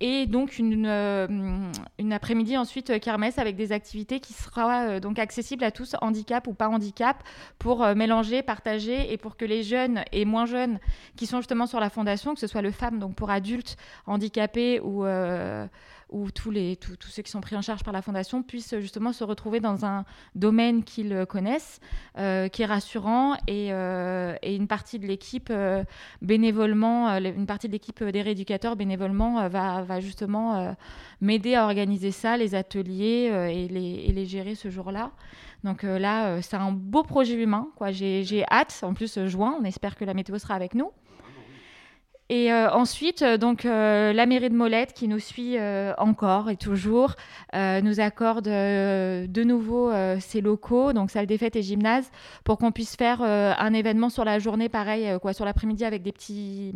Et 0.00 0.26
donc 0.26 0.58
une, 0.58 0.86
euh, 0.86 1.72
après-midi 2.10 2.56
ensuite 2.56 2.90
euh, 2.90 2.98
kermesse 2.98 3.38
avec 3.38 3.56
des 3.56 3.72
activités 3.72 4.20
qui 4.20 4.34
sera 4.34 4.84
euh, 4.84 5.00
donc 5.00 5.18
accessibles 5.18 5.64
à 5.64 5.70
tous, 5.70 5.96
handicap 6.02 6.46
ou 6.46 6.52
pas 6.52 6.68
handicap, 6.68 7.22
pour 7.58 7.86
mélanger, 7.94 8.42
partager 8.42 9.12
et 9.12 9.16
pour 9.16 9.36
que 9.36 9.44
les 9.44 9.62
jeunes 9.62 10.02
et 10.12 10.24
moins 10.24 10.46
jeunes 10.46 10.78
qui 11.16 11.26
sont 11.26 11.38
justement 11.38 11.66
sur 11.66 11.80
la 11.80 11.90
fondation, 11.90 12.34
que 12.34 12.40
ce 12.40 12.46
soit 12.46 12.62
le 12.62 12.70
FAM, 12.70 12.98
donc 12.98 13.14
pour 13.14 13.30
adultes 13.30 13.76
handicapés 14.06 14.80
ou 14.80 15.04
où 16.08 16.30
tous, 16.30 16.50
les, 16.50 16.76
tous, 16.76 16.96
ceux 17.08 17.22
qui 17.22 17.30
sont 17.30 17.40
pris 17.40 17.56
en 17.56 17.62
charge 17.62 17.82
par 17.82 17.92
la 17.92 18.00
Fondation 18.00 18.42
puissent 18.42 18.78
justement 18.78 19.12
se 19.12 19.24
retrouver 19.24 19.58
dans 19.58 19.84
un 19.84 20.04
domaine 20.34 20.84
qu'ils 20.84 21.26
connaissent, 21.28 21.80
euh, 22.18 22.48
qui 22.48 22.62
est 22.62 22.66
rassurant, 22.66 23.34
et, 23.48 23.72
euh, 23.72 24.36
et 24.42 24.54
une 24.54 24.68
partie 24.68 24.98
de 24.98 25.06
l'équipe 25.06 25.48
euh, 25.50 25.82
bénévolement, 26.22 27.08
une 27.08 27.46
partie 27.46 27.66
de 27.66 27.72
l'équipe 27.72 28.02
des 28.04 28.22
rééducateurs 28.22 28.76
bénévolement 28.76 29.48
va, 29.48 29.82
va 29.82 30.00
justement 30.00 30.76
m'aider 31.20 31.54
à 31.54 31.64
organiser 31.64 32.12
ça, 32.12 32.36
les 32.36 32.54
ateliers 32.54 33.30
et 33.52 33.68
les, 33.68 34.04
et, 34.06 34.12
les, 34.12 34.26
gérer 34.26 34.54
ce 34.54 34.70
jour-là. 34.70 35.10
Donc 35.64 35.82
là, 35.82 36.40
c'est 36.42 36.56
un 36.56 36.70
beau 36.70 37.02
projet 37.02 37.34
humain. 37.34 37.68
J'ai 37.90 38.44
hâte, 38.50 38.80
en 38.82 38.94
plus 38.94 39.18
juin, 39.26 39.56
on 39.60 39.64
espère 39.64 39.96
que 39.96 40.04
la 40.04 40.14
météo 40.14 40.38
sera 40.38 40.54
avec 40.54 40.74
nous. 40.74 40.92
Et 42.28 42.52
euh, 42.52 42.68
ensuite, 42.72 43.22
euh, 43.22 43.36
donc 43.36 43.64
euh, 43.64 44.12
la 44.12 44.26
mairie 44.26 44.50
de 44.50 44.54
Molette 44.54 44.92
qui 44.92 45.06
nous 45.06 45.20
suit 45.20 45.56
encore 45.98 46.50
et 46.50 46.56
toujours 46.56 47.14
nous 47.54 48.00
accorde 48.00 48.44
de 48.46 49.44
nouveau 49.44 49.92
ses 50.20 50.40
locaux, 50.40 50.92
donc 50.92 51.10
salle 51.10 51.26
des 51.26 51.38
fêtes 51.38 51.56
et 51.56 51.62
gymnase, 51.62 52.10
pour 52.44 52.58
qu'on 52.58 52.72
puisse 52.72 52.96
faire 52.96 53.22
un 53.22 53.72
événement 53.72 54.10
sur 54.10 54.24
la 54.24 54.38
journée, 54.38 54.68
pareil, 54.68 55.18
quoi, 55.20 55.32
sur 55.32 55.44
l'après-midi 55.44 55.84
avec 55.84 56.02
des 56.02 56.12
petits, 56.12 56.74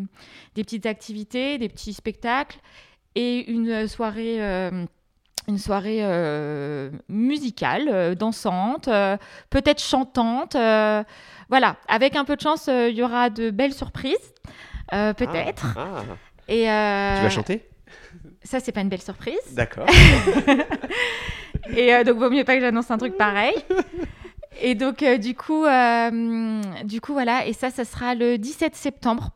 des 0.54 0.64
petites 0.64 0.86
activités, 0.86 1.58
des 1.58 1.68
petits 1.68 1.92
spectacles 1.92 2.58
et 3.14 3.50
une 3.50 3.88
soirée 3.88 4.40
une 5.48 5.58
soirée 5.58 6.02
musicale, 7.08 8.14
dansante, 8.16 8.88
peut-être 9.50 9.82
chantante. 9.82 10.54
voilà, 11.48 11.76
avec 11.88 12.16
un 12.16 12.24
peu 12.24 12.36
de 12.36 12.40
chance, 12.40 12.68
il 12.68 12.94
y 12.94 13.02
aura 13.02 13.30
de 13.30 13.50
belles 13.50 13.74
surprises, 13.74 14.32
peut-être. 14.90 15.76
Ah, 15.76 15.88
ah. 15.98 16.02
Et 16.48 16.62
Tu 16.62 17.22
vas 17.22 17.30
chanter? 17.30 17.66
Ça, 18.42 18.60
c'est 18.60 18.72
pas 18.72 18.80
une 18.80 18.88
belle 18.88 19.02
surprise. 19.02 19.38
D'accord. 19.52 19.86
Et 21.76 22.04
donc, 22.04 22.16
vaut 22.18 22.30
mieux 22.30 22.44
pas 22.44 22.54
que 22.56 22.60
j'annonce 22.60 22.90
un 22.90 22.98
truc 22.98 23.16
pareil. 23.16 23.54
Et 24.60 24.74
donc, 24.74 25.04
du 25.20 25.34
coup, 25.34 25.64
du 26.84 27.00
coup, 27.00 27.12
voilà. 27.12 27.46
Et 27.46 27.52
ça, 27.52 27.70
ça 27.70 27.84
sera 27.84 28.14
le 28.14 28.38
17 28.38 28.74
septembre. 28.74 29.30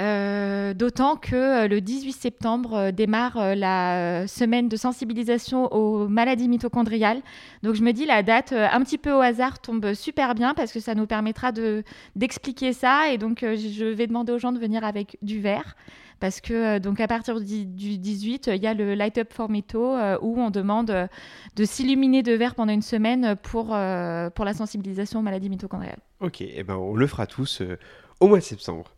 Euh, 0.00 0.74
d'autant 0.74 1.14
que 1.14 1.36
euh, 1.36 1.68
le 1.68 1.80
18 1.80 2.12
septembre 2.12 2.74
euh, 2.74 2.90
démarre 2.90 3.54
la 3.54 4.26
semaine 4.26 4.68
de 4.68 4.76
sensibilisation 4.76 5.72
aux 5.72 6.08
maladies 6.08 6.48
mitochondriales. 6.48 7.22
Donc 7.62 7.76
je 7.76 7.82
me 7.82 7.92
dis 7.92 8.04
la 8.04 8.24
date 8.24 8.52
un 8.52 8.82
petit 8.82 8.98
peu 8.98 9.12
au 9.12 9.20
hasard 9.20 9.60
tombe 9.60 9.94
super 9.94 10.34
bien 10.34 10.52
parce 10.54 10.72
que 10.72 10.80
ça 10.80 10.96
nous 10.96 11.06
permettra 11.06 11.52
de 11.52 11.84
d'expliquer 12.16 12.72
ça 12.72 13.10
et 13.12 13.18
donc 13.18 13.40
je 13.42 13.84
vais 13.84 14.08
demander 14.08 14.32
aux 14.32 14.38
gens 14.38 14.50
de 14.50 14.58
venir 14.58 14.84
avec 14.84 15.16
du 15.22 15.40
verre 15.40 15.76
parce 16.18 16.40
que 16.40 16.78
donc 16.78 16.98
à 17.00 17.06
partir 17.06 17.40
du 17.40 17.64
18 17.64 18.48
il 18.48 18.62
y 18.62 18.66
a 18.66 18.74
le 18.74 18.94
Light 18.94 19.18
Up 19.18 19.32
for 19.32 19.48
Mito 19.48 19.94
où 20.22 20.40
on 20.40 20.50
demande 20.50 21.08
de 21.56 21.64
s'illuminer 21.64 22.22
de 22.22 22.32
verre 22.32 22.54
pendant 22.56 22.72
une 22.72 22.82
semaine 22.82 23.36
pour 23.42 23.66
pour 23.66 24.44
la 24.44 24.54
sensibilisation 24.54 25.20
aux 25.20 25.22
maladies 25.22 25.50
mitochondriales. 25.50 26.00
Ok, 26.20 26.40
et 26.40 26.54
eh 26.56 26.64
ben 26.64 26.76
on 26.76 26.94
le 26.94 27.06
fera 27.06 27.26
tous 27.26 27.62
au 28.20 28.26
mois 28.26 28.38
de 28.38 28.44
septembre. 28.44 28.90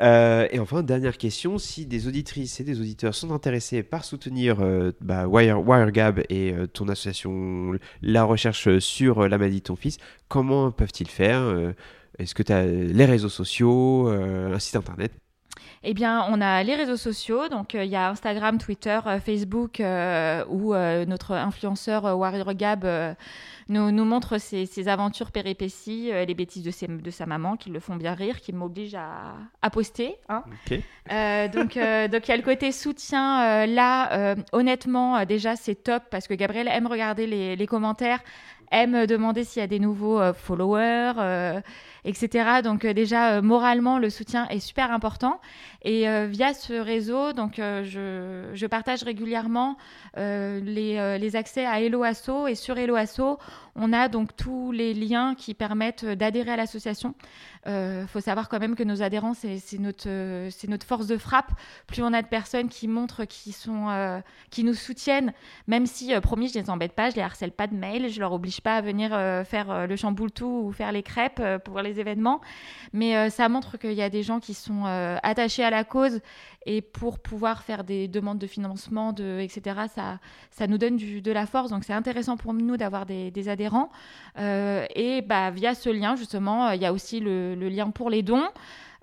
Euh, 0.00 0.48
et 0.50 0.58
enfin, 0.58 0.82
dernière 0.82 1.18
question, 1.18 1.58
si 1.58 1.86
des 1.86 2.08
auditrices 2.08 2.58
et 2.60 2.64
des 2.64 2.80
auditeurs 2.80 3.14
sont 3.14 3.32
intéressés 3.32 3.82
par 3.82 4.04
soutenir 4.04 4.60
euh, 4.60 4.92
bah, 5.00 5.26
WireGab 5.26 6.20
et 6.30 6.52
euh, 6.52 6.66
ton 6.66 6.88
association, 6.88 7.72
la 8.00 8.24
recherche 8.24 8.78
sur 8.78 9.28
la 9.28 9.36
maladie 9.36 9.58
de 9.58 9.64
ton 9.64 9.76
fils, 9.76 9.98
comment 10.28 10.70
peuvent-ils 10.70 11.08
faire 11.08 11.42
Est-ce 12.18 12.34
que 12.34 12.42
tu 12.42 12.52
as 12.52 12.64
les 12.66 13.04
réseaux 13.04 13.28
sociaux, 13.28 14.08
un 14.08 14.58
site 14.58 14.76
internet? 14.76 15.12
Eh 15.82 15.94
bien, 15.94 16.26
on 16.28 16.40
a 16.40 16.62
les 16.62 16.74
réseaux 16.74 16.96
sociaux, 16.96 17.48
donc 17.48 17.74
il 17.74 17.84
y 17.84 17.96
a 17.96 18.10
Instagram, 18.10 18.58
Twitter, 18.58 19.00
Facebook, 19.24 19.80
où 20.48 20.74
notre 20.74 21.32
influenceur 21.32 22.04
Warrior 22.18 22.52
Gab 22.54 23.16
nous, 23.70 23.92
nous 23.92 24.04
montre 24.04 24.38
ses, 24.38 24.88
aventures 24.88 25.30
péripéties, 25.30 26.10
euh, 26.12 26.24
les 26.24 26.34
bêtises 26.34 26.64
de, 26.64 27.00
de, 27.00 27.10
sa 27.10 27.24
maman 27.24 27.56
qui 27.56 27.70
le 27.70 27.78
font 27.78 27.94
bien 27.94 28.14
rire, 28.14 28.40
qui 28.40 28.52
m'obligent 28.52 28.96
à, 28.96 29.36
à, 29.62 29.70
poster. 29.70 30.16
Hein. 30.28 30.42
Euh, 31.12 31.48
donc, 31.48 31.76
euh, 31.76 32.08
donc 32.08 32.26
il 32.26 32.30
y 32.32 32.34
a 32.34 32.36
le 32.36 32.42
côté 32.42 32.72
soutien 32.72 33.66
là. 33.66 34.34
honnêtement, 34.52 35.24
déjà 35.24 35.54
c'est 35.54 35.76
top 35.76 36.02
parce 36.10 36.26
que 36.26 36.34
Gabriel 36.34 36.68
aime 36.68 36.88
regarder 36.88 37.28
les, 37.28 37.54
les 37.54 37.66
commentaires, 37.66 38.20
aime 38.72 39.06
demander 39.06 39.44
s'il 39.44 39.60
y 39.60 39.64
a 39.64 39.68
des 39.68 39.78
nouveaux 39.78 40.20
followers 40.32 41.62
etc. 42.04 42.62
Donc 42.62 42.84
euh, 42.84 42.92
déjà, 42.92 43.32
euh, 43.32 43.42
moralement, 43.42 43.98
le 43.98 44.10
soutien 44.10 44.48
est 44.48 44.60
super 44.60 44.92
important. 44.92 45.40
Et 45.82 46.08
euh, 46.08 46.26
via 46.26 46.52
ce 46.52 46.74
réseau, 46.74 47.32
donc, 47.32 47.54
je, 47.56 48.66
partage 48.66 49.02
régulièrement 49.02 49.76
les, 50.16 51.18
les, 51.18 51.36
accès 51.36 51.66
à 51.66 51.80
Hello 51.80 52.02
Asso. 52.02 52.46
Et 52.48 52.54
sur 52.54 52.78
Hello 52.78 52.94
Asso, 52.96 53.38
on 53.74 53.92
a 53.92 54.08
donc 54.08 54.36
tous 54.36 54.72
les 54.72 54.94
liens 54.94 55.34
qui 55.34 55.54
permettent 55.54 56.04
d'adhérer 56.04 56.52
à 56.52 56.56
l'association. 56.56 57.14
Il 57.66 58.06
faut 58.08 58.20
savoir 58.20 58.48
quand 58.48 58.60
même 58.60 58.76
que 58.76 58.82
nos 58.82 59.02
adhérents, 59.02 59.34
c'est 59.34 59.78
notre, 59.78 60.08
notre 60.68 60.86
force 60.86 61.06
de 61.06 61.16
frappe. 61.16 61.50
Plus 61.86 62.02
on 62.02 62.12
a 62.12 62.22
de 62.22 62.28
personnes 62.28 62.68
qui 62.68 62.86
montrent, 62.86 63.24
qui, 63.24 63.52
sont, 63.52 64.22
qui 64.50 64.62
nous 64.62 64.74
soutiennent, 64.74 65.32
même 65.66 65.86
si, 65.86 66.12
promis, 66.20 66.48
je 66.48 66.58
ne 66.58 66.64
les 66.64 66.70
embête 66.70 66.92
pas, 66.92 67.10
je 67.10 67.16
les 67.16 67.22
harcèle 67.22 67.52
pas 67.52 67.66
de 67.66 67.74
mail, 67.74 68.10
je 68.10 68.20
leur 68.20 68.32
oblige 68.32 68.60
pas 68.60 68.76
à 68.76 68.80
venir 68.82 69.10
faire 69.46 69.88
le 69.88 69.96
chamboule 69.96 70.30
tout 70.30 70.62
ou 70.66 70.72
faire 70.72 70.92
les 70.92 71.02
crêpes 71.02 71.42
pour 71.64 71.80
les 71.80 71.89
événements. 71.98 72.40
Mais 72.92 73.30
ça 73.30 73.48
montre 73.48 73.78
qu'il 73.78 73.92
y 73.92 74.02
a 74.02 74.10
des 74.10 74.22
gens 74.22 74.40
qui 74.40 74.54
sont 74.54 74.84
attachés 75.22 75.64
à 75.64 75.70
la 75.70 75.84
cause 75.84 76.20
et 76.66 76.82
pour 76.82 77.18
pouvoir 77.18 77.62
faire 77.62 77.84
des 77.84 78.06
demandes 78.06 78.38
de 78.38 78.46
financement, 78.46 79.12
de, 79.12 79.38
etc., 79.40 79.76
ça, 79.94 80.18
ça 80.50 80.66
nous 80.66 80.76
donne 80.76 80.96
de 80.96 81.32
la 81.32 81.46
force. 81.46 81.70
Donc 81.70 81.84
c'est 81.84 81.94
intéressant 81.94 82.36
pour 82.36 82.52
nous 82.52 82.76
d'avoir 82.76 83.06
des, 83.06 83.48
adhérents. 83.48 83.90
Euh, 84.38 84.84
et 84.94 85.22
bah, 85.22 85.50
via 85.50 85.74
ce 85.74 85.88
lien, 85.88 86.16
justement, 86.16 86.70
il 86.70 86.82
y 86.82 86.86
a 86.86 86.92
aussi 86.92 87.20
le, 87.20 87.54
lien 87.54 87.90
pour 87.90 88.10
les 88.10 88.22
dons. 88.22 88.48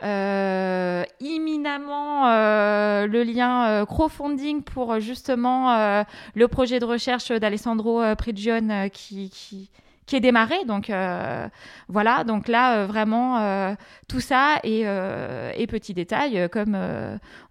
Euh, 0.04 1.04
imminemment 1.19 2.28
euh, 2.28 3.08
le 3.08 3.23
lien 3.23 3.67
euh, 3.67 3.86
crowdfunding 3.86 4.62
pour 4.62 5.00
justement 5.00 6.06
le 6.36 6.47
projet 6.47 6.78
de 6.78 6.86
recherche 6.86 7.32
d'Alessandro 7.32 8.04
Prigione 8.15 8.91
qui, 8.93 9.32
qui, 9.32 9.71
qui 10.08 10.15
est 10.15 10.22
démarré. 10.22 10.56
Donc 10.65 10.89
euh, 10.89 11.48
voilà, 11.88 12.24
donc 12.24 12.48
là 12.48 12.78
euh, 12.78 12.86
vraiment 12.88 13.38
euh, 13.38 13.76
tout 14.08 14.22
ça 14.22 14.60
et, 14.63 14.82
et 14.82 15.67
petit 15.67 15.93
détail, 15.93 16.50
comme 16.52 16.76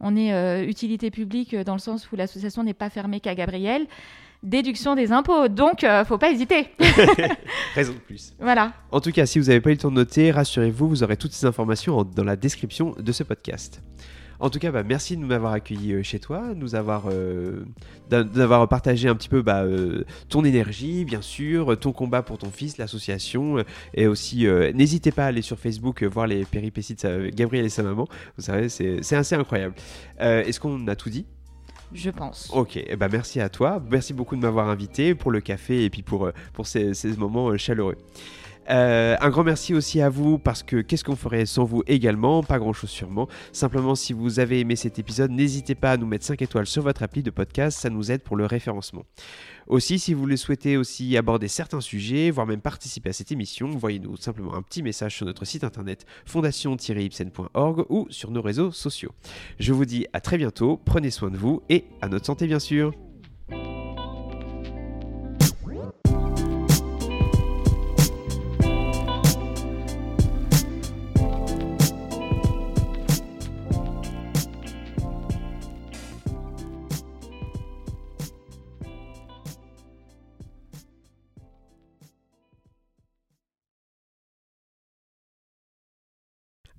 on 0.01 0.17
est 0.17 0.67
utilité 0.67 1.11
publique 1.11 1.55
dans 1.55 1.75
le 1.75 1.79
sens 1.79 2.11
où 2.11 2.17
l'association 2.17 2.65
n'est 2.65 2.75
pas 2.75 2.91
fermée 2.91 3.21
qu'à 3.21 3.37
Gabriel. 3.37 3.87
Déduction 4.43 4.95
des 4.95 5.13
impôts, 5.13 5.49
donc 5.49 5.85
faut 6.07 6.19
pas 6.19 6.31
hésiter. 6.31 6.69
Raison 7.75 7.95
de 7.95 7.99
plus. 7.99 8.35
Voilà. 8.39 8.73
En 8.93 9.01
tout 9.01 9.11
cas, 9.11 9.27
si 9.27 9.39
vous 9.39 9.47
n'avez 9.47 9.61
pas 9.61 9.71
eu 9.71 9.73
le 9.73 9.79
temps 9.79 9.91
de 9.91 9.97
noter, 9.97 10.31
rassurez-vous, 10.31 10.89
vous 10.89 11.03
aurez 11.03 11.17
toutes 11.17 11.33
ces 11.33 11.47
informations 11.47 12.05
dans 12.05 12.25
la 12.25 12.37
description 12.37 12.95
de 12.99 13.13
ce 13.13 13.23
podcast. 13.23 13.83
En 14.39 14.51
tout 14.51 14.59
cas, 14.59 14.71
bah, 14.71 14.83
merci 14.83 15.17
de 15.17 15.25
m'avoir 15.25 15.53
accueilli 15.53 15.95
euh, 15.95 16.03
chez 16.03 16.19
toi, 16.19 16.53
nous 16.55 16.75
avoir, 16.75 17.05
euh, 17.11 17.65
d'avoir 18.09 18.69
partagé 18.69 19.09
un 19.09 19.15
petit 19.15 19.29
peu 19.29 19.43
bah, 19.43 19.63
euh, 19.63 20.05
ton 20.29 20.45
énergie, 20.45 21.05
bien 21.05 21.23
sûr, 21.23 21.79
ton 21.79 21.93
combat 21.93 22.23
pour 22.23 22.39
ton 22.39 22.51
fils, 22.51 22.79
l'association, 22.79 23.65
et 23.95 24.07
aussi 24.07 24.47
n'hésitez 24.75 25.13
pas 25.13 25.25
à 25.25 25.27
aller 25.29 25.43
sur 25.43 25.59
Facebook 25.59 26.03
voir 26.03 26.27
les 26.27 26.45
péripéties 26.45 26.95
de 26.95 27.31
Gabriel 27.31 27.65
et 27.65 27.69
sa 27.69 27.83
maman. 27.83 28.07
Vous 28.37 28.45
savez, 28.45 28.69
c'est 28.69 29.17
assez 29.17 29.35
incroyable. 29.35 29.75
Est-ce 30.19 30.61
qu'on 30.61 30.87
a 30.89 30.97
tout 30.97 31.11
dit? 31.11 31.27
Je 31.93 32.11
pense. 32.11 32.51
Ok, 32.53 32.77
eh 32.77 32.97
ben 32.97 33.09
merci 33.11 33.41
à 33.41 33.49
toi. 33.49 33.83
Merci 33.91 34.13
beaucoup 34.13 34.37
de 34.37 34.41
m'avoir 34.41 34.69
invité 34.69 35.15
pour 35.15 35.31
le 35.31 35.41
café 35.41 35.85
et 35.85 35.91
puis 35.91 36.03
pour, 36.03 36.31
pour 36.53 36.67
ces, 36.67 36.95
ces 36.95 37.17
moments 37.17 37.57
chaleureux. 37.57 37.97
Euh, 38.71 39.17
un 39.21 39.31
grand 39.31 39.45
merci 39.45 39.75
aussi 39.75 40.01
à 40.01 40.09
vous 40.09 40.39
parce 40.39 40.63
que 40.63 40.81
qu'est-ce 40.81 41.05
qu'on 41.05 41.17
ferait 41.17 41.47
sans 41.47 41.65
vous 41.65 41.83
également? 41.87 42.43
Pas 42.43 42.59
grand-chose 42.59 42.91
sûrement. 42.91 43.29
Simplement, 43.53 43.95
si 43.95 44.13
vous 44.13 44.41
avez 44.41 44.61
aimé 44.61 44.77
cet 44.77 44.99
épisode, 44.99 45.31
n'hésitez 45.31 45.75
pas 45.75 45.93
à 45.93 45.97
nous 45.97 46.07
mettre 46.07 46.25
5 46.25 46.43
étoiles 46.43 46.67
sur 46.67 46.83
votre 46.83 47.03
appli 47.03 47.23
de 47.23 47.31
podcast, 47.31 47.79
ça 47.79 47.91
nous 47.91 48.11
aide 48.11 48.23
pour 48.23 48.37
le 48.37 48.47
référencement. 48.47 49.05
Aussi, 49.67 49.99
si 49.99 50.15
vous 50.15 50.27
le 50.27 50.37
souhaitez 50.37 50.77
aussi 50.77 51.17
aborder 51.17 51.49
certains 51.49 51.81
sujets, 51.81 52.31
voire 52.31 52.47
même 52.47 52.61
participer 52.61 53.11
à 53.11 53.13
cette 53.13 53.33
émission, 53.33 53.69
voyez-nous 53.69 54.17
simplement 54.17 54.55
un 54.55 54.63
petit 54.63 54.83
message 54.83 55.17
sur 55.17 55.27
notre 55.27 55.45
site 55.45 55.65
internet 55.65 56.07
fondation-ipsen.org 56.25 57.85
ou 57.89 58.07
sur 58.11 58.31
nos 58.31 58.43
réseaux 58.43 58.71
sociaux. 58.71 59.13
Je 59.59 59.73
vous 59.73 59.85
dis 59.85 60.07
à 60.13 60.21
très 60.21 60.39
bientôt, 60.39 60.81
prenez 60.85 61.11
soin 61.11 61.31
de 61.31 61.37
vous 61.37 61.63
et 61.69 61.85
à 62.01 62.09
notre 62.09 62.27
santé 62.27 62.47
bien 62.47 62.61
sûr. 62.61 62.93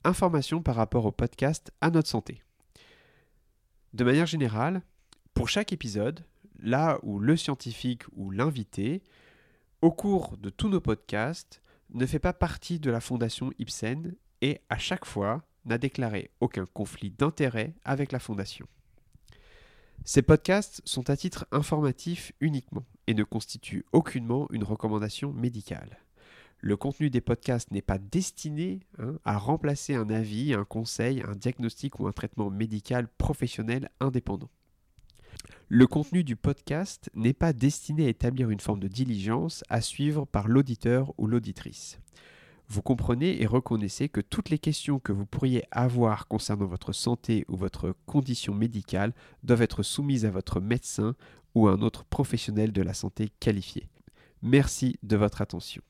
Informations 0.07 0.61
par 0.61 0.75
rapport 0.75 1.05
au 1.05 1.11
podcast 1.11 1.71
à 1.81 1.91
notre 1.91 2.07
santé. 2.07 2.41
De 3.93 4.03
manière 4.03 4.25
générale, 4.25 4.81
pour 5.33 5.49
chaque 5.49 5.73
épisode, 5.73 6.23
là 6.59 6.99
où 7.03 7.19
le 7.19 7.37
scientifique 7.37 8.03
ou 8.15 8.31
l'invité, 8.31 9.03
au 9.81 9.91
cours 9.91 10.37
de 10.37 10.49
tous 10.49 10.69
nos 10.69 10.81
podcasts, 10.81 11.61
ne 11.91 12.05
fait 12.05 12.19
pas 12.19 12.33
partie 12.33 12.79
de 12.79 12.91
la 12.91 12.99
fondation 12.99 13.51
Ibsen 13.59 14.15
et 14.41 14.61
à 14.69 14.77
chaque 14.77 15.05
fois 15.05 15.43
n'a 15.65 15.77
déclaré 15.77 16.31
aucun 16.39 16.65
conflit 16.65 17.11
d'intérêt 17.11 17.75
avec 17.83 18.11
la 18.11 18.19
fondation. 18.19 18.67
Ces 20.05 20.21
podcasts 20.21 20.81
sont 20.85 21.09
à 21.09 21.17
titre 21.17 21.45
informatif 21.51 22.31
uniquement 22.39 22.85
et 23.07 23.13
ne 23.13 23.23
constituent 23.23 23.85
aucunement 23.91 24.47
une 24.51 24.63
recommandation 24.63 25.33
médicale. 25.33 25.97
Le 26.59 26.75
contenu 26.75 27.09
des 27.09 27.21
podcasts 27.21 27.71
n'est 27.71 27.81
pas 27.81 27.99
destiné 27.99 28.79
hein, 28.97 29.19
à 29.25 29.37
remplacer 29.37 29.93
un 29.93 30.09
avis, 30.09 30.53
un 30.53 30.65
conseil, 30.65 31.21
un 31.27 31.35
diagnostic 31.35 31.99
ou 31.99 32.07
un 32.07 32.11
traitement 32.11 32.49
médical 32.49 33.07
professionnel 33.07 33.89
indépendant. 33.99 34.49
Le 35.69 35.85
contenu 35.85 36.23
du 36.23 36.35
podcast 36.35 37.09
n'est 37.13 37.33
pas 37.33 37.53
destiné 37.53 38.05
à 38.05 38.09
établir 38.09 38.49
une 38.49 38.59
forme 38.59 38.79
de 38.79 38.87
diligence 38.87 39.63
à 39.69 39.81
suivre 39.81 40.25
par 40.25 40.47
l'auditeur 40.47 41.13
ou 41.17 41.27
l'auditrice. 41.27 41.99
Vous 42.69 42.81
comprenez 42.81 43.41
et 43.41 43.45
reconnaissez 43.45 44.09
que 44.09 44.19
toutes 44.19 44.49
les 44.49 44.59
questions 44.59 44.99
que 44.99 45.13
vous 45.13 45.25
pourriez 45.25 45.63
avoir 45.71 46.27
concernant 46.27 46.65
votre 46.65 46.91
santé 46.91 47.45
ou 47.47 47.55
votre 47.55 47.95
condition 48.05 48.53
médicale 48.53 49.13
doivent 49.43 49.61
être 49.61 49.83
soumises 49.83 50.25
à 50.25 50.31
votre 50.31 50.59
médecin 50.59 51.15
ou 51.53 51.67
à 51.67 51.73
un 51.73 51.81
autre 51.81 52.03
professionnel 52.03 52.73
de 52.73 52.81
la 52.81 52.93
santé 52.93 53.29
qualifié. 53.39 53.87
Merci 54.41 54.97
de 55.03 55.15
votre 55.15 55.41
attention. 55.41 55.81